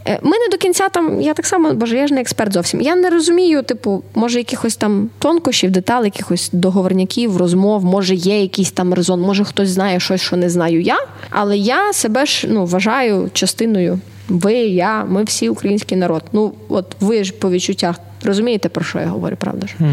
Е, 0.08 0.20
ми 0.22 0.40
не 0.40 0.48
до 0.52 0.58
кінця 0.58 0.90
там, 0.90 1.22
я 1.22 1.34
так 1.34 1.46
само, 1.46 1.74
боже, 1.74 1.98
я 1.98 2.08
ж 2.08 2.14
не 2.14 2.22
експерт 2.22 2.54
зовсім. 2.54 2.82
Я 2.82 2.96
не 2.96 3.10
розумію, 3.10 3.64
типу, 3.64 4.04
може, 4.16 4.38
якихось 4.38 4.76
там 4.76 5.10
тонкощів, 5.20 5.72
деталей, 5.72 6.12
якихось 6.14 6.50
договорняків, 6.54 7.38
розмов, 7.38 7.86
може, 7.86 8.16
є 8.16 8.42
якийсь 8.42 8.72
там 8.72 8.94
резон, 8.94 9.22
може 9.22 9.44
хтось 9.44 9.70
знає 9.70 10.00
щось, 10.00 10.22
що 10.22 10.36
не 10.36 10.50
знаю 10.50 10.82
я. 10.82 10.98
Але 11.30 11.58
я 11.58 11.94
себе 11.94 12.26
ж 12.26 12.48
ну, 12.50 12.66
вважаю 12.66 13.30
частиною. 13.34 14.00
Ви, 14.30 14.54
я, 14.54 15.06
ми 15.06 15.24
всі 15.24 15.50
український 15.50 15.98
народ. 15.98 16.24
Ну, 16.32 16.54
от 16.70 16.96
ви 17.00 17.24
ж 17.24 17.34
по 17.34 17.50
відчуттях 17.50 17.96
розумієте, 18.24 18.70
про 18.70 18.84
що 18.84 19.00
я 19.00 19.06
говорю, 19.06 19.36
правда 19.40 19.68
ж? 19.68 19.74
Угу. 19.80 19.90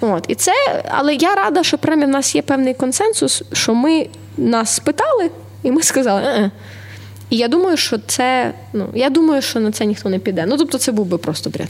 От, 0.00 0.24
і 0.28 0.34
це, 0.34 0.52
Але 0.88 1.14
я 1.14 1.34
рада, 1.34 1.62
що 1.62 1.78
принаймні 1.78 2.06
в 2.06 2.16
нас 2.16 2.34
є 2.34 2.42
певний 2.42 2.74
консенсус, 2.74 3.42
що 3.52 3.74
ми 3.74 4.08
нас 4.36 4.74
спитали, 4.74 5.30
і 5.62 5.70
ми 5.70 5.82
сказали, 5.82 6.22
е-е. 6.22 6.50
І 7.30 7.36
я 7.36 7.48
думаю, 7.48 7.76
що 7.76 7.98
це, 8.06 8.54
ну 8.72 8.88
я 8.94 9.10
думаю, 9.10 9.42
що 9.42 9.60
на 9.60 9.72
це 9.72 9.84
ніхто 9.84 10.08
не 10.08 10.18
піде. 10.18 10.46
Ну 10.46 10.56
тобто, 10.56 10.78
це 10.78 10.92
був 10.92 11.06
би 11.06 11.18
просто 11.18 11.50
бред. 11.50 11.68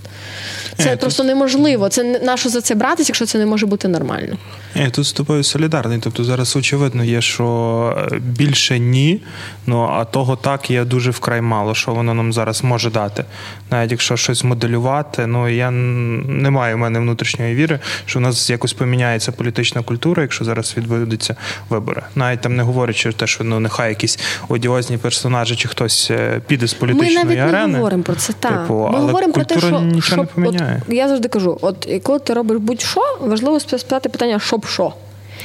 Це 0.77 0.93
е, 0.93 0.97
просто 0.97 1.23
тут... 1.23 1.27
неможливо. 1.27 1.89
Це 1.89 2.21
нащо 2.23 2.49
за 2.49 2.61
це 2.61 2.75
братися, 2.75 3.11
якщо 3.11 3.27
це 3.27 3.39
не 3.39 3.47
може 3.47 3.67
бути 3.67 3.89
нормально. 3.89 4.37
Я 4.75 4.91
тут 4.91 5.05
з 5.05 5.13
тобою 5.13 5.45
солідарний. 5.45 5.99
Тобто 6.03 6.25
зараз 6.25 6.57
очевидно 6.57 7.05
є, 7.05 7.21
що 7.21 8.09
е, 8.13 8.19
більше 8.19 8.79
ні. 8.79 9.21
Ну 9.67 9.89
а 9.93 10.05
того 10.05 10.37
так 10.37 10.71
є 10.71 10.85
дуже 10.85 11.11
вкрай 11.11 11.41
мало, 11.41 11.75
що 11.75 11.95
воно 11.95 12.15
нам 12.15 12.33
зараз 12.33 12.65
може 12.65 12.91
дати. 12.91 13.25
Навіть 13.71 13.91
якщо 13.91 14.17
щось 14.17 14.45
моделювати, 14.45 15.27
ну 15.27 15.49
я 15.49 15.71
не 15.71 16.51
маю 16.51 16.77
в 16.77 16.79
мене 16.79 16.99
внутрішньої 16.99 17.55
віри, 17.55 17.79
що 18.07 18.19
у 18.19 18.23
нас 18.23 18.51
якось 18.51 18.73
поміняється 18.73 19.33
політична 19.33 19.83
культура, 19.83 20.23
якщо 20.23 20.45
зараз 20.45 20.75
відбудуться 20.77 21.37
вибори. 21.69 22.03
Навіть 22.15 22.41
там 22.41 22.57
не 22.57 22.63
говорячи 22.63 23.13
те, 23.13 23.27
що 23.27 23.45
ну 23.45 23.61
нехай 23.61 23.89
якісь 23.89 24.19
одіозні 24.49 24.97
персонажі 24.97 25.50
чи 25.57 25.69
хтось 25.69 26.11
е, 26.11 26.41
піде 26.47 26.67
з 26.67 26.75
політичної 26.75 27.17
арени. 27.17 27.29
Ми 27.31 27.37
навіть 27.37 27.55
арени. 27.55 27.73
не 27.73 27.79
говоримо 27.79 28.03
про 28.03 28.15
це. 28.15 28.33
Так. 28.33 28.63
Типу, 28.63 28.89
Ми 28.93 28.99
говоримо 28.99 29.33
про 29.33 29.45
те, 29.45 29.59
що 29.59 29.81
нічого 29.81 30.23
не 30.23 30.29
поміняє. 30.29 30.83
От, 30.89 30.95
я 30.95 31.09
завжди 31.09 31.29
кажу: 31.29 31.59
от 31.61 31.89
коли 32.03 32.19
ти 32.19 32.35
робиш 32.35 32.59
будь-що, 32.59 33.01
важливо 33.21 33.61
спитати 33.61 34.09
питання, 34.09 34.39
щоб 34.39 34.67
що. 34.67 34.93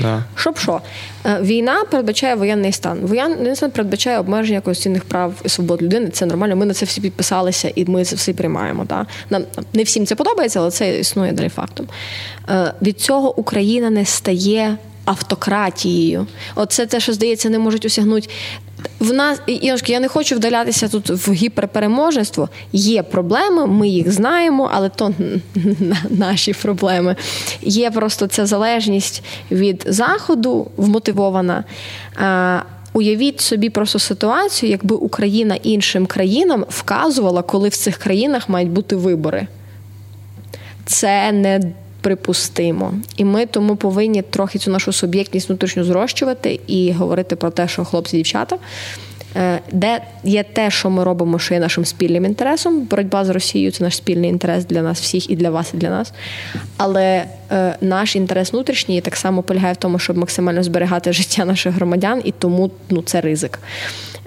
Да. 0.01 0.23
Щоб 0.35 0.57
що? 0.57 0.81
Е, 1.25 1.41
Війна 1.41 1.83
передбачає 1.91 2.35
воєнний 2.35 2.71
стан. 2.71 2.99
Воєнний 3.01 3.55
стан 3.55 3.71
передбачає 3.71 4.19
обмеження 4.19 4.61
конституційних 4.61 5.03
прав 5.03 5.33
і 5.43 5.49
свобод 5.49 5.81
людини. 5.81 6.09
Це 6.09 6.25
нормально. 6.25 6.55
Ми 6.55 6.65
на 6.65 6.73
це 6.73 6.85
всі 6.85 7.01
підписалися 7.01 7.71
і 7.75 7.85
ми 7.85 8.05
це 8.05 8.15
все 8.15 8.33
приймаємо. 8.33 8.85
Да? 8.85 9.05
Нам 9.29 9.43
не 9.73 9.83
всім 9.83 10.05
це 10.05 10.15
подобається, 10.15 10.59
але 10.59 10.71
це 10.71 10.99
існує 10.99 11.31
далі 11.31 11.49
фактом. 11.49 11.87
Е, 12.49 12.73
Від 12.81 13.01
цього 13.01 13.39
Україна 13.39 13.89
не 13.89 14.05
стає 14.05 14.77
автократією. 15.05 16.27
Оце 16.55 16.85
те, 16.85 16.99
що 16.99 17.13
здається, 17.13 17.49
не 17.49 17.59
можуть 17.59 17.85
осягнути. 17.85 18.29
В 18.99 19.13
нас 19.13 19.41
Ігорський, 19.45 19.93
я 19.93 19.99
не 19.99 20.07
хочу 20.07 20.35
вдалятися 20.35 20.87
тут 20.87 21.09
в 21.09 21.33
гіперпереможництво. 21.33 22.49
Є 22.73 23.03
проблеми, 23.03 23.67
ми 23.67 23.87
їх 23.87 24.11
знаємо, 24.11 24.69
але 24.73 24.89
то 24.89 25.13
наші 26.09 26.53
проблеми. 26.53 27.15
Є 27.61 27.91
просто 27.91 28.27
ця 28.27 28.45
залежність 28.45 29.23
від 29.51 29.83
заходу 29.87 30.67
вмотивована. 30.77 31.63
Уявіть 32.93 33.41
собі 33.41 33.69
просто 33.69 33.99
ситуацію, 33.99 34.69
якби 34.69 34.95
Україна 34.95 35.55
іншим 35.55 36.05
країнам 36.05 36.65
вказувала, 36.69 37.41
коли 37.41 37.69
в 37.69 37.75
цих 37.75 37.97
країнах 37.97 38.49
мають 38.49 38.69
бути 38.69 38.95
вибори. 38.95 39.47
Це 40.85 41.31
не 41.31 41.61
припустимо. 42.05 42.93
І 43.17 43.25
ми 43.25 43.45
тому 43.45 43.75
повинні 43.75 44.21
трохи 44.21 44.59
цю 44.59 44.71
нашу 44.71 44.93
суб'єктність 44.93 45.49
внутрішню 45.49 45.83
зрощувати 45.83 46.59
і 46.67 46.91
говорити 46.91 47.35
про 47.35 47.49
те, 47.49 47.67
що 47.67 47.85
хлопці, 47.85 48.17
дівчата. 48.17 48.57
Е, 49.35 49.59
де 49.71 50.01
є 50.23 50.43
те, 50.43 50.71
що 50.71 50.89
ми 50.89 51.03
робимо, 51.03 51.39
що 51.39 51.53
є 51.53 51.59
нашим 51.59 51.85
спільним 51.85 52.25
інтересом. 52.25 52.81
Боротьба 52.81 53.25
з 53.25 53.29
Росією 53.29 53.71
це 53.71 53.83
наш 53.83 53.95
спільний 53.95 54.29
інтерес 54.29 54.65
для 54.65 54.81
нас 54.81 55.01
всіх 55.01 55.29
і 55.29 55.35
для 55.35 55.49
вас, 55.49 55.73
і 55.73 55.77
для 55.77 55.89
нас. 55.89 56.13
Але 56.77 57.25
е, 57.51 57.75
наш 57.81 58.15
інтерес 58.15 58.53
внутрішній 58.53 59.01
так 59.01 59.15
само 59.15 59.43
полягає 59.43 59.73
в 59.73 59.77
тому, 59.77 59.99
щоб 59.99 60.17
максимально 60.17 60.63
зберігати 60.63 61.13
життя 61.13 61.45
наших 61.45 61.73
громадян, 61.73 62.21
і 62.23 62.31
тому 62.31 62.71
ну, 62.89 63.01
це 63.01 63.21
ризик. 63.21 63.59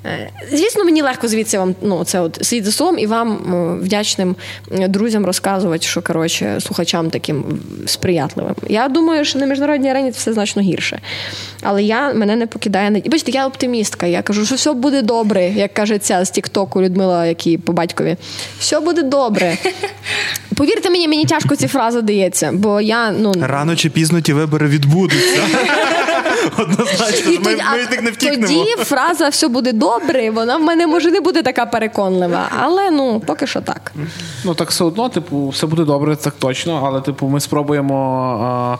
Е, 0.07 0.31
звісно, 0.53 0.85
мені 0.85 1.03
легко 1.03 1.29
звідси 1.29 1.59
вам 1.59 1.75
ну, 1.83 2.05
це 2.05 2.21
от 2.21 2.39
сидіти 2.43 2.67
за 2.67 2.73
столом 2.73 2.99
і 2.99 3.07
вам 3.07 3.39
вдячним 3.83 4.37
друзям 4.71 5.27
розказувати, 5.27 5.87
що 5.87 6.03
коротше 6.03 6.61
слухачам 6.61 7.11
таким 7.11 7.61
сприятливим. 7.87 8.55
Я 8.69 8.89
думаю, 8.89 9.25
що 9.25 9.39
на 9.39 9.47
міжнародній 9.47 9.91
арені 9.91 10.13
це 10.13 10.19
все 10.19 10.33
значно 10.33 10.63
гірше. 10.63 11.01
Але 11.63 11.83
я 11.83 12.13
мене 12.15 12.37
не 12.37 12.47
покидає 12.47 13.03
І 13.05 13.09
Бачите, 13.09 13.31
я 13.31 13.47
оптимістка. 13.47 14.07
Я 14.07 14.23
кажу, 14.23 14.47
що 14.47 14.55
все 14.55 14.73
буде 14.73 15.03
добре, 15.03 15.49
як 15.49 15.75
каже 15.75 15.99
ця 15.99 16.25
з 16.25 16.31
Тіктоку 16.31 16.83
Людмила, 16.83 17.27
який 17.27 17.59
по 17.59 17.73
батькові. 17.73 18.17
Все 18.59 18.81
буде 18.81 19.03
добре. 19.03 19.59
Повірте 20.57 20.91
мені, 20.91 21.09
мені 21.09 21.25
тяжко 21.25 21.57
ці 21.57 21.69
фрази 21.69 22.03
дається, 22.03 22.51
бо 22.53 22.81
я 22.81 23.08
ну 23.13 23.35
рано 23.41 23.77
чи 23.77 23.91
пізно 23.91 24.21
ті 24.21 24.33
вибори 24.33 24.67
відбудуться. 24.67 25.43
Однозначно, 26.59 27.31
ми, 27.45 27.51
ми 27.51 27.87
так 27.91 28.03
не 28.03 28.11
втікнемо. 28.11 28.47
Тоді 28.47 28.85
фраза 28.85 29.29
все 29.29 29.49
буде 29.49 29.73
добре, 29.73 30.31
вона 30.31 30.57
в 30.57 30.63
мене 30.63 30.87
може 30.87 31.11
не 31.11 31.21
буде 31.21 31.43
така 31.43 31.67
переконлива, 31.67 32.49
але 32.59 32.91
ну 32.91 33.21
поки 33.27 33.47
що 33.47 33.61
так. 33.61 33.93
Ну 34.45 34.55
так 34.55 34.71
все 34.71 34.85
одно, 34.85 35.09
типу, 35.09 35.49
все 35.49 35.67
буде 35.67 35.85
добре, 35.85 36.17
так 36.17 36.35
точно. 36.39 36.83
Але, 36.87 37.01
типу, 37.01 37.29
ми 37.29 37.41
спробуємо 37.41 37.97
а, 38.43 38.77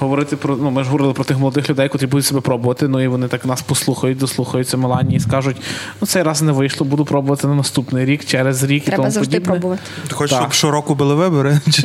говорити 0.00 0.36
про. 0.36 0.56
Ну, 0.56 0.70
ми 0.70 0.84
ж 0.84 0.90
говорили 0.90 1.12
про 1.12 1.24
тих 1.24 1.38
молодих 1.38 1.70
людей, 1.70 1.90
які 1.92 2.06
будуть 2.06 2.26
себе 2.26 2.40
пробувати. 2.40 2.88
Ну 2.88 3.00
і 3.00 3.08
вони 3.08 3.28
так 3.28 3.46
нас 3.46 3.62
послухають, 3.62 4.18
дослухаються 4.18 4.76
Мелані 4.76 5.14
і 5.14 5.20
скажуть: 5.20 5.56
ну 6.00 6.06
цей 6.06 6.22
раз 6.22 6.42
не 6.42 6.52
вийшло, 6.52 6.86
буду 6.86 7.04
пробувати 7.04 7.46
на 7.46 7.54
наступний 7.54 8.04
рік, 8.04 8.24
через 8.24 8.62
рік 8.62 8.84
Треба 8.84 8.94
і 8.94 8.96
тому 8.96 9.10
завжди 9.10 9.36
подібне. 9.36 9.52
пробувати. 9.52 9.82
Ти 10.08 10.14
хочеш, 10.14 10.38
щоб 10.38 10.52
щороку 10.52 10.94
були 10.94 11.14
вибори? 11.14 11.60
Чи 11.70 11.82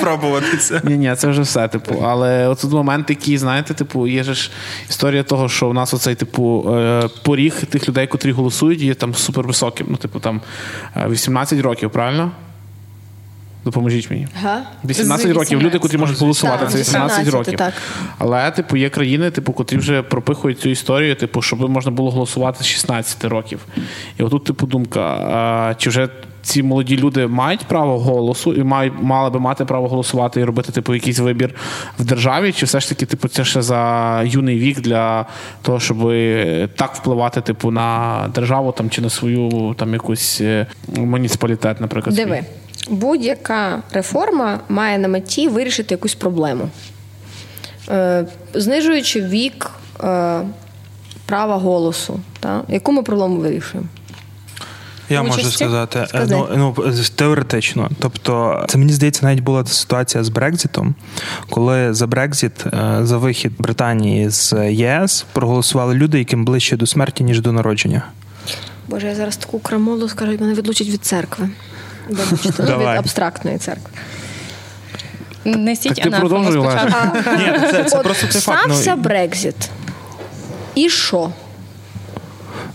пробуватися? 0.00 0.81
Ні, 0.84 0.98
ні, 0.98 1.14
це 1.16 1.28
вже 1.28 1.42
все. 1.42 1.68
Типу, 1.68 1.94
але 2.04 2.54
тут 2.54 2.72
момент, 2.72 3.10
який, 3.10 3.38
знаєте, 3.38 3.74
типу, 3.74 4.06
є 4.06 4.22
ж 4.22 4.50
історія 4.90 5.22
того, 5.22 5.48
що 5.48 5.68
у 5.68 5.72
нас 5.72 5.94
оцей 5.94 6.14
типу 6.14 6.74
е, 6.76 7.08
поріг 7.22 7.54
тих 7.66 7.88
людей, 7.88 8.06
котрі 8.06 8.32
голосують, 8.32 8.80
є 8.80 8.94
там 8.94 9.14
супервисоким. 9.14 9.86
Ну, 9.90 9.96
типу, 9.96 10.20
там 10.20 10.40
18 10.96 11.60
років, 11.60 11.90
правильно? 11.90 12.30
Допоможіть 13.64 14.10
мені. 14.10 14.28
Ага. 14.42 14.62
18 14.84 15.32
років. 15.32 15.62
Люди, 15.62 15.78
котрі 15.78 15.98
можуть 15.98 16.20
голосувати, 16.20 16.66
це 16.66 16.78
18 16.78 17.18
18, 17.18 17.34
років. 17.34 17.58
так. 17.58 17.72
Але, 18.18 18.50
типу, 18.50 18.76
є 18.76 18.88
країни, 18.90 19.30
типу, 19.30 19.52
котрі 19.52 19.76
вже 19.76 20.02
пропихують 20.02 20.60
цю 20.60 20.68
історію, 20.68 21.16
типу, 21.16 21.42
щоб 21.42 21.70
можна 21.70 21.90
було 21.90 22.10
голосувати 22.10 22.64
з 22.64 22.66
16 22.66 23.24
років. 23.24 23.60
І 24.18 24.22
отут, 24.22 24.44
типу, 24.44 24.66
думка: 24.66 25.00
а, 25.00 25.74
чи 25.74 25.90
вже 25.90 26.08
ці 26.42 26.62
молоді 26.62 26.96
люди 26.96 27.26
мають 27.26 27.60
право 27.60 27.98
голосу 27.98 28.54
і 28.54 28.62
мають 28.62 28.92
мали 29.02 29.30
би 29.30 29.40
мати 29.40 29.64
право 29.64 29.88
голосувати 29.88 30.40
і 30.40 30.44
робити 30.44 30.72
типу 30.72 30.94
якийсь 30.94 31.18
вибір 31.18 31.54
в 31.98 32.04
державі, 32.04 32.52
чи 32.52 32.66
все 32.66 32.80
ж 32.80 32.88
таки, 32.88 33.06
типу, 33.06 33.28
це 33.28 33.44
ще 33.44 33.62
за 33.62 34.22
юний 34.26 34.58
вік 34.58 34.80
для 34.80 35.26
того, 35.62 35.80
щоб 35.80 35.98
так 36.76 36.94
впливати, 36.94 37.40
типу, 37.40 37.70
на 37.70 38.18
державу 38.34 38.72
там 38.72 38.90
чи 38.90 39.00
на 39.00 39.10
свою 39.10 39.74
там 39.78 39.92
якусь 39.92 40.40
е, 40.40 40.66
муніципалітет, 40.96 41.80
наприклад. 41.80 42.16
Диви, 42.16 42.44
будь-яка 42.90 43.82
реформа 43.92 44.60
має 44.68 44.98
на 44.98 45.08
меті 45.08 45.48
вирішити 45.48 45.94
якусь 45.94 46.14
проблему, 46.14 46.68
е, 47.88 48.26
знижуючи 48.54 49.20
вік 49.20 49.70
е, 50.04 50.40
права 51.26 51.56
голосу. 51.56 52.20
Та? 52.40 52.62
Яку 52.68 52.92
ми 52.92 53.02
проблему 53.02 53.36
вирішуємо? 53.36 53.88
Я 55.12 55.22
можу 55.22 55.50
сказати, 55.50 56.04
Сказати. 56.08 56.34
ну, 56.56 56.74
ну 56.76 56.92
теоретично. 57.14 57.90
Тобто, 57.98 58.64
це 58.68 58.78
мені 58.78 58.92
здається, 58.92 59.26
навіть 59.26 59.40
була 59.40 59.66
ситуація 59.66 60.24
з 60.24 60.28
Брекзитом, 60.28 60.94
коли 61.50 61.94
за 61.94 62.06
Брекзит, 62.06 62.66
е, 62.66 62.98
за 63.02 63.18
вихід 63.18 63.52
Британії 63.58 64.30
з 64.30 64.70
ЄС 64.70 65.24
проголосували 65.32 65.94
люди, 65.94 66.18
яким 66.18 66.44
ближче 66.44 66.76
до 66.76 66.86
смерті, 66.86 67.24
ніж 67.24 67.40
до 67.40 67.52
народження. 67.52 68.02
Боже, 68.88 69.06
я 69.06 69.14
зараз 69.14 69.36
таку 69.36 69.58
крамолу 69.58 70.08
скажу, 70.08 70.32
мене 70.40 70.54
відлучать 70.54 70.88
від 70.88 71.04
церкви. 71.04 71.48
Вибачте, 72.08 72.52
ну, 72.58 72.78
від 72.78 72.86
абстрактної 72.86 73.58
церкви. 73.58 73.90
Не 75.44 75.76
стіть 75.76 76.06
анафему 76.06 76.28
продовжуй, 76.28 76.62
спочатку. 76.62 77.30
Ні, 77.38 77.58
це, 77.70 77.84
це 77.84 77.98
От 77.98 78.04
просто 78.04 78.26
цей 78.26 78.40
факт. 78.40 78.64
Ну, 78.68 78.74
стався 78.74 78.96
Брекзит. 78.96 79.70
І 80.74 80.88
що? 80.88 81.30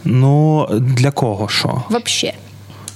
Ну 0.08 0.68
для 0.72 1.12
кого 1.12 1.50
що? 1.50 1.84
Вообще. 1.90 2.34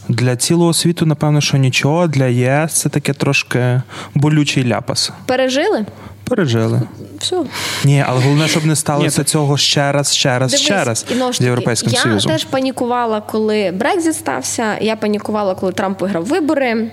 Для 0.10 0.36
цілого 0.36 0.74
світу, 0.74 1.06
напевно, 1.06 1.42
що 1.42 1.58
нічого. 1.58 2.08
Для 2.08 2.26
ЄС 2.26 2.74
це 2.74 2.90
таке 2.90 3.14
трошки 3.14 3.82
болючий 4.14 4.68
ляпас. 4.68 5.12
Пережили? 5.26 5.86
Пережили. 6.24 6.82
Все. 7.20 7.44
Ні, 7.84 8.04
але 8.08 8.22
головне, 8.22 8.48
щоб 8.48 8.66
не 8.66 8.76
сталося 8.76 9.22
Ні, 9.22 9.26
цього 9.26 9.58
ще 9.58 9.92
раз, 9.92 10.16
ще 10.16 10.40
раз, 10.40 10.56
ще 10.56 10.84
раз 10.84 11.06
ж 11.10 11.38
з 11.38 11.42
Європейським 11.42 11.94
я 11.94 12.00
Союзом. 12.00 12.32
теж 12.32 12.44
панікувала, 12.46 13.22
коли 13.22 13.72
Брекзит 13.72 14.16
стався. 14.16 14.78
Я 14.82 14.96
панікувала, 14.96 15.56
коли 15.56 15.72
Трамп 15.72 16.02
виграв 16.02 16.26
вибори. 16.26 16.92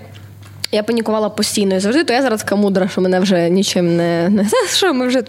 Я 0.71 0.83
панікувала 0.83 1.29
постійно 1.29 1.75
і 1.75 1.79
завжди, 1.79 2.03
то 2.03 2.13
я 2.13 2.21
зараз 2.21 2.43
така 2.43 2.55
мудра, 2.55 2.87
що 2.87 3.01
мене 3.01 3.19
вже 3.19 3.49
нічим 3.49 3.97
не. 3.97 4.29
не 4.29 4.45
що 4.73 4.93
ми 4.93 5.07
вже 5.07 5.23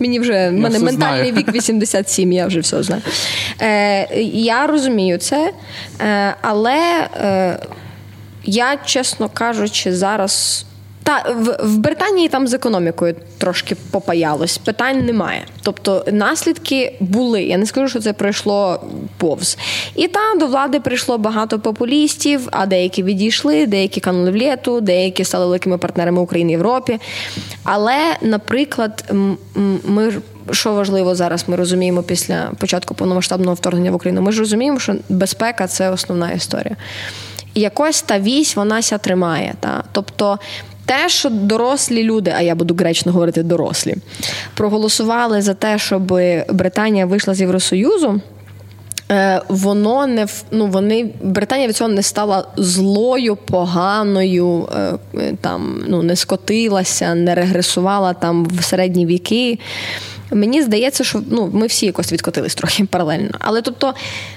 мені 0.00 0.20
вже 0.20 0.34
я 0.34 0.50
мене 0.50 0.78
ментальний 0.78 1.30
знаю. 1.30 1.32
вік 1.32 1.52
87, 1.54 2.32
я 2.32 2.46
вже 2.46 2.60
все 2.60 2.82
знаю. 2.82 3.02
Е, 3.60 4.08
я 4.24 4.66
розумію 4.66 5.18
це, 5.18 5.52
е, 6.00 6.34
але 6.40 7.08
е, 7.16 7.58
я, 8.44 8.76
чесно 8.84 9.28
кажучи, 9.28 9.94
зараз. 9.94 10.66
Та 11.02 11.34
в, 11.38 11.66
в 11.66 11.78
Британії 11.78 12.28
там 12.28 12.48
з 12.48 12.54
економікою 12.54 13.14
трошки 13.38 13.76
попаялось. 13.90 14.58
Питань 14.58 15.06
немає. 15.06 15.42
Тобто 15.62 16.04
наслідки 16.12 16.96
були. 17.00 17.42
Я 17.42 17.58
не 17.58 17.66
скажу, 17.66 17.88
що 17.88 18.00
це 18.00 18.12
пройшло 18.12 18.80
повз. 19.16 19.58
І 19.94 20.08
там 20.08 20.38
до 20.38 20.46
влади 20.46 20.80
прийшло 20.80 21.18
багато 21.18 21.58
популістів, 21.58 22.48
а 22.50 22.66
деякі 22.66 23.02
відійшли, 23.02 23.66
деякі 23.66 24.00
канули 24.00 24.30
в 24.30 24.36
літу, 24.36 24.80
деякі 24.80 25.24
стали 25.24 25.44
великими 25.44 25.78
партнерами 25.78 26.20
України 26.20 26.48
в 26.48 26.52
Європі. 26.52 26.98
Але, 27.64 28.16
наприклад, 28.22 29.04
ми 29.84 30.12
що 30.50 30.72
важливо 30.72 31.14
зараз, 31.14 31.44
ми 31.48 31.56
розуміємо 31.56 32.02
після 32.02 32.50
початку 32.58 32.94
повномасштабного 32.94 33.54
вторгнення 33.54 33.90
в 33.90 33.94
Україну. 33.94 34.22
Ми 34.22 34.32
ж 34.32 34.38
розуміємо, 34.38 34.78
що 34.78 34.94
безпека 35.08 35.66
це 35.66 35.90
основна 35.90 36.30
історія. 36.30 36.76
І 37.54 37.60
якось 37.60 38.02
та 38.02 38.18
вісь 38.18 38.56
вона 38.56 38.82
ся 38.82 38.98
тримає. 38.98 39.54
Та? 39.60 39.84
Тобто 39.92 40.38
те, 40.86 41.08
що 41.08 41.30
дорослі 41.30 42.04
люди, 42.04 42.32
а 42.36 42.40
я 42.40 42.54
буду 42.54 42.74
гречно 42.74 43.12
говорити 43.12 43.42
дорослі, 43.42 43.94
проголосували 44.54 45.42
за 45.42 45.54
те, 45.54 45.78
щоб 45.78 46.02
Британія 46.50 47.06
вийшла 47.06 47.34
з 47.34 47.40
Євросоюзу. 47.40 48.20
е, 49.10 49.42
Воно 49.48 50.06
не 50.06 50.26
ну 50.50 50.66
вони 50.66 51.10
Британія 51.22 51.68
від 51.68 51.76
цього 51.76 51.90
не 51.90 52.02
стала 52.02 52.46
злою, 52.56 53.36
поганою, 53.36 54.68
е, 54.76 54.98
е, 55.14 55.34
там 55.40 55.84
ну 55.88 56.02
не 56.02 56.16
скотилася, 56.16 57.14
не 57.14 57.34
регресувала 57.34 58.12
там 58.14 58.46
в 58.46 58.64
середні 58.64 59.06
віки. 59.06 59.58
Мені 60.30 60.62
здається, 60.62 61.04
що 61.04 61.22
ну 61.30 61.50
ми 61.52 61.66
всі 61.66 61.86
якось 61.86 62.12
відкотились 62.12 62.54
трохи 62.54 62.84
паралельно. 62.84 63.30
Але 63.38 63.62
тобто, 63.62 63.94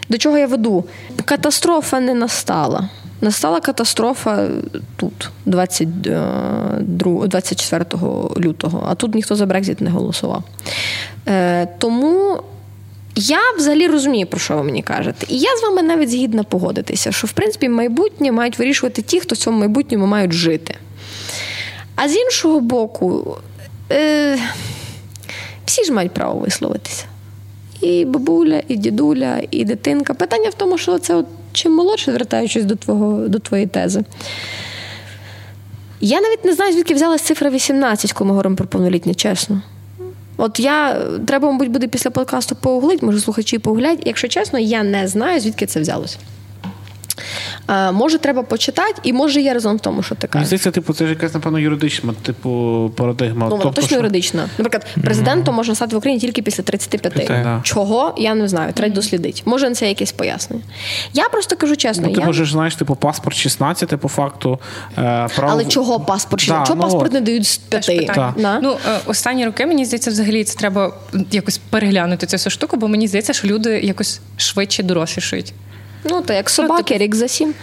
до 0.10 0.18
чого 0.18 0.38
я 0.38 0.48
веду? 0.48 0.86
Катастрофа 1.26 2.00
не 2.00 2.14
настала. 2.14 2.89
Настала 3.26 3.59
катастрофа 3.59 4.49
тут, 4.97 5.32
22, 5.45 7.28
24 7.28 7.86
лютого, 8.38 8.88
а 8.89 8.95
тут 8.95 9.15
ніхто 9.15 9.36
за 9.36 9.45
Брекзит 9.45 9.82
не 9.82 9.89
голосував. 9.89 10.43
Е, 11.28 11.67
Тому 11.78 12.43
я 13.15 13.39
взагалі 13.57 13.88
розумію, 13.88 14.28
про 14.28 14.39
що 14.39 14.55
ви 14.57 14.63
мені 14.63 14.84
кажете. 14.84 15.26
І 15.30 15.38
я 15.38 15.57
з 15.57 15.63
вами 15.63 15.82
навіть 15.82 16.09
згідна 16.09 16.43
погодитися, 16.43 17.11
що 17.11 17.28
в 17.28 17.32
принципі 17.32 17.69
майбутнє 17.69 18.32
мають 18.32 18.59
вирішувати 18.59 19.01
ті, 19.01 19.19
хто 19.19 19.36
в 19.36 19.38
цьому 19.38 19.59
майбутньому 19.59 20.05
мають 20.05 20.32
жити. 20.32 20.76
А 21.95 22.09
з 22.09 22.15
іншого 22.15 22.59
боку, 22.59 23.38
е, 23.91 24.38
всі 25.65 25.84
ж 25.84 25.93
мають 25.93 26.11
право 26.11 26.39
висловитися. 26.39 27.05
І 27.82 28.05
бабуля, 28.05 28.61
і 28.67 28.76
дідуля, 28.76 29.41
і 29.51 29.65
дитинка. 29.65 30.13
Питання 30.13 30.49
в 30.49 30.53
тому, 30.53 30.78
що 30.78 30.99
це 30.99 31.15
от, 31.15 31.26
чим 31.56 31.74
молодше, 31.74 32.12
звертаючись 32.12 32.66
до 32.66 32.76
твого, 32.76 33.28
до 33.28 33.39
твоєї 33.39 33.68
тези. 33.68 34.03
Я 36.01 36.22
навіть 36.22 36.45
не 36.45 36.53
знаю, 36.53 36.74
звідки 36.74 36.93
взялась 36.93 37.22
цифра 37.22 37.49
18, 37.49 38.14
коли 38.14 38.28
ми 38.28 38.32
говоримо 38.32 38.56
про 38.56 38.68
повнолітнє, 38.68 39.14
чесно. 39.14 39.62
От 40.38 40.60
я 40.60 41.01
треба, 41.28 41.51
мабуть, 41.51 41.72
буде 41.72 41.88
після 41.88 42.10
подкасту 42.10 42.56
погуглити, 42.56 43.06
може, 43.06 43.20
слухачі 43.20 43.60
погулять. 43.60 43.99
Якщо 44.06 44.28
чесно, 44.28 44.60
я 44.60 44.84
не 44.84 45.08
знаю, 45.08 45.39
звідки 45.39 45.66
це 45.66 45.80
взялося. 45.80 46.18
А, 47.68 47.91
може, 47.91 48.18
треба 48.18 48.43
почитати, 48.43 48.93
і 49.03 49.13
може 49.13 49.41
є 49.41 49.53
резон 49.53 49.76
в 49.76 49.80
тому, 49.80 50.03
що 50.03 50.16
ти 50.16 50.28
кажеш. 50.28 50.47
здається, 50.47 50.72
типу, 50.72 50.93
це 50.93 51.05
ж 51.05 51.09
якась, 51.09 51.34
напевно, 51.34 51.59
юридична, 51.59 52.13
типу, 52.22 52.91
парадигма. 52.95 53.47
Ну, 53.49 53.49
Тобто, 53.49 53.70
точно 53.70 53.88
що- 53.88 53.95
юридична. 53.95 54.49
Наприклад, 54.57 54.86
президентом 55.03 55.55
можна 55.55 55.76
стати 55.76 55.95
в 55.95 55.97
Україні 55.97 56.22
тільки 56.22 56.41
після 56.41 56.63
35. 56.63 57.28
Да. 57.28 57.59
Чого 57.63 58.13
я 58.18 58.36
не 58.36 58.47
знаю. 58.47 58.74
Треба 58.74 58.95
дослідити. 58.95 59.41
Може, 59.45 59.70
на 59.70 59.76
це 59.76 59.88
якесь 59.88 60.11
пояснення. 60.11 60.63
Я 61.13 61.30
просто 61.30 61.55
кажу 61.55 61.76
чесно, 61.76 62.07
Ну, 62.07 62.13
ти 62.13 62.20
я... 62.20 62.26
можеш, 62.26 62.51
знаєш, 62.51 62.76
типу, 62.76 62.95
паспорт 62.95 63.38
16, 63.38 63.97
по 63.97 64.07
факту. 64.07 64.59
Е, 64.97 65.28
право... 65.36 65.51
але 65.51 65.66
чого 65.66 65.99
паспорт? 65.99 66.45
Да, 66.47 66.63
чого 66.68 66.76
ну, 66.76 66.82
паспорт 66.82 67.07
от. 67.07 67.13
не 67.13 67.22
дають 67.22 67.47
з 67.47 67.57
Теж 67.57 67.86
п'яти? 67.86 68.05
питання. 68.05 68.34
На? 68.38 68.59
Ну, 68.59 68.78
е, 68.88 68.99
останні 69.05 69.45
роки, 69.45 69.66
мені 69.66 69.86
здається, 69.86 70.11
взагалі 70.11 70.43
це 70.43 70.57
треба 70.57 70.93
якось 71.32 71.57
переглянути 71.57 72.26
цю 72.28 72.36
всю 72.38 72.51
штуку, 72.51 72.78
бо 72.78 72.88
мені 72.88 73.07
здається, 73.07 73.34
що 73.34 73.47
люди 73.47 73.80
якось 73.80 74.22
швидше 74.38 74.84
дорослішують. 74.84 75.53
Ну, 76.10 76.22
то 76.22 76.34
як 76.34 76.49
собаки, 76.49 76.97
рік 76.97 77.16
за 77.16 77.28
сім. 77.28 77.53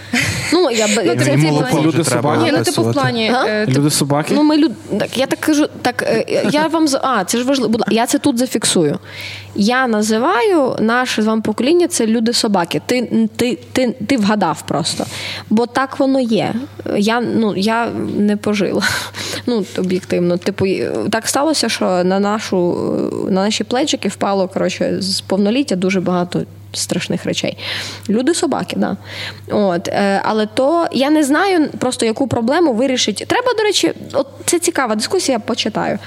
Ну, 0.52 0.70
я 0.70 0.86
б- 0.86 0.90
І 0.90 1.18
це- 1.24 1.36
люди 1.82 2.04
собаки. 2.04 2.42
Ні, 2.42 2.52
ну 2.52 2.64
типу 2.64 2.82
в 2.82 2.92
плані. 2.92 3.32
Е, 3.46 3.66
типу, 3.66 3.78
Люди 3.78 3.90
собаки. 3.90 4.34
Ну, 4.36 4.42
ми 4.42 4.56
люд... 4.56 4.72
так, 4.98 5.18
я 5.18 5.26
так 5.26 5.40
кажу, 5.40 5.66
так 5.82 6.02
е, 6.02 6.42
я 6.52 6.66
вам 6.66 6.88
за- 6.88 7.00
а, 7.02 7.24
це 7.24 7.38
ж 7.38 7.44
важливо. 7.44 7.78
Я 7.90 8.06
це 8.06 8.18
тут 8.18 8.38
зафіксую. 8.38 8.98
Я 9.54 9.86
називаю 9.86 10.76
наше 10.80 11.22
з 11.22 11.26
вами 11.26 11.42
покоління 11.42 11.88
це 11.88 12.06
люди-собаки. 12.06 12.82
Ти, 12.86 13.28
ти, 13.36 13.58
ти, 13.72 13.94
ти 14.06 14.16
вгадав 14.16 14.62
просто. 14.68 15.04
Бо 15.50 15.66
так 15.66 15.98
воно 15.98 16.20
є. 16.20 16.54
Я, 16.96 17.20
ну, 17.20 17.54
я 17.56 17.88
не 18.18 18.36
пожила. 18.36 18.82
Ну, 19.46 19.64
об'єктивно. 19.78 20.36
Типу, 20.36 20.66
так 21.10 21.28
сталося, 21.28 21.68
що 21.68 21.84
на 22.04 22.20
нашу 22.20 22.76
на 23.28 23.44
наші 23.44 23.64
плечики 23.64 24.08
впало 24.08 24.48
коротше, 24.48 24.96
з 25.00 25.20
повноліття 25.20 25.76
дуже 25.76 26.00
багато. 26.00 26.42
Страшних 26.72 27.24
речей. 27.24 27.58
Люди 28.08 28.34
собаки, 28.34 28.76
да. 28.76 28.96
От, 29.50 29.88
е, 29.88 30.22
але 30.24 30.46
то 30.46 30.86
я 30.92 31.10
не 31.10 31.24
знаю 31.24 31.68
просто 31.78 32.06
яку 32.06 32.26
проблему 32.26 32.72
вирішить. 32.72 33.24
Треба, 33.28 33.54
до 33.56 33.62
речі, 33.62 33.92
от 34.12 34.26
це 34.44 34.58
цікава 34.58 34.94
дискусія, 34.94 35.38
почитаю. 35.38 35.98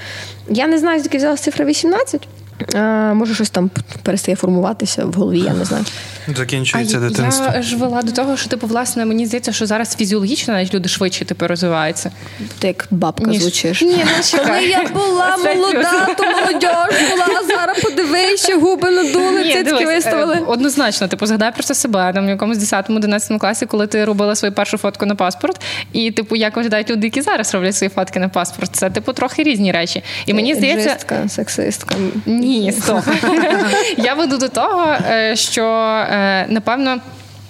Я 0.48 0.66
не 0.66 0.78
знаю, 0.78 1.00
звідки 1.00 1.18
взялась 1.18 1.40
цифра 1.40 1.64
18. 1.64 2.28
Е, 2.74 3.14
може, 3.14 3.34
щось 3.34 3.50
там 3.50 3.70
перестає 4.02 4.36
формуватися 4.36 5.04
в 5.04 5.12
голові, 5.12 5.40
я 5.40 5.52
не 5.52 5.64
знаю. 5.64 5.84
Закінчується 6.36 6.96
а 6.96 7.00
дитинство. 7.00 7.46
Я 7.54 7.62
ж 7.62 7.76
вела 7.76 8.02
до 8.02 8.12
того, 8.12 8.36
що 8.36 8.48
типу, 8.48 8.66
власне, 8.66 9.04
мені 9.04 9.26
здається, 9.26 9.52
що 9.52 9.66
зараз 9.66 9.96
фізіологічно 9.96 10.54
навіть 10.54 10.74
люди 10.74 10.88
швидше 10.88 11.24
типу, 11.24 11.46
розвиваються. 11.46 12.10
Ти 12.58 12.66
як 12.66 12.86
бабка 12.90 13.30
Ніж- 13.30 13.42
звучиш. 13.42 13.82
Ні, 13.82 13.96
ну, 13.98 14.04
Коли 14.04 14.22
чекай. 14.30 14.68
я 14.68 14.82
була 14.94 15.36
молода, 15.36 16.14
то 16.18 16.24
молодь 16.24 16.66
була, 17.10 17.28
а 17.40 17.46
зараз 17.46 17.80
подивись, 17.80 18.44
ще 18.44 18.58
губи 18.58 18.90
надули, 18.90 19.44
Ні, 19.44 19.52
цицьки 19.52 19.62
дивись, 19.64 19.82
е, 19.82 19.94
виставили. 19.94 20.38
Однозначно, 20.46 21.08
типу, 21.08 21.26
згадай 21.26 21.52
просто 21.52 21.74
себе 21.74 22.12
там 22.14 22.26
в 22.26 22.28
якомусь 22.28 22.58
10-11 22.58 23.38
класі, 23.38 23.66
коли 23.66 23.86
ти 23.86 24.04
робила 24.04 24.34
свою 24.34 24.54
першу 24.54 24.78
фотку 24.78 25.06
на 25.06 25.14
паспорт, 25.14 25.60
і 25.92 26.10
типу, 26.10 26.36
як 26.36 26.56
виглядають 26.56 26.90
люди, 26.90 27.06
які 27.06 27.22
зараз 27.22 27.54
роблять 27.54 27.76
свої 27.76 27.90
фотки 27.90 28.20
на 28.20 28.28
паспорт. 28.28 28.76
Це 28.76 28.90
типу 28.90 29.12
трохи 29.12 29.42
різні 29.42 29.72
речі. 29.72 30.02
І 30.26 30.34
мені 30.34 30.54
здається, 30.54 30.96
сексистка. 31.28 31.94
Ні, 32.46 32.72
стоп. 32.72 33.04
Я 33.96 34.14
веду 34.14 34.38
до 34.38 34.48
того, 34.48 34.96
е, 35.10 35.36
що 35.36 35.64
е, 36.10 36.46
напевно. 36.48 36.98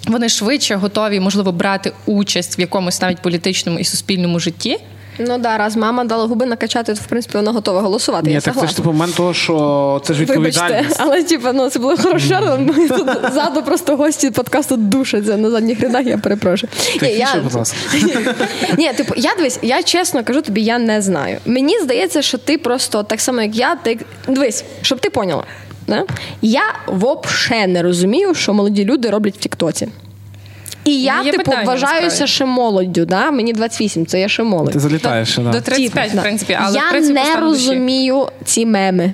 Вони 0.07 0.29
швидше 0.29 0.75
готові, 0.75 1.19
можливо, 1.19 1.51
брати 1.51 1.91
участь 2.05 2.59
в 2.59 2.61
якомусь 2.61 3.01
навіть 3.01 3.21
політичному 3.21 3.79
і 3.79 3.83
суспільному 3.83 4.39
житті. 4.39 4.79
Ну 5.19 5.37
да, 5.37 5.57
раз 5.57 5.75
мама 5.75 6.03
дала 6.03 6.25
губи 6.25 6.45
накачати, 6.45 6.93
то 6.93 7.01
в 7.01 7.07
принципі 7.07 7.37
вона 7.37 7.51
готова 7.51 7.81
голосувати. 7.81 8.27
Ні, 8.27 8.33
я 8.33 8.41
так 8.41 8.43
це 8.43 8.51
ж 8.51 8.55
согласна. 8.55 8.77
типу 8.77 8.91
момент 8.91 9.15
того, 9.15 9.33
що 9.33 10.01
це 10.05 10.13
ж 10.13 10.25
Вибачте, 10.25 10.85
але 10.97 11.23
типу, 11.23 11.47
ну 11.53 11.69
це 11.69 11.79
було 11.79 11.97
хорошо. 11.97 12.33
але 12.37 12.57
ми 12.57 12.89
тут 12.89 13.09
ззаду 13.31 13.63
просто 13.63 13.97
гості 13.97 14.31
подкасту 14.31 14.77
душаться 14.77 15.37
на 15.37 15.49
задніх 15.49 15.79
рядах, 15.81 16.05
я 16.05 16.17
перепрошую. 16.17 16.71
Ні, 17.01 17.09
ласка. 17.55 17.77
Ні, 18.77 18.93
типу, 18.93 19.13
я 19.17 19.35
дивись, 19.35 19.59
я 19.61 19.83
чесно 19.83 20.23
кажу 20.23 20.41
тобі, 20.41 20.61
я 20.61 20.79
не 20.79 21.01
знаю. 21.01 21.37
Мені 21.45 21.79
здається, 21.79 22.21
що 22.21 22.37
ти 22.37 22.57
просто 22.57 23.03
так 23.03 23.21
само, 23.21 23.41
як 23.41 23.55
я, 23.55 23.75
ти 23.75 23.99
дивись, 24.27 24.65
щоб 24.81 24.99
ти 24.99 25.09
поняла. 25.09 25.43
Да? 25.87 26.03
Я 26.41 26.61
взагалі 26.87 27.71
не 27.71 27.81
розумію, 27.81 28.33
що 28.33 28.53
молоді 28.53 28.85
люди 28.85 29.09
роблять 29.09 29.35
в 29.35 29.39
Тіктоці. 29.39 29.87
І 30.87 31.01
я, 31.01 31.17
Ну, 31.19 31.25
є 31.25 31.31
типу, 31.31 31.43
питання, 31.43 31.63
вважаюся 31.67 32.03
насправді. 32.03 32.33
ще 32.33 32.45
молоддю. 32.45 33.05
Да? 33.05 33.31
Мені 33.31 33.53
28, 33.53 34.05
це 34.05 34.19
я 34.19 34.27
ще 34.29 34.43
молодь. 34.43 34.71
Ти 34.73 34.79
залітаєш, 34.79 35.35
До, 35.35 35.41
да. 35.43 35.51
До 35.51 35.61
35, 35.61 36.11
Да. 36.13 36.19
в 36.19 36.23
принципі, 36.23 36.57
але 36.61 36.75
я 36.77 36.87
в 36.87 36.89
принципі, 36.89 37.13
не 37.19 37.25
стан 37.25 37.39
душі. 37.39 37.67
розумію 37.69 38.27
ці 38.45 38.65
меми. 38.65 39.13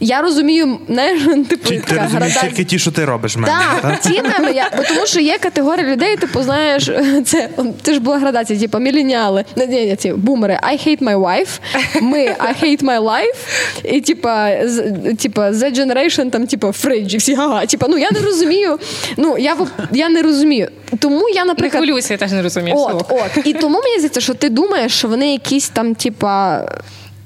Я 0.00 0.22
розумію, 0.22 0.78
знаєш, 0.88 1.22
типу, 1.48 1.68
Ти, 1.68 1.78
така 1.78 1.94
ти 1.94 2.00
розумієш 2.02 2.36
тільки 2.40 2.64
ті, 2.64 2.78
що 2.78 2.90
ти 2.90 3.04
робиш 3.04 3.36
мене. 3.36 3.54
Так, 3.82 4.02
ці 4.02 4.22
меми, 4.22 4.52
я, 4.52 4.70
бо 4.76 4.82
тому 4.82 5.06
що 5.06 5.20
є 5.20 5.38
категорія 5.38 5.86
людей, 5.86 6.16
типу, 6.16 6.42
знаєш, 6.42 6.90
це, 7.24 7.48
це 7.82 7.94
ж 7.94 8.00
була 8.00 8.18
градація, 8.18 8.60
типу, 8.60 8.78
міленіали, 8.78 9.44
не, 9.56 9.66
ні, 9.66 9.86
ні, 9.86 9.96
ці 9.96 10.12
бумери, 10.12 10.58
I 10.62 10.88
hate 10.88 11.02
my 11.02 11.20
wife, 11.20 11.60
ми, 12.00 12.18
I 12.18 12.64
hate 12.64 12.82
my 12.82 13.00
life, 13.02 13.36
і 13.84 14.00
типа, 14.00 14.50
з, 14.64 14.82
типа, 15.18 15.50
the 15.50 15.78
generation, 15.78 16.30
там, 16.30 16.46
типа, 16.46 16.72
фриджі, 16.72 17.16
всі 17.16 17.34
га 17.34 17.66
Типа, 17.66 17.86
ну 17.88 17.98
я 17.98 18.10
не 18.10 18.20
розумію, 18.20 18.78
ну 19.16 19.38
я, 19.38 19.56
я 19.92 20.08
не 20.08 20.22
розумію. 20.22 20.68
Тому 20.98 21.28
я, 21.28 21.44
Не 21.44 21.48
наприклад, 21.48 21.84
хвилюйся, 21.84 22.14
я 22.14 22.18
теж 22.18 22.32
не 22.32 22.42
розумію. 22.42 22.76
От, 22.76 23.04
от. 23.08 23.46
І 23.46 23.52
тому 23.52 23.80
мені 23.80 23.98
здається, 23.98 24.20
що 24.20 24.34
ти 24.34 24.48
думаєш, 24.48 24.92
що 24.92 25.08
вони 25.08 25.32
якісь 25.32 25.68
там, 25.68 25.94
типа, 25.94 26.64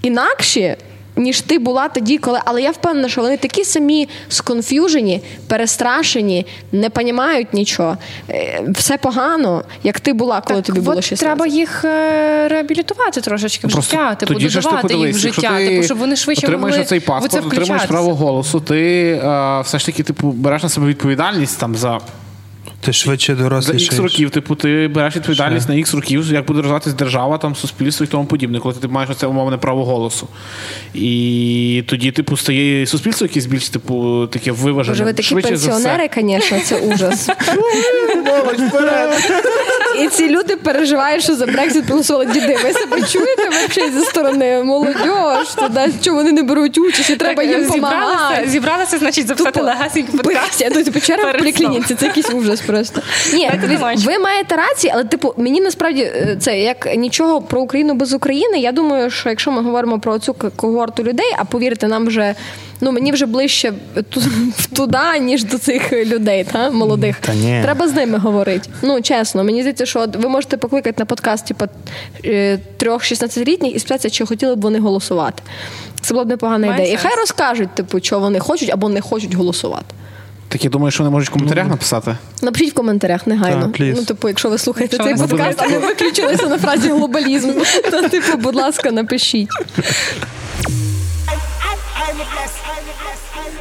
інакші. 0.02 0.76
Ніж 1.16 1.40
ти 1.40 1.58
була 1.58 1.88
тоді, 1.88 2.18
коли. 2.18 2.40
Але 2.44 2.62
я 2.62 2.70
впевнена, 2.70 3.08
що 3.08 3.20
вони 3.20 3.36
такі 3.36 3.64
самі 3.64 4.08
сконф'южені, 4.28 5.22
перестрашені, 5.46 6.46
не 6.72 6.90
понімають 6.90 7.54
нічого. 7.54 7.96
Е, 8.30 8.64
Все 8.68 8.96
погано, 8.98 9.64
як 9.82 10.00
ти 10.00 10.12
була, 10.12 10.40
коли 10.40 10.62
Так, 10.62 10.66
тобі 10.66 10.80
було 10.80 11.02
16. 11.02 11.18
треба 11.18 11.46
їх 11.46 11.84
е, 11.84 12.48
реабілітувати 12.48 13.20
трошечки 13.20 13.66
в 13.66 13.70
Просто 13.70 13.96
життя, 13.96 14.14
типу, 14.14 14.34
додавати 14.34 14.94
їх 14.94 15.16
в 15.16 15.18
життя, 15.18 15.58
ти 15.58 15.68
типу, 15.68 15.82
щоб 15.82 15.98
вони 15.98 16.16
швидше 16.16 16.46
отримаєш 16.46 16.76
могли 16.76 16.88
цей 16.88 17.00
паспорт, 17.00 17.46
отримаєш 17.46 17.84
право 17.84 18.14
голосу, 18.14 18.60
ти 18.60 19.10
е, 19.24 19.60
все 19.60 19.78
ж 19.78 19.86
таки 19.86 20.02
типу 20.02 20.30
береш 20.30 20.62
на 20.62 20.68
себе 20.68 20.86
відповідальність 20.86 21.60
там 21.60 21.76
за 21.76 22.00
Ти 22.84 22.92
швидше 22.92 23.34
За 23.34 23.42
дорослішаєш. 23.42 23.82
ікс 23.82 23.98
років, 23.98 24.30
типу, 24.30 24.54
ти 24.54 24.88
береш 24.94 25.16
відповідальність 25.16 25.68
на 25.68 25.74
ікс 25.74 25.94
років, 25.94 26.32
як 26.32 26.46
буде 26.46 26.60
розвиватися 26.60 26.96
держава, 26.96 27.38
там 27.38 27.56
суспільство 27.56 28.04
і 28.04 28.06
тому 28.06 28.24
подібне, 28.24 28.58
коли 28.58 28.74
ти 28.74 28.88
маєш 28.88 29.10
це 29.16 29.26
умовне 29.26 29.56
право 29.56 29.84
голосу. 29.84 30.28
І 30.94 31.84
тоді, 31.86 32.10
типу, 32.10 32.36
стає 32.36 32.86
суспільство 32.86 33.26
якесь 33.26 33.46
більш, 33.46 33.68
типу, 33.68 34.26
таке 34.26 34.52
виважене. 34.52 34.92
Боже, 34.94 35.04
ви 35.04 35.12
такі 35.12 35.28
швидше 35.28 35.48
пенсіонери, 35.48 36.10
звісно, 36.16 36.58
це 36.64 36.76
ужас. 36.76 37.28
І 40.04 40.08
ці 40.08 40.28
люди 40.28 40.56
переживають, 40.56 41.22
що 41.22 41.34
за 41.34 41.46
Брексит 41.46 41.90
голосували 41.90 42.26
діди. 42.26 42.58
Ви 42.64 42.72
себе 42.72 43.02
чуєте 43.02 43.48
взагалі 43.48 43.92
зі 43.92 44.04
сторони 44.04 44.62
молодіж, 44.62 45.48
туди, 45.58 45.80
що 46.02 46.14
вони 46.14 46.32
не 46.32 46.42
беруть 46.42 46.78
участь, 46.78 47.10
і 47.10 47.16
треба 47.16 47.42
їм 47.42 47.62
допомагати. 47.66 48.48
зібралися, 48.48 48.98
значить, 48.98 49.26
записати 49.26 49.60
легасенький 49.60 50.20
подкаст. 50.20 50.60
Я 50.60 50.70
тут 50.70 50.92
почерпав 50.92 51.34
в 51.34 51.38
поліклініці, 51.38 51.94
це 51.94 52.06
якийсь 52.06 52.30
ужас 52.30 52.60
просто. 52.72 53.02
Ні, 53.34 53.50
ви, 53.68 53.94
ви 53.96 54.18
маєте 54.18 54.56
рацію, 54.56 54.92
але 54.94 55.04
типу, 55.04 55.34
мені 55.36 55.60
насправді 55.60 56.02
е, 56.02 56.36
це 56.40 56.60
як 56.60 56.96
нічого 56.96 57.42
про 57.42 57.60
Україну 57.60 57.94
без 57.94 58.12
України. 58.12 58.58
Я 58.58 58.72
думаю, 58.72 59.10
що 59.10 59.28
якщо 59.28 59.52
ми 59.52 59.62
говоримо 59.62 60.00
про 60.00 60.18
цю 60.18 60.34
когорту 60.34 61.02
людей, 61.02 61.34
а 61.38 61.44
повірте, 61.44 61.88
нам 61.88 62.06
вже 62.06 62.34
ну 62.80 62.92
мені 62.92 63.12
вже 63.12 63.26
ближче 63.26 63.72
туди, 64.76 64.98
ніж 65.20 65.44
до 65.44 65.58
цих 65.58 65.92
людей, 65.92 66.44
та 66.52 66.70
молодих. 66.70 67.16
Та 67.20 67.34
ні. 67.34 67.60
Треба 67.62 67.88
з 67.88 67.94
ними 67.94 68.18
говорити. 68.18 68.70
Ну 68.82 69.02
чесно, 69.02 69.44
мені 69.44 69.60
здається, 69.60 69.86
що 69.86 70.06
ви 70.14 70.28
можете 70.28 70.56
покликати 70.56 70.96
на 70.98 71.04
подкаст, 71.04 71.46
типу, 71.46 71.64
е, 72.24 72.58
трьох 72.76 73.02
16-літніх 73.02 73.74
і 73.74 73.78
спитатися, 73.78 74.10
чи 74.10 74.26
хотіли 74.26 74.54
б 74.54 74.60
вони 74.60 74.78
голосувати. 74.78 75.42
Це 76.00 76.14
була 76.14 76.24
б 76.24 76.28
непогана 76.28 76.74
ідея. 76.74 76.92
І 76.92 76.96
хай 76.96 77.16
розкажуть, 77.16 77.74
типу, 77.74 78.00
що 78.00 78.20
вони 78.20 78.38
хочуть 78.38 78.70
або 78.70 78.88
не 78.88 79.00
хочуть 79.00 79.34
голосувати. 79.34 79.94
Так 80.52 80.64
я 80.64 80.70
думаю, 80.70 80.90
що 80.90 81.02
вони 81.02 81.12
можуть 81.12 81.28
в 81.28 81.32
коментарях 81.32 81.68
написати. 81.68 82.16
Напишіть 82.42 82.70
в 82.70 82.74
коментарях 82.74 83.26
негайно. 83.26 83.62
Так, 83.62 83.80
please. 83.80 83.94
ну, 83.96 84.04
типу, 84.04 84.28
якщо 84.28 84.50
ви 84.50 84.58
слухаєте 84.58 84.96
Якщо 84.96 85.16
цей 85.16 85.28
подкаст, 85.28 85.62
а 85.62 85.68
не 85.68 85.78
виключилися 85.78 86.48
на 86.48 86.58
фразі 86.58 86.88
глобалізм, 86.88 87.52
то 87.90 88.08
типу, 88.08 88.38
будь 88.38 88.54
ласка, 88.54 88.90
напишіть. 88.90 89.48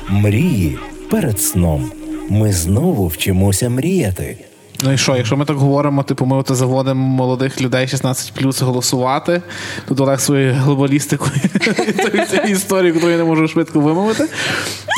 Мрії 0.10 0.80
перед 1.10 1.42
сном. 1.42 1.92
Ми 2.30 2.54
знову 2.54 3.08
вчимося 3.08 3.70
мріяти. 3.70 4.38
Ну 4.84 4.94
і 4.94 4.98
що, 4.98 5.16
якщо 5.16 5.38
ми 5.38 5.46
так 5.46 5.58
говоримо, 5.58 6.04
типу, 6.04 6.26
ми 6.26 6.38
от 6.38 6.52
заводимо 6.52 7.08
молодих 7.08 7.62
людей 7.62 7.88
16 7.88 8.34
плюс 8.34 8.62
голосувати, 8.62 9.42
тут 9.88 10.00
Олег 10.00 10.20
своєю 10.20 10.54
глобалістикою 10.54 11.32
історію, 12.48 12.94
яку 12.94 13.10
я 13.10 13.18
не 13.18 13.24
можу 13.24 13.48
швидко 13.48 13.80
вимовити. 13.80 14.30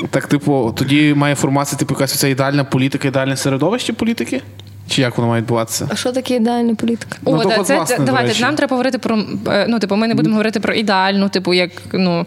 Так, 0.10 0.28
типу, 0.28 0.74
тоді 0.78 1.14
має 1.14 1.36
формація, 1.36 1.80
типу, 1.80 1.94
якась 1.94 2.20
ця 2.20 2.28
ідеальна 2.28 2.64
політика, 2.64 3.08
ідеальне 3.08 3.38
середовище 3.38 3.94
політики? 3.94 4.42
Чи 4.88 5.02
як 5.02 5.18
воно 5.18 5.30
має 5.30 5.42
відбуватися? 5.42 5.88
А 5.92 5.96
що 5.96 6.12
таке 6.12 6.36
ідеальна 6.36 6.76
політика? 6.76 7.18
Ну, 7.26 7.32
О, 7.32 7.44
так 7.44 7.58
да, 7.58 7.64
це, 7.64 7.76
власне, 7.76 7.98
давайте 8.00 8.28
речі. 8.30 8.42
нам 8.42 8.56
треба 8.56 8.72
говорити 8.72 8.98
про 8.98 9.20
е, 9.48 9.66
ну, 9.70 9.80
типу, 9.80 9.96
ми 9.96 10.08
не 10.08 10.14
будемо 10.14 10.34
говорити 10.36 10.60
про 10.60 10.74
ідеальну, 10.74 11.30
типу, 11.30 11.54
як 11.54 11.72
ну 11.94 12.26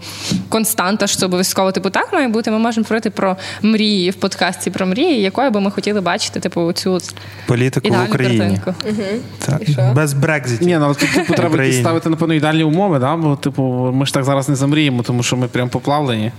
константа, 0.49 1.07
що 1.07 1.19
це 1.19 1.27
обов'язково 1.27 1.73
типу 1.73 1.91
так 1.91 2.13
має 2.13 2.29
бути. 2.29 2.51
Ми 2.51 2.59
можемо 2.59 2.85
говорити 2.85 3.11
про 3.11 3.37
мрії 3.63 4.11
в 4.11 4.15
подкасті 4.15 4.71
про 4.71 4.87
мрії, 4.87 5.23
якою 5.23 5.51
би 5.51 5.61
ми 5.61 5.71
хотіли 5.71 6.01
бачити, 6.01 6.41
типу, 6.41 6.73
цю 6.73 6.99
Політику 7.47 7.89
в 7.89 8.05
Україні. 8.09 8.39
картинку. 8.39 8.75
Так. 9.39 9.95
Без 9.95 10.13
Брекзитів. 10.13 10.67
Ні, 10.67 10.79
ну 10.79 10.95
тут 10.95 11.13
типу, 11.15 11.35
треба 11.35 11.65
якісь 11.65 11.81
ставити, 11.81 12.09
напевно, 12.11 12.35
ідеальні 12.35 12.65
умови, 12.65 12.99
да? 12.99 13.17
бо 13.17 13.37
типу, 13.37 13.63
ми 13.95 14.07
ж 14.07 14.15
так 14.15 14.25
зараз 14.25 14.49
не 14.49 14.57
замріємо, 14.57 15.03
тому 15.03 15.23
що 15.23 15.37
ми 15.37 15.49
прям 15.49 15.69
поплавлені. 15.69 16.33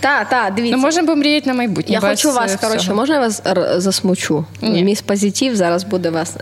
Так, 0.00 0.28
так, 0.28 0.54
дивіться. 0.54 0.76
Ну, 0.76 0.82
можемо 0.82 1.06
помріяти 1.06 1.46
на 1.46 1.54
майбутнє. 1.54 1.92
Я 1.94 2.00
без, 2.00 2.10
хочу 2.10 2.32
вас, 2.32 2.54
е, 2.54 2.58
коротше, 2.60 2.94
можна 2.94 3.14
я 3.14 3.20
вас 3.20 3.42
засмучу? 3.76 4.44
Ні. 4.62 4.84
Міс 4.84 5.02
позитив 5.02 5.56
зараз 5.58 5.84
буде 5.84 6.10
вас. 6.10 6.36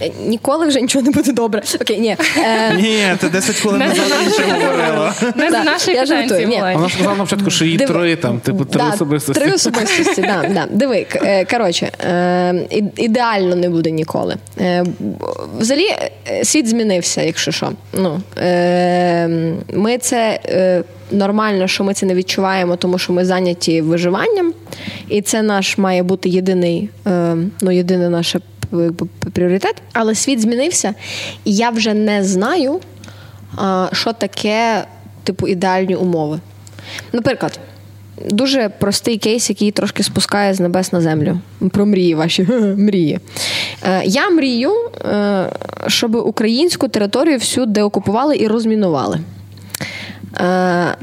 Е, 0.00 0.10
Ніколи 0.26 0.66
вже 0.66 0.80
нічого 0.80 1.04
не 1.04 1.10
буде 1.10 1.32
добре. 1.32 1.62
Окей, 1.80 2.00
ні. 2.00 2.16
Е, 2.38 2.74
Ні, 2.74 3.16
ти 3.20 3.28
10 3.28 3.56
хвилин 3.56 3.78
Не 3.78 3.88
назад 3.88 4.06
нічого 4.26 4.52
говорила. 4.52 5.14
Не 5.34 5.50
за 5.50 5.64
нашої 5.64 5.96
ні. 6.46 6.56
Володь. 6.56 6.74
Вона 6.74 6.88
сказала 6.88 7.16
на 7.16 7.24
початку, 7.24 7.50
що 7.50 7.64
її 7.64 7.78
три, 7.78 8.16
там, 8.16 8.40
типу, 8.40 8.64
три 8.64 8.82
особистості. 8.94 9.42
Три 9.42 9.52
особистості, 9.52 10.22
да. 10.22 10.66
Диви, 10.70 11.06
е, 11.14 11.44
коротше, 11.44 11.90
е, 12.04 12.54
ідеально 12.96 13.56
не 13.56 13.68
буде 13.68 13.90
ніколи. 13.90 14.36
Взагалі, 15.58 15.88
світ 16.42 16.68
змінився, 16.68 17.22
якщо 17.22 17.50
що. 17.50 17.72
Ну, 17.92 18.20
ми 19.72 19.98
це 19.98 20.40
нормально, 21.12 21.68
що 21.68 21.84
ми 21.84 21.94
це 21.94 22.06
не 22.06 22.14
відчуваємо, 22.14 22.76
тому 22.76 22.98
що 22.98 23.12
ми 23.12 23.24
зайняті 23.24 23.80
виживанням, 23.80 24.52
і 25.08 25.22
це 25.22 25.42
наш 25.42 25.78
має 25.78 26.02
бути 26.02 26.28
єдиний, 26.28 26.88
е, 27.06 27.36
ну, 27.60 27.70
єдине 27.70 28.08
наше 28.08 28.40
пріоритет. 29.32 29.74
Але 29.92 30.14
світ 30.14 30.40
змінився, 30.40 30.94
і 31.44 31.54
я 31.54 31.70
вже 31.70 31.94
не 31.94 32.24
знаю, 32.24 32.80
що 33.92 34.12
таке, 34.12 34.84
типу, 35.24 35.48
ідеальні 35.48 35.96
умови. 35.96 36.40
Наприклад, 37.12 37.60
дуже 38.30 38.68
простий 38.68 39.18
кейс, 39.18 39.50
який 39.50 39.70
трошки 39.70 40.02
спускає 40.02 40.54
з 40.54 40.60
небес 40.60 40.92
на 40.92 41.00
землю. 41.00 41.38
Про 41.70 41.86
мрії 41.86 42.14
ваші 42.14 42.42
мрії. 42.78 43.18
Е, 43.82 44.02
Я 44.04 44.30
мрію, 44.30 44.72
е, 45.04 45.46
щоб 45.86 46.14
українську 46.14 46.88
територію 46.88 47.38
всю 47.38 47.66
деокупували 47.66 48.36
і 48.36 48.46
розмінували. 48.46 49.18
Е, 50.40 50.96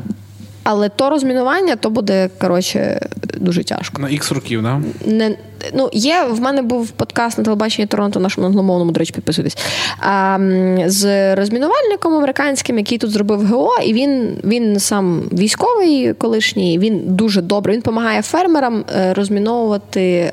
Але 0.63 0.89
то 0.89 1.09
розмінування 1.09 1.75
то 1.75 1.89
буде 1.89 2.29
коротше 2.41 2.99
дуже 3.37 3.63
тяжко. 3.63 4.01
На 4.01 4.09
ікс 4.09 4.31
років, 4.31 4.63
да? 4.63 4.81
Не, 5.05 5.35
ну, 5.73 5.89
є, 5.93 6.23
в 6.29 6.41
мене 6.41 6.61
був 6.61 6.89
подкаст 6.89 7.37
на 7.37 7.43
телебаченні 7.43 7.87
Торонто, 7.87 8.19
нашому 8.19 8.47
англомовному, 8.47 8.91
до 8.91 8.99
речі, 8.99 9.13
підписуйтесь. 9.13 9.57
А, 9.99 10.37
з 10.85 11.35
розмінувальником 11.35 12.13
американським, 12.13 12.77
який 12.77 12.97
тут 12.97 13.11
зробив 13.11 13.45
ГО, 13.45 13.71
і 13.85 13.93
він, 13.93 14.37
він 14.43 14.79
сам 14.79 15.21
військовий 15.33 16.13
колишній, 16.13 16.79
він 16.79 17.01
дуже 17.05 17.41
добре. 17.41 17.73
Він 17.73 17.79
допомагає 17.79 18.21
фермерам 18.21 18.85
е, 18.95 19.13
розміновувати 19.13 20.01
е, 20.01 20.31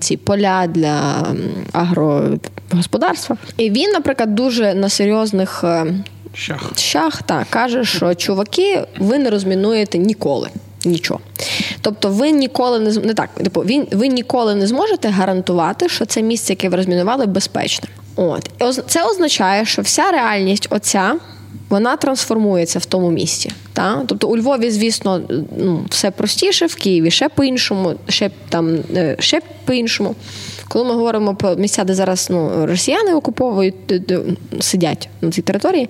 ці 0.00 0.16
поля 0.16 0.66
для 0.66 1.26
агрогосподарства. 1.72 3.36
І 3.56 3.70
він, 3.70 3.90
наприклад, 3.90 4.34
дуже 4.34 4.74
на 4.74 4.88
серйозних. 4.88 5.64
Щах. 6.34 6.72
Щах 6.76 7.22
так 7.22 7.46
каже, 7.50 7.84
що 7.84 8.14
чуваки, 8.14 8.84
ви 8.98 9.18
не 9.18 9.30
розмінуєте 9.30 9.98
ніколи. 9.98 10.48
Нічого. 10.84 11.20
Тобто, 11.80 12.08
ви 12.08 12.30
ніколи 12.30 12.78
не 12.80 12.90
не 12.92 13.14
так. 13.14 13.30
Типу, 13.34 13.60
він 13.60 13.86
ви 13.92 14.08
ніколи 14.08 14.54
не 14.54 14.66
зможете 14.66 15.08
гарантувати, 15.08 15.88
що 15.88 16.06
це 16.06 16.22
місце, 16.22 16.52
яке 16.52 16.68
ви 16.68 16.76
розмінували, 16.76 17.26
безпечне. 17.26 17.88
От 18.16 18.50
оз- 18.58 18.82
це 18.86 19.04
означає, 19.04 19.64
що 19.64 19.82
вся 19.82 20.10
реальність 20.10 20.66
оця. 20.70 21.14
Вона 21.68 21.96
трансформується 21.96 22.78
в 22.78 22.84
тому 22.84 23.10
місці. 23.10 23.50
Та? 23.72 24.02
Тобто 24.06 24.28
у 24.28 24.36
Львові, 24.36 24.70
звісно, 24.70 25.20
ну, 25.58 25.84
все 25.90 26.10
простіше, 26.10 26.66
в 26.66 26.74
Києві 26.74 27.10
ще 27.10 27.28
по-іншому, 27.28 27.94
ще 28.08 28.30
там 28.48 28.78
е, 28.96 29.16
ще 29.18 29.40
по-іншому. 29.64 30.14
Коли 30.74 30.84
ми 30.84 30.94
говоримо 30.94 31.34
про 31.34 31.56
місця, 31.56 31.84
де 31.84 31.94
зараз 31.94 32.28
ну, 32.30 32.66
росіяни 32.66 33.14
окуповують, 33.14 33.74
сидять 34.60 35.08
на 35.20 35.30
цій 35.30 35.42
території, 35.42 35.88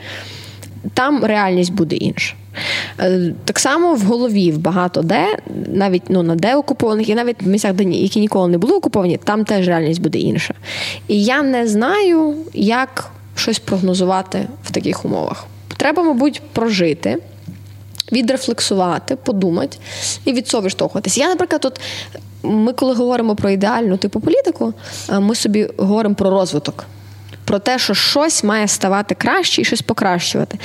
там 0.95 1.25
реальність 1.25 1.73
буде 1.73 1.97
інша. 1.97 2.35
Е, 3.01 3.35
Так 3.45 3.59
само 3.59 3.95
в 3.95 4.01
голові 4.01 4.53
в 4.53 4.59
багато 4.59 5.03
де, 5.03 5.37
навіть 5.67 6.03
ну, 6.09 6.23
на 6.23 6.35
де 6.35 6.57
окупованих, 6.57 7.09
і 7.09 7.15
навіть 7.15 7.43
в 7.43 7.49
місцях, 7.49 7.73
де 7.73 7.85
які 7.85 8.21
ніколи 8.21 8.49
не 8.49 8.59
були 8.59 8.75
окуповані, 8.75 9.19
там 9.25 9.45
теж 9.45 9.69
реальність 9.69 10.03
буде 10.03 10.19
інша. 10.19 10.55
І 11.09 11.25
я 11.25 11.43
не 11.43 11.67
знаю, 11.67 12.35
як 12.55 13.11
щось 13.35 13.59
прогнозувати 13.59 14.47
в 14.65 14.71
таких 14.71 15.05
умовах. 15.05 15.47
Треба, 15.77 16.03
мабуть, 16.03 16.43
прожити. 16.53 17.19
Відрефлексувати, 18.13 19.17
подумати 19.17 19.79
і 20.25 20.33
від 20.33 20.49
цього 20.49 20.63
відштовхуватися. 20.63 21.21
Я, 21.21 21.29
наприклад, 21.29 21.61
тут 21.61 21.81
ми, 22.43 22.73
коли 22.73 22.95
говоримо 22.95 23.37
про 23.37 23.51
ідеальну 23.51 23.97
типу 23.97 24.21
політику, 24.21 24.75
ми 25.21 25.35
собі 25.35 25.69
говоримо 25.79 26.15
про 26.15 26.31
розвиток 26.31 26.85
про 27.45 27.59
те, 27.59 27.79
що 27.79 27.95
щось 27.95 28.45
має 28.45 28.69
ставати 28.69 29.15
краще 29.15 29.63
і 29.63 29.65
щось 29.65 29.83
покращувати. 29.83 30.59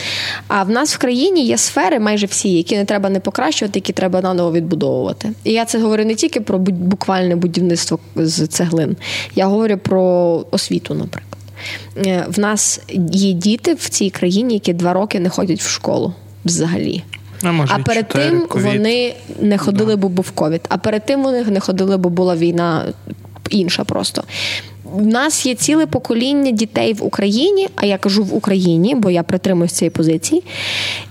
А 0.47 0.63
в 0.63 0.69
нас 0.69 0.95
в 0.95 0.97
країні 0.97 1.45
є 1.45 1.57
сфери, 1.57 1.99
майже 1.99 2.25
всі, 2.25 2.53
які 2.53 2.77
не 2.77 2.85
треба 2.85 3.09
не 3.09 3.19
покращувати, 3.19 3.79
які 3.79 3.93
треба 3.93 4.21
наново 4.21 4.51
відбудовувати. 4.51 5.31
І 5.43 5.51
я 5.53 5.65
це 5.65 5.79
говорю 5.79 6.05
не 6.05 6.15
тільки 6.15 6.41
про 6.41 6.59
буквальне 6.59 7.35
будівництво 7.35 7.99
з 8.15 8.47
цеглин, 8.47 8.97
я 9.35 9.47
говорю 9.47 9.77
про 9.77 10.01
освіту, 10.51 10.93
наприклад. 10.93 11.37
Е, 11.97 12.25
В 12.29 12.39
нас 12.39 12.81
є 13.11 13.33
діти 13.33 13.73
в 13.73 13.89
цій 13.89 14.09
країні, 14.09 14.53
які 14.53 14.73
два 14.73 14.93
роки 14.93 15.19
не 15.19 15.29
ходять 15.29 15.61
в 15.61 15.69
школу 15.69 16.13
взагалі. 16.45 17.03
А, 17.43 17.51
може, 17.51 17.73
А 17.75 17.79
перед 17.79 18.07
тим 18.07 18.41
COVID. 18.41 18.63
вони 18.63 19.15
не 19.39 19.57
ходили, 19.57 19.95
бо 19.95 20.09
був 20.09 20.31
ковід. 20.31 20.61
А 20.69 20.77
перед 20.77 21.05
тим 21.05 21.23
вони 21.23 21.43
не 21.43 21.59
ходили, 21.59 21.97
бо 21.97 22.09
була 22.09 22.35
війна 22.35 22.85
інша 23.49 23.83
просто. 23.83 24.23
У 24.93 25.01
нас 25.01 25.45
є 25.45 25.55
ціле 25.55 25.85
покоління 25.85 26.51
дітей 26.51 26.93
в 26.93 27.03
Україні, 27.03 27.67
а 27.75 27.85
я 27.85 27.97
кажу 27.97 28.23
в 28.23 28.35
Україні, 28.35 28.95
бо 28.95 29.09
я 29.09 29.23
притримуюсь 29.23 29.71
цієї 29.71 29.89
позиції, 29.89 30.43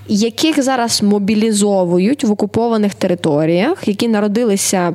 яких 0.09 0.62
зараз 0.62 1.02
мобілізовують 1.02 2.24
в 2.24 2.32
окупованих 2.32 2.94
територіях, 2.94 3.88
які 3.88 4.09
народилися 4.09 4.94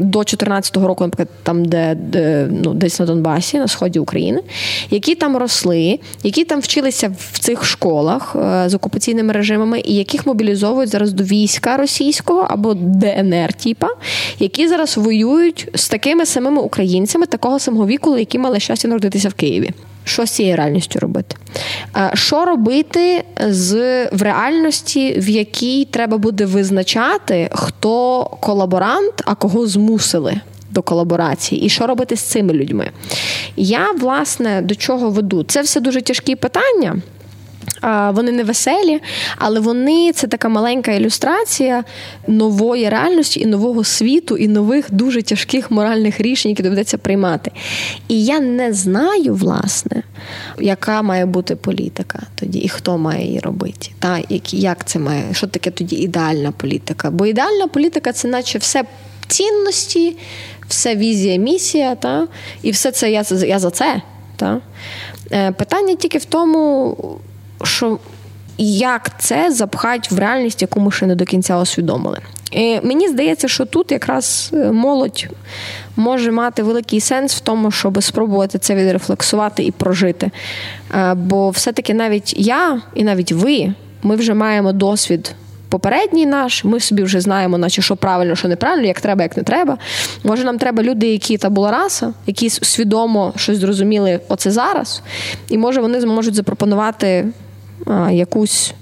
до 0.00 0.18
14-го 0.18 0.88
року, 0.88 1.04
наприклад, 1.04 1.28
там, 1.42 1.64
де, 1.64 1.94
де 1.94 2.48
ну, 2.50 2.74
десь 2.74 3.00
на 3.00 3.06
Донбасі, 3.06 3.58
на 3.58 3.68
сході 3.68 3.98
України, 3.98 4.42
які 4.90 5.14
там 5.14 5.36
росли, 5.36 5.98
які 6.22 6.44
там 6.44 6.60
вчилися 6.60 7.14
в 7.18 7.38
цих 7.38 7.64
школах 7.64 8.36
е, 8.36 8.68
з 8.68 8.74
окупаційними 8.74 9.32
режимами, 9.32 9.82
і 9.84 9.94
яких 9.94 10.26
мобілізовують 10.26 10.90
зараз 10.90 11.12
до 11.12 11.24
війська 11.24 11.76
російського 11.76 12.46
або 12.50 12.74
ДНР, 12.74 13.52
типа, 13.52 13.88
які 14.38 14.68
зараз 14.68 14.96
воюють 14.96 15.68
з 15.74 15.88
такими 15.88 16.26
самими 16.26 16.62
українцями 16.62 17.26
такого 17.26 17.58
самого 17.58 17.86
віку, 17.86 18.18
які 18.18 18.38
мали 18.38 18.60
щастя 18.60 18.88
народитися 18.88 19.28
в 19.28 19.34
Києві. 19.34 19.70
Що 20.04 20.26
з 20.26 20.30
цією 20.30 20.56
реальністю 20.56 20.98
робити? 20.98 21.36
Е, 21.96 22.10
Що 22.14 22.44
робити 22.44 23.24
з 23.48 23.72
в 24.12 24.22
реальності, 24.22 25.14
в 25.18 25.28
якій 25.28 25.84
треба 25.84 26.18
буде 26.18 26.46
визначати, 26.46 27.50
хто 27.52 28.24
колаборант, 28.40 29.22
а 29.24 29.34
кого 29.34 29.66
змусили 29.66 30.40
до 30.70 30.82
колаборації, 30.82 31.62
і 31.62 31.68
що 31.68 31.86
робити 31.86 32.16
з 32.16 32.20
цими 32.20 32.52
людьми? 32.52 32.90
Я 33.56 33.92
власне 33.92 34.62
до 34.62 34.74
чого 34.74 35.10
веду? 35.10 35.44
Це 35.44 35.62
все 35.62 35.80
дуже 35.80 36.02
тяжкі 36.02 36.36
питання. 36.36 36.96
Вони 38.12 38.32
не 38.32 38.44
веселі, 38.44 39.00
але 39.36 39.60
вони 39.60 40.12
це 40.12 40.26
така 40.26 40.48
маленька 40.48 40.92
ілюстрація 40.92 41.84
нової 42.26 42.88
реальності 42.88 43.40
і 43.40 43.46
нового 43.46 43.84
світу, 43.84 44.36
і 44.36 44.48
нових 44.48 44.94
дуже 44.94 45.22
тяжких 45.22 45.70
моральних 45.70 46.20
рішень, 46.20 46.50
які 46.50 46.62
доведеться 46.62 46.98
приймати. 46.98 47.50
І 48.08 48.24
я 48.24 48.40
не 48.40 48.72
знаю, 48.72 49.34
власне, 49.34 50.02
яка 50.58 51.02
має 51.02 51.26
бути 51.26 51.56
політика 51.56 52.22
тоді, 52.34 52.58
і 52.58 52.68
хто 52.68 52.98
має 52.98 53.26
її 53.26 53.40
робити. 53.40 53.90
Та, 53.98 54.18
як, 54.28 54.54
як 54.54 54.84
це 54.84 54.98
має, 54.98 55.24
що 55.32 55.46
таке 55.46 55.70
тоді 55.70 55.96
ідеальна 55.96 56.52
політика? 56.52 57.10
Бо 57.10 57.26
ідеальна 57.26 57.66
політика 57.66 58.12
це 58.12 58.28
наче 58.28 58.58
все. 58.58 58.84
цінності, 59.26 60.16
все 60.68 60.96
візія, 60.96 61.36
місія, 61.36 61.94
та? 61.94 62.28
і 62.62 62.70
все 62.70 62.90
це 62.90 63.10
я, 63.10 63.24
я 63.46 63.58
за 63.58 63.70
це. 63.70 64.02
Та? 64.36 64.60
Е, 65.32 65.52
питання 65.52 65.94
тільки 65.94 66.18
в 66.18 66.24
тому, 66.24 66.96
що 67.64 67.98
як 68.58 69.20
це 69.20 69.50
запхать 69.50 70.10
в 70.10 70.18
реальність, 70.18 70.62
яку 70.62 70.80
ми 70.80 70.92
ще 70.92 71.06
не 71.06 71.14
до 71.14 71.24
кінця 71.24 71.58
усвідомили. 71.58 72.18
І 72.50 72.80
Мені 72.82 73.08
здається, 73.08 73.48
що 73.48 73.64
тут 73.64 73.92
якраз 73.92 74.50
е, 74.52 74.72
молодь 74.72 75.28
може 75.96 76.32
мати 76.32 76.62
великий 76.62 77.00
сенс 77.00 77.34
в 77.34 77.40
тому, 77.40 77.70
щоб 77.70 78.02
спробувати 78.02 78.58
це 78.58 78.74
відрефлексувати 78.74 79.64
і 79.64 79.70
прожити. 79.70 80.30
Е, 80.94 81.14
бо 81.14 81.50
все-таки 81.50 81.94
навіть 81.94 82.34
я 82.36 82.82
і 82.94 83.04
навіть 83.04 83.32
ви, 83.32 83.74
ми 84.02 84.16
вже 84.16 84.34
маємо 84.34 84.72
досвід. 84.72 85.34
Попередній 85.68 86.26
наш, 86.26 86.64
ми 86.64 86.80
собі 86.80 87.02
вже 87.02 87.20
знаємо, 87.20 87.58
наче 87.58 87.82
що 87.82 87.96
правильно, 87.96 88.36
що 88.36 88.48
неправильно, 88.48 88.86
як 88.86 89.00
треба, 89.00 89.22
як 89.22 89.36
не 89.36 89.42
треба. 89.42 89.78
Може, 90.24 90.44
нам 90.44 90.58
треба 90.58 90.82
люди, 90.82 91.06
які 91.06 91.38
tabula 91.38 91.70
rasa, 91.70 92.14
які 92.26 92.50
свідомо 92.50 93.32
щось 93.36 93.58
зрозуміли 93.58 94.20
оце 94.28 94.50
зараз, 94.50 95.02
і 95.48 95.58
може 95.58 95.80
вони 95.80 96.00
зможуть 96.00 96.34
запропонувати 96.34 97.26
а, 97.86 98.10
якусь. 98.10 98.74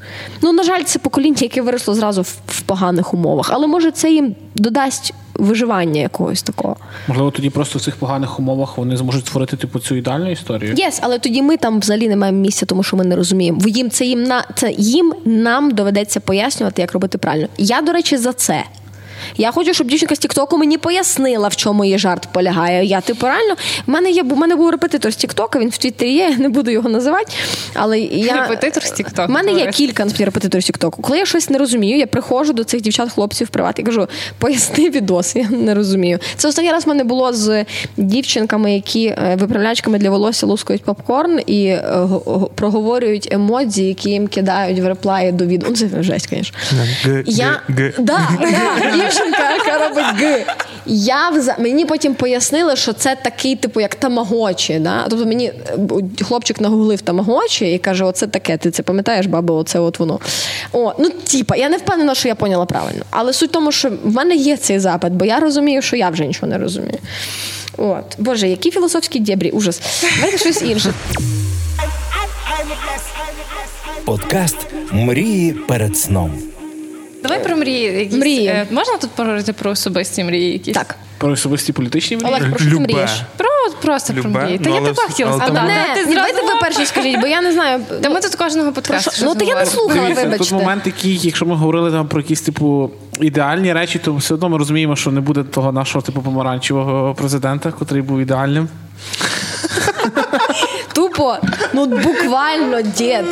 Ну, 0.42 0.52
на 0.52 0.62
жаль, 0.62 0.82
це 0.82 0.98
покоління, 0.98 1.36
яке 1.40 1.62
виросло 1.62 1.94
зразу 1.94 2.22
в, 2.22 2.36
в 2.46 2.60
поганих 2.60 3.14
умовах, 3.14 3.50
але 3.52 3.66
може 3.66 3.90
це 3.90 4.10
їм 4.10 4.34
додасть 4.54 5.14
виживання 5.34 6.00
якогось 6.00 6.42
такого. 6.42 6.76
Можливо, 7.08 7.30
тоді 7.30 7.50
просто 7.50 7.78
в 7.78 7.82
цих 7.82 7.96
поганих 7.96 8.38
умовах 8.38 8.78
вони 8.78 8.96
зможуть 8.96 9.26
створити 9.26 9.56
типу 9.56 9.78
цю 9.78 9.94
ідеальну 9.94 10.30
історію. 10.30 10.74
Yes, 10.76 10.94
yes, 10.94 11.00
але 11.02 11.18
тоді 11.18 11.42
ми 11.42 11.56
там 11.56 11.80
взагалі 11.80 12.08
не 12.08 12.16
маємо 12.16 12.38
місця, 12.38 12.66
тому 12.66 12.82
що 12.82 12.96
ми 12.96 13.04
не 13.04 13.16
розуміємо. 13.16 13.60
Їм 13.66 13.90
це 13.90 14.04
їм 14.04 14.22
на 14.22 14.44
це 14.54 14.72
їм 14.78 15.14
нам 15.24 15.70
доведеться 15.70 16.20
пояснювати, 16.20 16.82
як 16.82 16.92
робити 16.92 17.18
правильно. 17.18 17.48
Я, 17.58 17.82
до 17.82 17.92
речі, 17.92 18.16
за 18.16 18.32
це. 18.32 18.64
Я 19.36 19.52
хочу, 19.52 19.74
щоб 19.74 19.86
дівчинка 19.86 20.14
з 20.14 20.18
Тіктоку 20.18 20.58
мені 20.58 20.78
пояснила, 20.78 21.48
в 21.48 21.56
чому 21.56 21.84
її 21.84 21.98
жарт 21.98 22.28
полягає. 22.32 22.84
Я 22.84 23.00
типу 23.00 23.26
реально 23.26 23.54
в 23.86 23.90
мене 23.90 24.10
є 24.10 24.22
в 24.22 24.36
мене 24.36 24.56
був 24.56 24.70
репетитор 24.70 25.12
з 25.12 25.16
Тіктока, 25.16 25.58
він 25.58 25.68
в 25.68 25.78
Твіттері 25.78 26.12
є, 26.12 26.30
я 26.30 26.36
не 26.36 26.48
буду 26.48 26.70
його 26.70 26.88
називати. 26.88 27.32
Але 27.74 28.00
я 28.00 28.42
репетитор 28.42 28.84
з 28.84 28.90
Тіктоку. 28.90 29.28
У 29.28 29.32
мене 29.32 29.52
є 29.52 29.66
кілька 29.66 30.04
насправді, 30.04 30.24
репетиторів 30.24 30.62
з 30.62 30.66
Тіктоку. 30.66 31.02
Коли 31.02 31.18
я 31.18 31.26
щось 31.26 31.50
не 31.50 31.58
розумію, 31.58 31.98
я 31.98 32.06
приходжу 32.06 32.52
до 32.52 32.64
цих 32.64 32.80
дівчат-хлопців 32.80 33.46
в 33.46 33.50
приват 33.50 33.78
і 33.78 33.82
кажу, 33.82 34.08
поясни 34.38 34.90
відос, 34.90 35.36
я 35.36 35.48
не 35.50 35.74
розумію. 35.74 36.18
Це 36.36 36.48
останній 36.48 36.70
раз 36.72 36.86
в 36.86 36.88
мене 36.88 37.04
було 37.04 37.32
з 37.32 37.64
дівчинками, 37.96 38.74
які 38.74 39.06
е, 39.06 39.36
виправлячками 39.40 39.98
для 39.98 40.10
волосся 40.10 40.46
лускають 40.46 40.84
попкорн 40.84 41.40
і 41.46 41.64
е, 41.66 41.82
проговорюють 42.54 43.28
емодзі, 43.32 43.84
які 43.84 44.10
їм 44.10 44.28
кидають 44.28 44.78
в 44.78 44.86
реплаї 44.86 45.32
до 45.32 45.46
відео. 45.46 45.68
Ну, 45.70 45.76
це 45.76 46.02
жесть, 46.02 46.28
звісно. 46.30 46.58
Я... 47.26 47.60
Да, 47.68 47.88
да, 47.98 48.28
дівчинка, 49.10 49.52
яка 49.54 49.88
робить 49.88 50.04
Г. 50.20 50.44
Я 50.86 51.28
вза... 51.28 51.56
Мені 51.58 51.84
потім 51.84 52.14
пояснили, 52.14 52.76
що 52.76 52.92
це 52.92 53.16
такий, 53.22 53.56
типу, 53.56 53.80
як 53.80 53.94
тамагочі. 53.94 54.78
Да? 54.78 55.06
Тобто 55.08 55.26
мені 55.26 55.46
е, 56.18 56.24
хлопчик 56.24 56.60
нагуглив 56.60 57.00
тамагочі 57.00 57.72
і 57.74 57.78
каже: 57.78 58.04
Оце 58.04 58.26
таке, 58.26 58.56
ти 58.56 58.70
це 58.70 58.82
пам'ятаєш, 58.82 59.26
баба, 59.26 59.54
оце 59.54 59.78
от 59.78 59.98
воно. 59.98 60.20
О, 60.72 60.92
Ну, 60.98 61.10
типа, 61.10 61.56
я 61.56 61.68
не 61.68 61.76
впевнена, 61.76 62.14
що 62.14 62.28
я 62.28 62.34
поняла 62.34 62.66
правильно. 62.66 63.04
Але 63.10 63.32
суть 63.32 63.50
в 63.50 63.52
тому, 63.52 63.72
що 63.72 63.90
в 64.04 64.14
мене 64.14 64.34
є 64.34 64.56
цей 64.56 64.78
запит, 64.78 65.12
бо 65.12 65.24
я 65.24 65.40
розумію, 65.40 65.82
що 65.82 65.96
я 65.96 66.10
вже 66.10 66.26
нічого 66.26 66.46
не 66.46 66.58
розумію. 66.58 66.98
От. 67.76 68.04
Боже, 68.18 68.48
які 68.48 68.70
філософські 68.70 69.20
дєбрі, 69.20 69.50
ужас. 69.50 69.80
Давайте 70.16 70.38
щось 70.38 70.62
інше. 70.62 70.92
Подкаст 74.04 74.56
Мрії 74.92 75.52
перед 75.52 75.96
сном. 75.98 76.32
Давай 77.22 77.44
про 77.44 77.56
мрії. 77.56 77.98
Якісь. 77.98 78.18
Мрії. 78.18 78.46
Е, 78.46 78.66
можна 78.70 78.96
тут 78.96 79.10
поговорити 79.10 79.52
про 79.52 79.70
особисті 79.70 80.24
мрії 80.24 80.52
якісь? 80.52 80.74
Так. 80.74 80.96
Про 81.18 81.32
особисті 81.32 81.72
політичні 81.72 82.16
мрії? 82.16 82.30
Олег, 82.30 82.50
про 82.50 82.58
що 82.58 82.68
ти 82.68 82.74
Любе. 82.74 82.84
мрієш? 82.84 83.10
Про 83.36 83.48
просто 83.82 84.12
Любе, 84.12 84.22
про 84.22 84.30
мрії. 84.30 84.58
Та 84.58 84.68
ну, 84.68 84.74
я 84.74 84.80
але 84.80 84.92
тебе 84.92 85.08
хотіла 85.08 85.30
але 85.30 85.40
А 85.42 85.46
сказати. 85.46 85.66
мене, 85.66 85.84
Ти 85.94 86.00
ні, 86.00 86.04
зразу- 86.04 86.14
давайте 86.14 86.42
ви 86.42 86.60
перші 86.60 86.86
скажіть, 86.86 87.20
бо 87.20 87.26
я 87.26 87.40
не 87.40 87.52
знаю. 87.52 87.80
Та 88.02 88.10
ми 88.10 88.20
тут 88.20 88.34
кожного 88.34 88.72
подкасту. 88.72 89.24
Ну, 89.24 89.34
та 89.34 89.44
я 89.44 89.54
не 89.54 89.66
слухала. 89.66 90.00
Дивіться, 90.02 90.24
вибачте. 90.24 90.44
тут 90.44 90.52
момент 90.52 90.82
такий, 90.82 91.18
якщо 91.22 91.46
ми 91.46 91.54
говорили 91.54 91.90
там 91.90 92.08
про 92.08 92.20
якісь 92.20 92.40
типу 92.40 92.90
ідеальні 93.20 93.72
речі, 93.72 93.98
то 93.98 94.14
все 94.14 94.34
одно 94.34 94.48
ми 94.48 94.58
розуміємо, 94.58 94.96
що 94.96 95.10
не 95.10 95.20
буде 95.20 95.42
того 95.42 95.72
нашого 95.72 96.02
типу 96.02 96.22
помаранчевого 96.22 97.14
президента, 97.14 97.72
котрий 97.72 98.02
був 98.02 98.20
ідеальним. 98.20 98.68
Тупо, 101.20 101.38
ну 101.72 101.86
буквально 101.86 102.82
дід. 102.82 103.24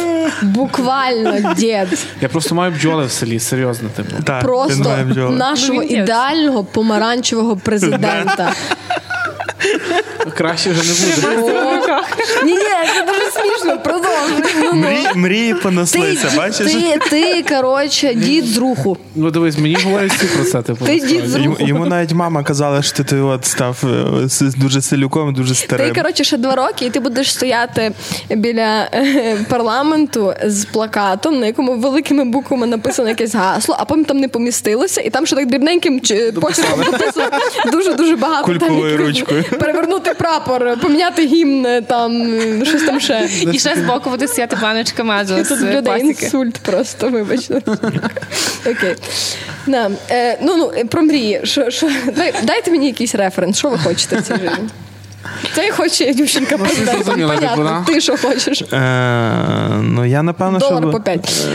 Буквально 0.43 1.55
дід. 1.55 2.07
Я 2.21 2.29
просто 2.29 2.55
маю 2.55 2.73
бджоли 2.73 3.07
в 3.07 3.11
селі, 3.11 3.41
серйозно, 3.41 3.89
типу. 3.97 4.23
Так, 4.25 4.43
Просто 4.43 4.97
нашого 5.31 5.83
Ну, 5.83 5.83
ідеального 5.83 6.65
помаранчевого 6.65 7.57
президента. 7.65 8.53
Краще 10.37 10.71
вже 10.71 11.29
не 11.29 11.37
буде. 11.37 11.78
Ні, 12.45 12.53
ні, 12.53 12.59
це 12.95 13.05
дуже 13.07 13.31
смішно. 13.31 13.79
Продовжуй. 13.79 14.55
Ну, 14.63 14.71
ну. 14.73 14.81
Мрії, 14.81 15.09
мрії 15.15 15.55
понеслися, 15.55 16.33
бачиш? 16.37 16.73
ти, 16.73 16.99
ти, 17.11 17.43
коротше, 17.57 18.15
дід 18.15 18.45
з 18.47 18.57
руху. 18.59 18.97
Ну 19.15 19.31
дивись, 19.31 19.59
мені 19.59 19.77
говорять 19.85 20.13
всі 20.13 20.27
про 20.27 20.45
це, 20.45 20.63
типу. 20.63 20.85
Ти 20.85 21.01
дід 21.01 21.29
з 21.29 21.35
Йому, 21.37 21.47
руху. 21.51 21.65
йому 21.67 21.87
навіть 21.87 22.13
мама 22.13 22.43
казала, 22.43 22.83
що 22.83 23.05
ти 23.05 23.21
от 23.21 23.45
став 23.45 23.83
е, 23.85 24.25
с- 24.29 24.41
дуже 24.57 24.83
селюком, 24.83 25.35
дуже 25.35 25.49
Ти, 25.55 25.61
старим. 25.61 25.95
коротше, 25.95 26.25
ще 26.25 26.37
два 26.37 26.55
роки, 26.55 26.87
і 26.87 26.91
ти 26.91 27.01
будеш 27.01 27.33
стояти 27.33 27.93
біля 28.31 28.89
е, 28.95 29.37
парламенту 29.49 30.35
з 30.47 30.65
плакатом, 30.65 31.41
на 31.41 31.47
якому 31.47 31.77
великими 31.77 32.25
буквами 32.25 32.67
написано 32.67 33.09
якесь 33.09 33.35
гасло, 33.35 33.77
а 33.79 33.85
потім 33.85 34.05
там 34.05 34.17
не 34.19 34.29
помістилося, 34.29 35.01
і 35.01 35.11
там 35.11 35.27
ще 35.27 35.37
так 35.37 35.47
дрібненьким 35.47 36.01
чи- 36.01 36.33
почерком 36.33 36.81
написано 36.81 37.27
дуже-дуже 37.73 38.17
багато. 38.17 38.47
там 38.47 38.59
Кульковою 38.59 38.93
якихось- 38.93 39.07
ручкою. 39.07 39.45
Перевернути 39.61 40.15
прапор, 40.19 40.77
поміняти 40.83 41.27
гімн, 41.27 41.67
там 41.81 42.35
е, 42.41 42.65
щось 42.65 42.83
там 42.83 43.01
ще. 43.01 43.29
І 43.53 43.59
ще 43.59 43.75
збоку 43.77 44.11
буде 44.11 44.29
сіяти 44.29 44.57
баночка 44.63 45.05
меду 45.05 45.35
Тут 45.49 45.61
людей 45.61 46.01
інсульт 46.01 46.59
просто, 46.59 47.09
вибачте. 47.09 47.63
Окей. 48.67 48.97
Е, 50.11 50.39
ну, 50.43 50.57
ну, 50.57 50.73
е, 50.77 50.85
про 50.85 51.03
мрії. 51.03 51.41
Що, 51.45 51.71
що, 51.71 51.91
дай, 52.17 52.35
дайте 52.43 52.71
мені 52.71 52.87
якийсь 52.87 53.15
референс, 53.15 53.59
що 53.59 53.69
ви 53.69 53.79
хочете 53.79 54.17
в 54.17 54.23
цій 54.23 54.35
житті? 54.35 54.63
Це 55.55 55.71
хоче 55.73 56.15
дівчинка 56.15 56.59
президент. 56.59 57.05
зрозуміло, 57.05 57.35
типу, 57.35 57.55
Понятно. 57.57 57.85
Ти 57.87 58.01
що 58.01 58.17
хочеш? 58.17 58.63
Е, 58.63 59.33
ну 59.83 60.05
я 60.05 60.23
напевно, 60.23 60.59
Долар 60.59 60.83
що 60.83 60.91
по 60.91 61.01
п'ять. 61.01 61.47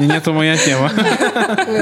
Ні, 0.00 0.06
ні, 0.06 0.20
то 0.24 0.32
моя 0.32 0.56
тема. 0.56 0.90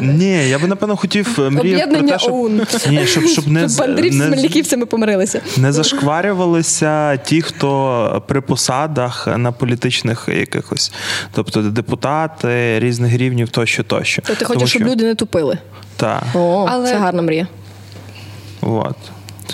ні, 0.03 0.49
я 0.49 0.59
би 0.59 0.67
напевно 0.69 0.97
хотів 0.97 1.27
е, 1.39 1.51
мріяв 1.51 1.61
про 1.61 1.61
Об'єднання 1.61 2.13
те, 2.13 2.19
щоб 2.19 2.33
ОУН. 2.35 2.67
ні, 2.89 3.07
щоб, 3.07 3.27
щоб 3.27 3.49
не, 3.49 3.69
з- 3.69 3.79
Бандрів 3.79 4.13
з 4.13 4.17
не, 4.17 4.29
Мельниківцями 4.29 4.87
помирилися. 4.87 5.41
не 5.57 5.73
зашкварювалися 5.73 7.17
ті, 7.17 7.43
хто 7.43 8.23
при 8.29 8.41
посадах 8.41 9.29
на 9.37 9.53
політичних 9.53 10.29
якихось, 10.29 10.93
тобто 11.33 11.63
депутати 11.63 12.81
різних 12.81 13.17
рівнів 13.17 13.49
тощо, 13.49 13.83
тощо. 13.83 14.23
То 14.23 14.35
ти 14.35 14.45
хочеш, 14.45 14.71
щоб 14.71 14.83
люди 14.83 15.05
не 15.05 15.15
тупили. 15.15 15.59
Так, 15.97 16.23
Але- 16.69 16.89
це 16.91 16.97
гарна 16.97 17.23
мрія. 17.23 17.47
от. 18.63 18.97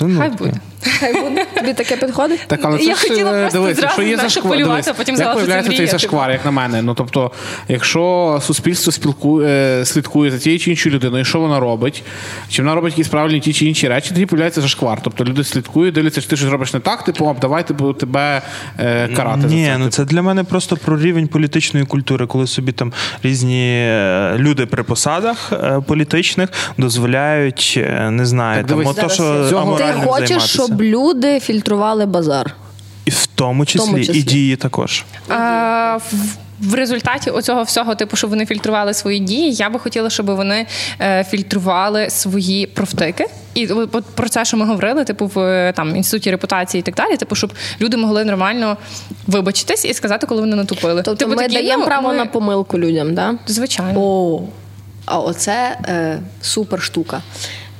Ну, 0.00 0.18
Хай 0.18 0.30
буде. 0.30 0.52
Хай 0.82 1.12
буде. 1.22 1.46
Тобі 1.54 1.72
таке 1.74 1.96
підходить? 1.96 2.40
Так, 2.46 2.60
але 2.62 2.78
це 2.78 2.84
Я 2.84 2.94
ж, 2.94 3.08
хотіла 3.08 3.32
е, 3.32 3.40
просто 3.40 3.58
дивись, 3.58 3.76
зразу, 3.76 3.82
якщо 3.86 4.02
є 4.02 4.14
знаєш, 4.14 4.32
зашквар, 4.32 4.52
полювати, 4.52 4.82
дивись, 4.82 4.88
а 4.88 4.94
потім 4.94 5.14
як 5.14 5.24
що 5.24 5.34
виявляється 5.34 5.76
цей 5.76 5.86
зашквар, 5.86 6.30
як 6.30 6.44
на 6.44 6.50
мене. 6.50 6.82
Ну 6.82 6.94
тобто, 6.94 7.30
якщо 7.68 8.38
суспільство 8.42 8.92
спілкує, 8.92 9.48
е, 9.80 9.84
слідкує 9.84 10.30
за 10.30 10.38
тією 10.38 10.58
чи 10.58 10.70
іншою 10.70 10.94
людиною, 10.94 11.24
що 11.24 11.40
вона 11.40 11.60
робить, 11.60 12.02
чи 12.48 12.62
вона 12.62 12.74
робить 12.74 12.92
якісь 12.92 13.08
правильні 13.08 13.40
ті 13.40 13.52
чи 13.52 13.66
інші 13.66 13.88
речі, 13.88 14.08
тоді 14.08 14.26
появляється 14.26 14.60
зашквар. 14.60 14.98
Тобто 15.02 15.24
люди 15.24 15.44
слідкують, 15.44 15.94
дивляться, 15.94 16.20
що 16.20 16.30
ти 16.30 16.36
щось 16.36 16.50
робиш 16.50 16.74
не 16.74 16.80
так, 16.80 17.04
типу, 17.04 17.26
«Оп, 17.26 17.40
давай 17.40 17.66
типу, 17.66 17.92
тебе 17.92 18.42
е, 18.78 19.08
карати. 19.08 19.46
Ні, 19.46 19.64
за 19.64 19.72
це. 19.72 19.78
ну 19.78 19.88
це 19.88 20.04
для 20.04 20.22
мене 20.22 20.44
просто 20.44 20.76
про 20.76 20.98
рівень 21.00 21.28
політичної 21.28 21.86
культури, 21.86 22.26
коли 22.26 22.46
собі 22.46 22.72
там 22.72 22.92
різні 23.22 23.68
е, 23.68 24.36
люди 24.38 24.66
при 24.66 24.82
посадах 24.82 25.52
е, 25.52 25.80
політичних 25.86 26.48
дозволяють, 26.78 27.80
не 28.10 28.26
знаю, 28.26 28.56
Так, 28.56 28.66
там 28.66 28.78
дивись, 28.78 28.98
ото, 28.98 29.08
зараз 29.08 29.12
що 29.12 29.48
Ти 29.50 29.56
аморальним 29.56 30.00
хочеш, 30.06 30.28
займатися. 30.28 30.65
Щоб 30.66 30.82
люди 30.82 31.40
фільтрували 31.40 32.06
базар. 32.06 32.54
І 33.04 33.10
в 33.10 33.26
тому 33.26 33.66
числі, 33.66 33.86
тому 33.86 33.98
числі. 34.04 34.18
і 34.18 34.22
дії 34.22 34.56
також. 34.56 35.04
А, 35.28 35.98
в- 36.12 36.36
в 36.60 36.74
результаті 36.74 37.30
оцього 37.30 37.62
всього, 37.62 37.94
типу, 37.94 38.16
щоб 38.16 38.30
вони 38.30 38.46
фільтрували 38.46 38.94
свої 38.94 39.18
дії, 39.18 39.52
я 39.52 39.70
би 39.70 39.78
хотіла, 39.78 40.10
щоб 40.10 40.26
вони 40.26 40.66
е, 41.00 41.24
фільтрували 41.24 42.10
свої 42.10 42.66
профтики. 42.66 43.26
І 43.54 43.66
от 43.66 44.04
про 44.04 44.28
це, 44.28 44.44
що 44.44 44.56
ми 44.56 44.66
говорили, 44.66 45.04
типу, 45.04 45.26
в 45.34 45.38
е, 45.40 45.72
там 45.76 45.96
інституті 45.96 46.30
репутації 46.30 46.78
і 46.80 46.82
так 46.82 46.94
далі, 46.94 47.16
типу, 47.16 47.34
щоб 47.34 47.52
люди 47.80 47.96
могли 47.96 48.24
нормально 48.24 48.76
вибачитись 49.26 49.84
і 49.84 49.94
сказати, 49.94 50.26
коли 50.26 50.40
вони 50.40 50.56
натупили. 50.56 51.02
Тобто 51.02 51.18
типу, 51.24 51.30
ми 51.30 51.42
такі, 51.42 51.54
даємо 51.54 51.78
ну, 51.82 51.86
право 51.86 52.08
ми- 52.08 52.14
на 52.14 52.26
помилку 52.26 52.78
людям. 52.78 53.14
Да? 53.14 53.34
звичайно. 53.46 54.00
О, 54.00 54.42
а 55.04 55.18
оце 55.18 55.78
е, 55.88 56.20
супер 56.42 56.82
штука. 56.82 57.22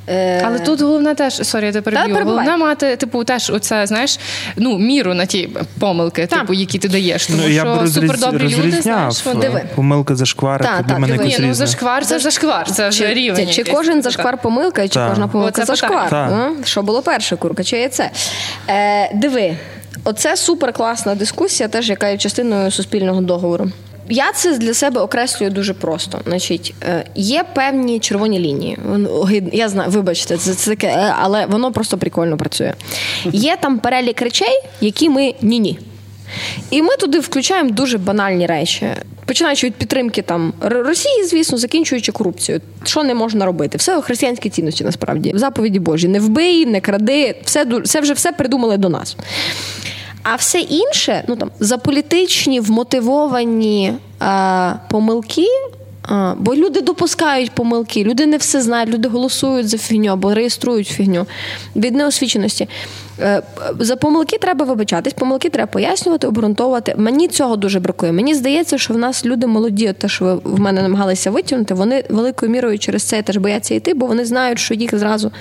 Е, 0.09 0.43
Але 0.47 0.59
тут 0.59 0.81
головне 0.81 1.15
теж, 1.15 1.35
sorry, 1.35 1.67
я 1.67 1.73
тебе 1.73 1.91
переб'ю. 1.91 2.25
Головне 2.25 2.57
мати, 2.57 2.97
типу, 2.97 3.25
теж 3.25 3.51
оце, 3.51 3.87
знаєш, 3.87 4.19
ну, 4.57 4.79
міру 4.79 5.15
на 5.15 5.27
ті 5.27 5.49
помилки, 5.79 6.27
Так. 6.27 6.41
типу, 6.41 6.55
які 6.55 6.79
ти 6.79 6.89
даєш. 6.89 7.27
Тому 7.27 7.39
Ну, 7.43 7.49
я 7.49 7.61
що 7.61 7.87
супердобрі 7.87 8.57
люди, 8.57 8.81
знаєш. 8.81 9.25
Диви. 9.41 9.63
помилка 9.75 10.17
зашквари, 10.17 10.65
Та, 10.65 10.83
та, 10.83 10.99
мене. 10.99 11.13
Ні, 11.17 11.19
ну 11.23 11.27
різне. 11.49 11.55
зашквар 11.55 12.07
це 12.07 12.19
зашквар, 12.19 12.71
це 12.73 12.89
вже 12.89 13.15
рівень. 13.15 13.47
чи, 13.49 13.65
чи 13.65 13.73
кожен 13.73 14.03
зашквар 14.03 14.39
помилка, 14.43 14.89
чи 14.89 15.01
кожна 15.09 15.29
помилка 15.29 15.63
Оце 15.63 15.65
зашквар? 15.65 16.31
Що 16.65 16.83
було 16.83 17.03
перше, 17.03 17.37
курка, 17.37 17.65
чи 17.65 17.77
яйце? 17.77 18.11
Е, 18.69 19.15
диви, 19.15 19.57
оце 20.05 20.37
супер 20.37 20.73
класна 20.73 21.15
дискусія, 21.15 21.69
теж 21.69 21.89
яка 21.89 22.09
є 22.09 22.19
частиною 22.19 22.71
суспільного 22.71 23.21
договору. 23.21 23.71
Я 24.09 24.33
це 24.33 24.59
для 24.59 24.75
себе 24.75 25.01
окреслюю 25.01 25.51
дуже 25.51 25.75
просто. 25.75 26.21
Значить, 26.27 26.75
е, 26.83 27.05
є 27.15 27.45
певні 27.55 28.01
червоні 28.01 28.39
лінії. 28.41 28.79
Я 29.53 29.69
знаю, 29.69 29.91
вибачте, 29.91 30.37
це, 30.37 30.55
це 30.55 30.71
таке, 30.71 30.87
е, 30.87 31.15
але 31.19 31.47
воно 31.47 31.73
просто 31.73 31.99
прикольно 31.99 32.37
працює. 32.37 32.75
Є 33.25 33.57
там 33.61 33.79
перелік 33.79 34.23
речей, 34.23 34.61
які 34.81 35.09
ми 35.09 35.35
ні-ні. 35.43 35.79
І 36.71 36.83
ми 36.83 36.97
туди 36.97 37.19
включаємо 37.19 37.71
дуже 37.71 37.99
банальні 37.99 38.47
речі, 38.47 38.87
починаючи 39.27 39.67
від 39.67 39.75
підтримки 39.75 40.23
там 40.23 40.53
Росії, 40.61 41.25
звісно, 41.25 41.59
закінчуючи 41.59 42.13
корупцією. 42.13 42.63
Що 42.85 43.05
не 43.05 43.15
можна 43.15 43.47
робити? 43.47 43.79
Все 43.79 44.01
християнські 44.03 44.51
цінності 44.51 44.85
насправді. 44.85 45.33
Заповіді 45.35 45.79
Божі. 45.79 46.09
Не 46.09 46.21
вбий, 46.21 46.67
не 46.67 46.81
кради, 46.81 47.35
все, 47.45 47.65
все 47.85 48.01
вже 48.01 48.13
все 48.13 48.33
придумали 48.33 48.77
до 48.77 48.89
нас. 48.89 49.17
А 50.29 50.35
все 50.35 50.61
інше, 50.61 51.25
ну 51.29 51.37
там 51.37 51.51
заполітичні, 51.61 52.61
вмотивовані 52.61 53.93
е, 54.23 54.73
помилки. 54.91 55.47
А, 56.03 56.35
бо 56.39 56.55
люди 56.55 56.81
допускають 56.81 57.51
помилки, 57.51 58.05
люди 58.05 58.27
не 58.27 58.37
все 58.37 58.63
знають, 58.63 58.91
люди 58.91 59.09
голосують 59.09 59.69
за 59.69 59.79
фігню 59.79 60.13
або 60.13 60.35
реєструють 60.35 60.89
фігню 60.89 61.27
від 61.77 61.95
неосвіченості. 61.95 62.69
Е, 63.21 63.43
За 63.79 63.97
помилки 63.97 64.39
треба 64.39 64.65
вибачатись, 64.65 65.13
помилки 65.13 65.49
треба 65.49 65.67
пояснювати, 65.67 66.27
обґрунтовувати. 66.27 66.95
Мені 66.99 67.29
цього 67.29 67.57
дуже 67.57 67.81
бракує. 67.81 68.13
Мені 68.13 68.35
здається, 68.35 68.79
що 68.79 68.95
в 68.95 68.99
нас 68.99 69.25
люди 69.25 69.47
молоді, 69.47 69.95
те, 69.99 70.09
що 70.09 70.25
ви 70.25 70.35
в 70.45 70.61
мене 70.61 70.83
намагалися 70.83 71.31
витягнути, 71.31 71.75
вони 71.75 72.05
великою 72.09 72.53
мірою 72.53 72.79
через 72.79 73.03
це 73.03 73.23
теж 73.23 73.37
бояться 73.37 73.75
йти, 73.75 73.95
бо 73.95 74.07
вони 74.07 74.25
знають, 74.25 74.59
що 74.59 74.75
їх 74.75 74.99
зразу 74.99 75.33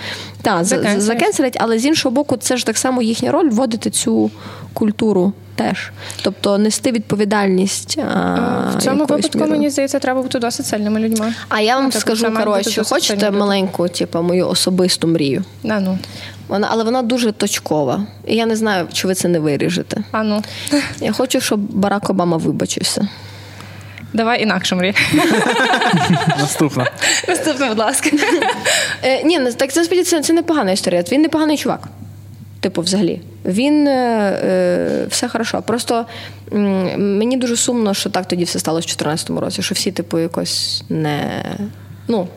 та, 0.42 0.64
Закенселять. 0.64 1.58
але 1.60 1.80
з 1.80 1.86
іншого 1.86 2.16
боку, 2.16 2.38
це 2.38 2.58
ж 2.58 2.66
так 2.66 2.78
само 2.78 3.02
їхня 3.02 3.32
роль 3.32 3.50
вводити 3.50 3.90
цю 3.90 4.32
культуру 4.74 5.34
теж. 5.56 5.92
Тобто 6.24 6.58
нести 6.58 6.92
відповідальність. 6.92 8.00
А, 8.16 8.72
В 8.78 8.82
цьому 8.84 9.00
випадку, 9.00 9.30
мірою. 9.38 9.52
мені 9.52 9.70
здається, 9.70 10.00
треба 10.00 10.22
бути 10.22 10.40
досить 10.40 10.66
сильними 10.66 11.00
людьми. 11.00 11.34
А 11.50 11.62
я 11.62 11.76
вам 11.76 11.84
Ну, 11.86 11.90
тобто 11.94 12.16
скажу, 12.16 12.36
коротше, 12.38 12.84
хочете 12.84 13.32
маленьку, 13.32 13.88
типу, 13.88 14.22
мою 14.22 14.48
особисту 14.48 15.08
мрію? 15.08 15.44
А 15.70 15.80
ну, 15.80 15.98
Вона, 16.48 16.68
але 16.72 16.84
вона 16.84 17.02
дуже 17.02 17.32
точкова. 17.32 18.06
І 18.28 18.36
я 18.36 18.46
не 18.46 18.56
знаю, 18.56 18.88
чи 18.94 19.08
ви 19.08 19.16
це 19.16 19.28
не 19.28 19.40
виріжете. 19.40 20.04
а 20.12 20.24
ну. 20.24 20.44
Я 21.00 21.12
хочу, 21.12 21.42
щоб 21.42 21.60
Барак 21.60 22.10
Обама 22.10 22.38
вибачився. 22.38 23.08
Давай 24.14 24.44
інакше 24.44 24.76
мрій. 24.76 24.94
Наступна. 26.40 26.92
Наступне, 27.28 27.68
будь 27.70 27.80
ласка. 27.80 28.10
Е, 29.04 29.24
ні, 29.24 29.40
так 29.40 29.74
це 29.74 29.80
насправді 29.80 30.04
це, 30.04 30.22
це 30.22 30.34
непогана 30.34 30.72
історія. 30.72 31.04
Він 31.12 31.22
непоганий 31.22 31.58
чувак. 31.58 31.88
Типу, 32.60 32.82
взагалі. 32.82 33.22
Він 33.46 33.88
е, 33.88 33.92
е, 34.44 35.06
все 35.10 35.28
хорошо. 35.28 35.62
Просто 35.62 36.06
м, 36.54 37.18
мені 37.18 37.38
дуже 37.38 37.56
сумно, 37.58 37.94
що 37.94 38.10
так 38.10 38.28
тоді 38.28 38.44
все 38.44 38.60
сталося 38.60 38.86
в 38.86 38.98
2014 38.98 39.30
році, 39.30 39.62
що 39.62 39.76
всі, 39.76 39.92
типу, 39.92 40.20
якось 40.20 40.84
не. 40.90 41.44
Ну, 42.08 42.28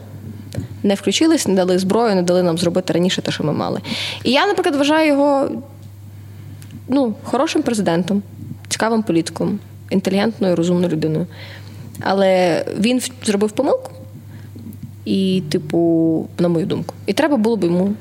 не 0.82 0.94
включились, 0.94 1.46
не 1.46 1.54
дали 1.54 1.78
зброю, 1.78 2.14
не 2.14 2.22
дали 2.22 2.42
нам 2.42 2.58
зробити 2.58 2.92
раніше 2.92 3.22
те, 3.22 3.30
що 3.30 3.44
ми 3.44 3.52
мали. 3.52 3.80
І 4.24 4.30
я, 4.30 4.46
наприклад, 4.46 4.76
вважаю 4.76 5.08
його 5.08 5.50
ну, 6.88 7.14
хорошим 7.22 7.62
президентом, 7.62 8.22
цікавим 8.68 9.02
політиком, 9.02 9.58
інтелігентною, 9.90 10.56
розумною 10.56 10.92
людиною. 10.92 11.26
Але 12.00 12.64
він 12.80 13.02
зробив 13.24 13.50
помилку, 13.50 13.90
і, 15.04 15.42
типу, 15.48 16.28
на 16.38 16.48
мою 16.48 16.66
думку. 16.66 16.94
І 17.06 17.12
треба 17.12 17.36
було 17.36 17.56
б 17.56 17.64
йому 17.64 17.94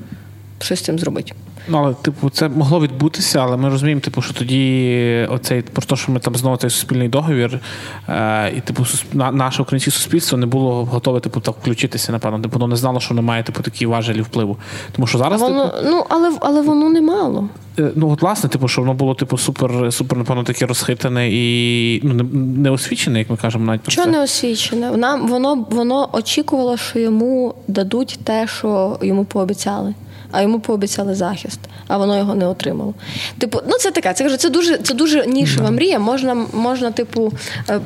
щось 0.58 0.78
з 0.78 0.82
цим 0.82 0.98
зробити. 0.98 1.32
Ну, 1.68 1.78
але, 1.78 1.94
типу, 1.94 2.30
це 2.30 2.48
могло 2.48 2.80
відбутися, 2.80 3.38
але 3.42 3.56
ми 3.56 3.68
розуміємо, 3.68 4.00
типу, 4.00 4.22
що 4.22 4.34
тоді 4.34 5.26
оцей 5.30 5.62
про 5.62 5.82
те, 5.82 5.96
що 5.96 6.12
ми 6.12 6.20
там 6.20 6.34
знову 6.34 6.56
цей 6.56 6.70
суспільний 6.70 7.08
договір, 7.08 7.60
е, 8.08 8.52
і 8.56 8.60
типу, 8.60 8.84
на, 9.12 9.32
наше 9.32 9.62
українське 9.62 9.90
суспільство 9.90 10.38
не 10.38 10.46
було 10.46 10.84
готове, 10.84 11.20
типу, 11.20 11.40
так 11.40 11.54
включитися, 11.60 12.12
напевно, 12.12 12.40
типу, 12.40 12.52
воно 12.58 12.66
не 12.66 12.76
знало, 12.76 13.00
що 13.00 13.14
немає 13.14 13.42
типу 13.42 13.62
такі 13.62 13.86
важелі 13.86 14.20
впливу. 14.20 14.56
Тому 14.92 15.06
що 15.06 15.18
зараз, 15.18 15.40
Воно, 15.40 15.68
типу, 15.68 15.88
ну, 15.90 16.04
але, 16.08 16.32
але 16.40 16.62
воно 16.62 16.90
не 16.90 17.00
мало. 17.00 17.48
е, 17.78 17.90
ну 17.94 18.10
от 18.10 18.22
власне, 18.22 18.48
типу, 18.50 18.68
що 18.68 18.80
воно 18.80 18.94
було 18.94 19.14
типу 19.14 19.38
супер, 19.38 19.92
супер, 19.92 20.18
напевно, 20.18 20.44
таке 20.44 20.66
розхитане 20.66 21.28
і 21.30 22.00
ну, 22.04 22.14
не, 22.14 22.22
не 22.62 22.70
освічене, 22.70 23.18
як 23.18 23.30
ми 23.30 23.36
кажемо, 23.36 23.64
навіть 23.64 23.80
про 23.80 23.90
Чого 23.92 24.04
це. 24.04 24.10
не 24.10 24.22
освічене? 24.22 24.90
Нам 24.90 25.28
воно, 25.28 25.66
воно 25.70 26.08
очікувало, 26.12 26.76
що 26.76 26.98
йому 26.98 27.54
дадуть 27.68 28.18
те, 28.24 28.46
що 28.46 28.98
йому 29.02 29.24
пообіцяли. 29.24 29.94
А 30.30 30.42
йому 30.42 30.60
пообіцяли 30.60 31.14
захист, 31.14 31.60
а 31.86 31.98
воно 31.98 32.18
його 32.18 32.34
не 32.34 32.46
отримало. 32.46 32.94
Типу, 33.38 33.60
ну 33.66 33.72
це 33.78 33.90
таке. 33.90 34.12
Це 34.14 34.24
кажу, 34.24 34.36
це 34.36 34.48
дуже 34.48 34.78
це 34.78 34.94
дуже 34.94 35.26
нішева 35.26 35.70
мрія. 35.70 35.98
Можна, 35.98 36.34
можна, 36.52 36.90
типу, 36.90 37.32
е, 37.70 37.80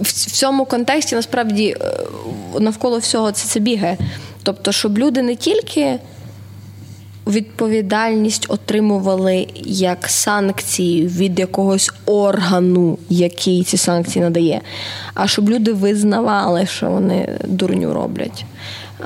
в 0.00 0.02
в 0.02 0.12
цьому 0.12 0.64
контексті 0.64 1.14
насправді 1.14 1.76
е, 1.80 1.96
навколо 2.60 2.98
всього 2.98 3.32
це, 3.32 3.48
це 3.48 3.60
бігає. 3.60 3.96
Тобто, 4.42 4.72
щоб 4.72 4.98
люди 4.98 5.22
не 5.22 5.36
тільки 5.36 5.98
відповідальність 7.26 8.46
отримували 8.48 9.46
як 9.64 10.06
санкції 10.08 11.06
від 11.06 11.38
якогось 11.38 11.90
органу, 12.06 12.98
який 13.08 13.64
ці 13.64 13.76
санкції 13.76 14.22
надає, 14.22 14.60
а 15.14 15.28
щоб 15.28 15.50
люди 15.50 15.72
визнавали, 15.72 16.66
що 16.66 16.90
вони 16.90 17.38
дурню 17.44 17.94
роблять. 17.94 18.44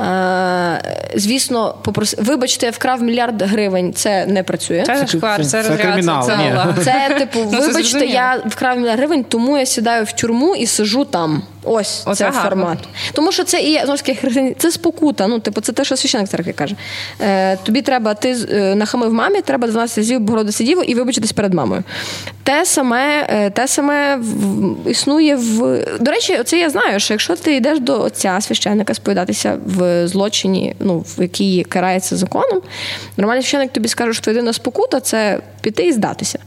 Е, 0.00 0.80
звісно, 1.14 1.74
попрос... 1.82 2.16
вибачте, 2.18 2.66
я 2.66 2.72
вкрав 2.72 3.02
мільярд 3.02 3.42
гривень, 3.42 3.92
це 3.92 4.26
не 4.26 4.42
працює. 4.42 4.82
Це 4.86 5.06
шквар, 5.06 5.46
це- 5.46 5.62
це 5.62 5.62
це 5.62 5.76
кримінал, 5.76 6.26
це. 6.26 6.36
Це 6.84 7.16
типу, 7.18 7.38
Ну, 7.52 7.60
вибачте, 7.60 8.06
я 8.06 8.42
вкрав 8.46 8.78
мільярд 8.78 8.98
гривень, 8.98 9.24
тому 9.24 9.58
я 9.58 9.66
сідаю 9.66 10.04
в 10.04 10.12
тюрму 10.12 10.56
і 10.56 10.66
сижу 10.66 11.04
там. 11.04 11.42
Ось 11.64 12.02
Оце 12.06 12.14
це 12.24 12.24
гарно. 12.24 12.42
формат. 12.42 12.78
Тому 13.12 13.32
що 13.32 13.44
це 13.44 13.60
і 13.60 13.80
знову 13.84 13.96
таки, 13.98 14.54
це 14.58 14.70
спокута. 14.70 15.26
Ну, 15.26 15.38
типу, 15.38 15.60
це 15.60 15.72
те, 15.72 15.84
що 15.84 15.96
священник 15.96 16.28
церкві 16.28 16.52
каже. 16.52 16.76
Е, 17.20 17.56
тобі 17.56 17.82
треба, 17.82 18.14
ти 18.14 18.36
е, 18.50 18.74
нахамив 18.74 19.12
мамі, 19.12 19.40
треба 19.40 19.68
12 19.68 19.98
разів 19.98 20.20
Богородице 20.20 20.64
Діву 20.64 20.82
і 20.82 20.94
вибачитись 20.94 21.32
перед 21.32 21.54
мамою. 21.54 21.82
Те 22.42 22.64
саме, 22.66 23.26
е, 23.30 23.50
те 23.50 23.68
саме 23.68 24.16
в- 24.16 24.90
існує 24.90 25.36
в. 25.36 25.58
До 26.00 26.10
речі, 26.10 26.38
це 26.44 26.58
я 26.58 26.70
знаю, 26.70 27.00
що 27.00 27.14
якщо 27.14 27.36
ти 27.36 27.56
йдеш 27.56 27.80
до 27.80 28.00
отця 28.02 28.38
священника 28.40 28.94
сповідатися 28.94 29.58
в 29.66 30.08
злочині, 30.08 30.76
ну, 30.80 30.98
в 30.98 31.22
який 31.22 31.64
карається 31.64 32.16
законом, 32.16 32.60
нормальний 33.16 33.42
священник 33.42 33.72
тобі 33.72 33.88
скаже, 33.88 34.14
що 34.14 34.30
єдина 34.30 34.52
спокута 34.52 35.00
це 35.00 35.40
піти 35.60 35.86
і 35.86 35.92
здатися. 35.92 36.38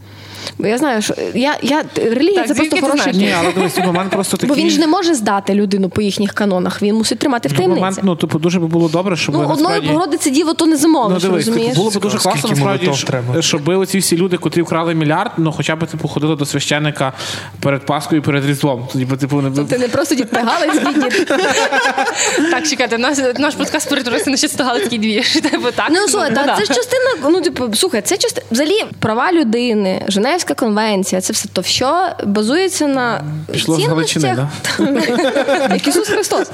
Бо 0.57 0.67
я 0.67 0.77
знаю, 0.77 1.01
що 1.01 1.13
я, 1.33 1.55
я 1.61 1.83
релігія 1.95 2.43
Так, 2.43 2.47
це 2.47 2.53
просто 2.53 2.77
хороший? 2.87 3.13
Ні, 3.13 3.33
але 3.39 3.51
дивись, 3.51 3.77
момент 3.77 4.11
просто 4.11 4.37
такий. 4.37 4.55
Бо 4.55 4.61
він 4.61 4.69
ж 4.69 4.79
не 4.79 4.87
може 4.87 5.13
здати 5.13 5.53
людину 5.53 5.89
по 5.89 6.01
їхніх 6.01 6.33
канонах. 6.33 6.81
Він 6.81 6.95
мусить 6.95 7.19
тримати 7.19 7.49
в 7.49 7.51
Ну, 7.51 7.57
таємниці. 7.57 7.79
момент, 7.81 7.99
ну, 8.03 8.15
типу, 8.15 8.39
дуже 8.39 8.59
би 8.59 8.67
було 8.67 8.87
добре, 8.89 9.15
щоб 9.15 9.35
Ну, 9.35 9.41
одної 9.41 9.57
насправді... 9.59 9.87
Богородиці 9.87 10.29
діво 10.29 10.53
то 10.53 10.65
не 10.65 10.71
Ну, 10.71 10.77
замовиш, 10.77 11.23
дивись, 11.23 11.45
типу, 11.45 11.57
було 11.75 11.89
б 11.89 11.93
дуже 11.93 12.19
Скільки 12.19 12.33
класно, 12.33 12.49
насправді, 12.49 12.85
щоб- 12.85 13.69
оці 13.69 13.97
всі 13.97 14.17
люди, 14.17 14.37
котрі 14.37 14.61
вкрали 14.61 14.95
мільярд, 14.95 15.31
ну 15.37 15.51
хоча 15.51 15.75
б 15.75 15.85
типу 15.87 16.07
ходили 16.07 16.35
до 16.35 16.45
священника 16.45 17.13
перед 17.59 17.85
Паскою 17.85 18.21
перед 18.21 18.45
Різдвом. 18.45 18.87
Тоді 18.93 19.05
б, 19.05 19.17
типу, 19.17 19.41
не 19.41 19.49
б- 19.49 19.67
Ти 19.67 19.77
не 19.77 19.87
просто 19.87 20.15
дід 20.15 20.31
ти 20.31 20.39
галицький 20.39 20.93
дід. 21.09 21.27
Так, 22.51 22.67
чекайте, 22.67 22.97
наш, 22.97 23.17
наш 23.37 23.55
подкаст 23.55 23.89
перетворився 23.89 24.29
на 24.29 24.37
чисто 24.37 24.63
галицький 24.63 24.99
дві. 24.99 25.21
Типу, 25.41 25.67
так? 25.75 25.87
Ну 25.91 26.07
слухай, 26.07 26.35
та, 26.35 26.43
да. 26.43 26.55
це 26.57 26.65
ж 26.65 26.73
частина. 26.73 27.29
Ну, 27.29 27.41
типу, 27.41 27.75
слухай, 27.75 28.01
це 28.01 28.17
частина 28.17 28.45
взагалі 28.51 28.83
права 28.99 29.31
людини, 29.31 30.05
Женевська 30.37 30.53
конвенція, 30.53 31.21
це 31.21 31.33
все 31.33 31.49
то 31.53 31.63
що 31.63 32.09
базується 32.25 32.87
на 32.87 33.23
Пішло 33.51 33.77
цінностях. 33.77 34.39
Як 35.71 35.87
Ісус 35.87 36.07
Христос. 36.07 36.47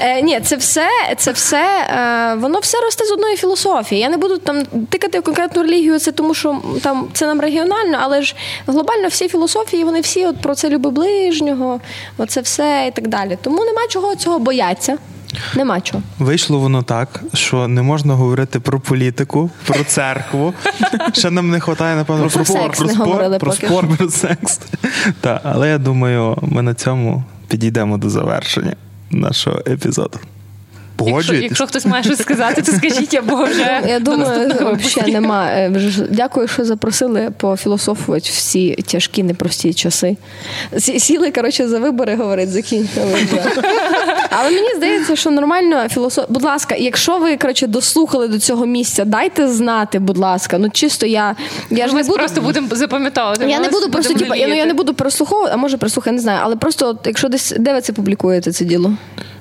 Е, 0.00 0.22
ні, 0.22 0.40
це 0.40 0.56
все, 0.56 0.88
це 1.16 1.32
все, 1.32 1.86
е, 1.90 2.34
воно 2.34 2.58
все 2.58 2.80
росте 2.80 3.04
з 3.04 3.12
одної 3.12 3.36
філософії. 3.36 4.00
Я 4.00 4.08
не 4.08 4.16
буду 4.16 4.38
там 4.38 4.62
тикати 4.90 5.20
в 5.20 5.22
конкретну 5.22 5.62
релігію, 5.62 5.98
це 5.98 6.12
тому 6.12 6.34
що 6.34 6.62
там 6.82 7.08
це 7.12 7.26
нам 7.26 7.40
регіонально, 7.40 7.98
але 8.00 8.22
ж 8.22 8.34
глобально 8.66 9.08
всі 9.08 9.28
філософії, 9.28 9.84
вони 9.84 10.00
всі 10.00 10.26
от 10.26 10.36
про 10.40 10.54
це 10.54 10.68
люби 10.68 10.90
ближнього, 10.90 11.80
оце 12.18 12.40
все 12.40 12.84
і 12.88 12.90
так 12.90 13.08
далі. 13.08 13.38
Тому 13.42 13.64
нема 13.64 13.86
чого 13.88 14.16
цього 14.16 14.38
бояться. 14.38 14.98
Нема 15.56 15.80
чого. 15.80 16.02
Вийшло 16.18 16.58
воно 16.58 16.82
так, 16.82 17.22
що 17.34 17.68
не 17.68 17.82
можна 17.82 18.14
говорити 18.14 18.60
про 18.60 18.80
політику, 18.80 19.50
про 19.66 19.84
церкву. 19.84 20.54
Ще 21.12 21.30
нам 21.30 21.50
не 21.50 21.58
вистачає, 21.58 21.96
напевно, 21.96 22.28
Про 22.28 22.44
секс 22.44 22.80
не 22.80 22.94
говорили 22.94 23.38
про 23.38 23.52
спорт, 23.52 23.96
про 23.98 24.10
секс. 24.10 24.60
Так, 25.20 25.40
але 25.44 25.68
я 25.68 25.78
думаю, 25.78 26.38
ми 26.42 26.62
на 26.62 26.74
цьому 26.74 27.24
підійдемо 27.48 27.98
до 27.98 28.10
завершення 28.10 28.76
нашого 29.10 29.58
епізоду. 29.66 30.18
Якщо, 31.06 31.34
якщо 31.34 31.66
хтось 31.66 31.86
має 31.86 32.04
щось 32.04 32.18
сказати, 32.18 32.62
то 32.62 32.72
скажіть 32.72 33.14
або 33.14 33.44
вже 33.44 33.82
Я 33.88 34.00
думаю, 34.00 34.76
взагалі 34.80 35.12
нема. 35.12 35.46
Е, 35.50 35.68
вже- 35.68 36.06
Дякую, 36.10 36.48
що 36.48 36.64
запросили 36.64 37.30
пофілософувати 37.36 38.30
всі 38.32 38.74
тяжкі, 38.74 39.22
непрості 39.22 39.74
часи. 39.74 40.16
Сіли, 40.78 41.30
коротше, 41.30 41.68
за 41.68 41.78
вибори, 41.78 42.16
говорить, 42.16 42.50
закінчили 42.50 43.14
вже. 43.14 43.62
Але 44.30 44.50
мені 44.50 44.68
здається, 44.76 45.16
що 45.16 45.30
нормально 45.30 45.88
філософ. 45.88 46.24
Будь 46.28 46.42
ласка, 46.42 46.74
якщо 46.74 47.18
ви 47.18 47.36
коротше 47.36 47.66
дослухали 47.66 48.28
до 48.28 48.38
цього 48.38 48.66
місця, 48.66 49.04
дайте 49.04 49.48
знати, 49.48 49.98
будь 49.98 50.18
ласка. 50.18 50.58
Ну 50.58 50.70
чисто 50.70 51.06
я, 51.06 51.36
я 51.70 51.88
ж 51.88 51.94
Ми 51.94 52.02
не 52.02 52.08
буду 52.08 52.18
просто 52.18 52.40
будемо 52.40 52.68
запам'ятовувати. 52.70 53.46
Я 53.48 53.60
не 53.60 53.68
буду 53.68 53.90
просто 53.90 54.14
типу, 54.14 54.34
я, 54.34 54.48
ну, 54.48 54.54
я 54.54 54.66
не 54.66 54.74
буду 54.74 54.94
прослуховувати, 54.94 55.54
а 55.54 55.56
може 55.56 55.76
прослухати, 55.76 56.12
не 56.12 56.22
знаю. 56.22 56.40
Але 56.42 56.56
просто, 56.56 56.88
от, 56.88 56.98
якщо 57.04 57.28
десь 57.28 57.54
де 57.58 57.74
ви 57.74 57.80
це 57.80 57.92
публікуєте, 57.92 58.52
це 58.52 58.64
діло? 58.64 58.92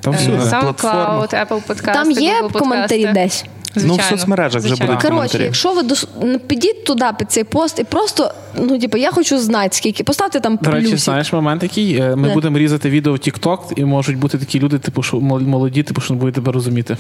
Там 0.02 0.14
всюди. 0.14 0.38
платформах. 0.38 0.76
SoundCloud, 0.76 1.48
Apple 1.48 1.62
Podcast, 1.68 1.94
Там 1.94 2.12
є 2.12 2.34
Google 2.42 2.60
коментарі 2.60 3.10
десь. 3.14 3.46
Ну, 3.76 3.82
в 3.82 3.86
Звичайно, 3.88 4.18
соцмережах 4.18 4.60
вже 4.60 4.68
звичайно. 4.68 4.94
будуть. 4.94 5.02
Коротше, 5.02 5.18
коментарі. 5.18 5.44
якщо 5.44 5.74
ви 5.74 5.84
дос... 5.84 6.08
ну, 6.24 6.40
підіть 6.40 6.84
туди 6.86 7.06
під 7.20 7.32
цей 7.32 7.44
пост 7.44 7.80
і 7.80 7.84
просто, 7.84 8.32
ну 8.56 8.80
типу, 8.80 8.98
я 8.98 9.12
хочу 9.12 9.40
знати, 9.40 9.70
скільки. 9.72 10.04
Поставте 10.04 10.40
там 10.40 10.60
До 10.62 10.72
речі, 10.72 10.98
знаєш 10.98 11.34
момент 11.34 11.64
який? 11.64 11.96
Е, 11.96 12.16
Ми 12.16 12.28
Не. 12.28 12.34
будемо 12.34 12.58
різати 12.58 12.90
відео 12.90 13.14
в 13.14 13.16
TikTok, 13.16 13.60
і 13.76 13.86
можуть 13.86 14.18
бути 14.18 14.38
такі 14.38 14.60
люди, 14.60 14.80
типу, 14.80 15.04
що 15.04 15.18
мол- 15.18 15.48
молоді, 15.48 15.84
типу, 15.84 16.02
що 16.02 16.14
не 16.14 16.20
будуть 16.20 16.36
тебе 16.36 16.52
розуміти. 16.52 16.98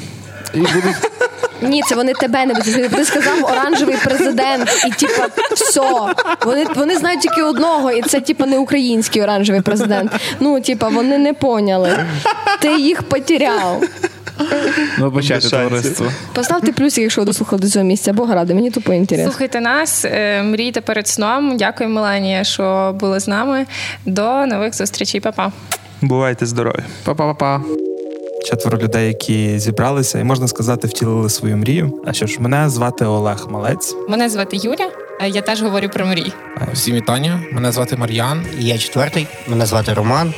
І 0.53 0.57
будуть 0.59 0.95
Ні, 1.61 1.81
це 1.89 1.95
вони 1.95 2.13
тебе 2.13 2.45
не 2.45 2.53
будуть. 2.53 2.89
Ти 2.91 3.05
сказав 3.05 3.45
оранжевий 3.45 3.95
президент, 4.03 4.85
і 4.87 4.91
типа 4.91 5.27
все. 5.53 5.81
Вони, 6.45 6.65
вони 6.75 6.97
знають 6.97 7.21
тільки 7.21 7.41
одного, 7.41 7.91
і 7.91 8.01
це 8.01 8.19
типа 8.19 8.45
не 8.45 8.57
український 8.59 9.21
оранжевий 9.21 9.61
президент. 9.61 10.11
Ну, 10.39 10.61
типа, 10.61 10.87
вони 10.87 11.17
не 11.17 11.33
поняли. 11.33 11.97
Ти 12.61 12.79
їх 12.81 13.03
потеряв. 13.03 13.83
ну, 14.97 15.11
почати 15.11 15.49
товариство. 15.49 16.11
Поставте 16.33 16.71
плюсик, 16.71 17.01
якщо 17.01 17.21
ви 17.21 17.25
дослухали 17.25 17.61
до 17.61 17.69
цього 17.69 17.85
місця. 17.85 18.13
Бога 18.13 18.35
ради, 18.35 18.53
мені 18.53 18.71
тупо 18.71 18.93
інтересно. 18.93 19.31
Слухайте 19.31 19.61
нас, 19.61 20.05
е, 20.05 20.43
мрійте 20.43 20.81
перед 20.81 21.07
сном. 21.07 21.57
Дякую, 21.57 21.89
Меланія, 21.89 22.43
що 22.43 22.95
були 22.99 23.19
з 23.19 23.27
нами. 23.27 23.65
До 24.05 24.45
нових 24.45 24.75
зустрічей, 24.75 25.21
Па-па. 25.21 25.51
Бувайте 26.01 26.45
здорові. 26.45 26.83
Па-па-па-па. 27.03 27.61
Четверо 28.45 28.77
людей, 28.77 29.07
які 29.07 29.59
зібралися, 29.59 30.19
і 30.19 30.23
можна 30.23 30.47
сказати, 30.47 30.87
втілили 30.87 31.29
свою 31.29 31.57
мрію. 31.57 32.01
А 32.05 32.13
що 32.13 32.27
ж, 32.27 32.41
мене 32.41 32.69
звати 32.69 33.05
Олег 33.05 33.47
Малець. 33.49 33.95
Мене 34.09 34.29
звати 34.29 34.57
Юля. 34.57 34.91
Я 35.27 35.41
теж 35.41 35.61
говорю 35.61 35.89
про 35.89 36.05
мрії. 36.05 36.33
Всім 36.73 36.95
вітання. 36.95 37.43
Мене 37.51 37.71
звати 37.71 37.97
Мар'ян. 37.97 38.45
І 38.59 38.65
Я 38.65 38.77
четвертий. 38.77 39.27
Мене 39.47 39.65
звати 39.65 39.93
Роман. 39.93 40.33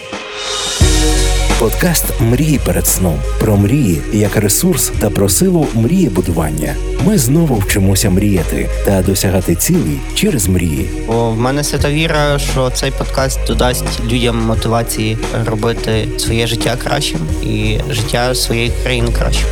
Подкаст 1.62 2.06
Мрії 2.20 2.60
перед 2.66 2.88
сном 2.88 3.20
про 3.40 3.58
мрії 3.58 4.02
як 4.14 4.36
ресурс 4.36 4.92
та 5.00 5.10
про 5.10 5.30
силу 5.30 5.68
мрієбудування. 5.74 6.76
Ми 7.06 7.18
знову 7.18 7.56
вчимося 7.56 8.10
мріяти 8.10 8.70
та 8.86 9.02
досягати 9.02 9.56
цілей 9.56 10.00
через 10.16 10.48
мрії. 10.48 10.90
Бо 11.08 11.30
в 11.30 11.38
мене 11.38 11.64
свята 11.64 11.90
віра, 11.90 12.40
що 12.40 12.70
цей 12.70 12.92
подкаст 12.92 13.40
додасть 13.48 14.00
людям 14.12 14.38
мотивації 14.38 15.18
робити 15.46 16.08
своє 16.18 16.48
життя 16.48 16.78
кращим 16.84 17.20
і 17.44 17.80
життя 17.90 18.36
своєї 18.36 18.72
країни 18.84 19.12
кращим. 19.12 19.48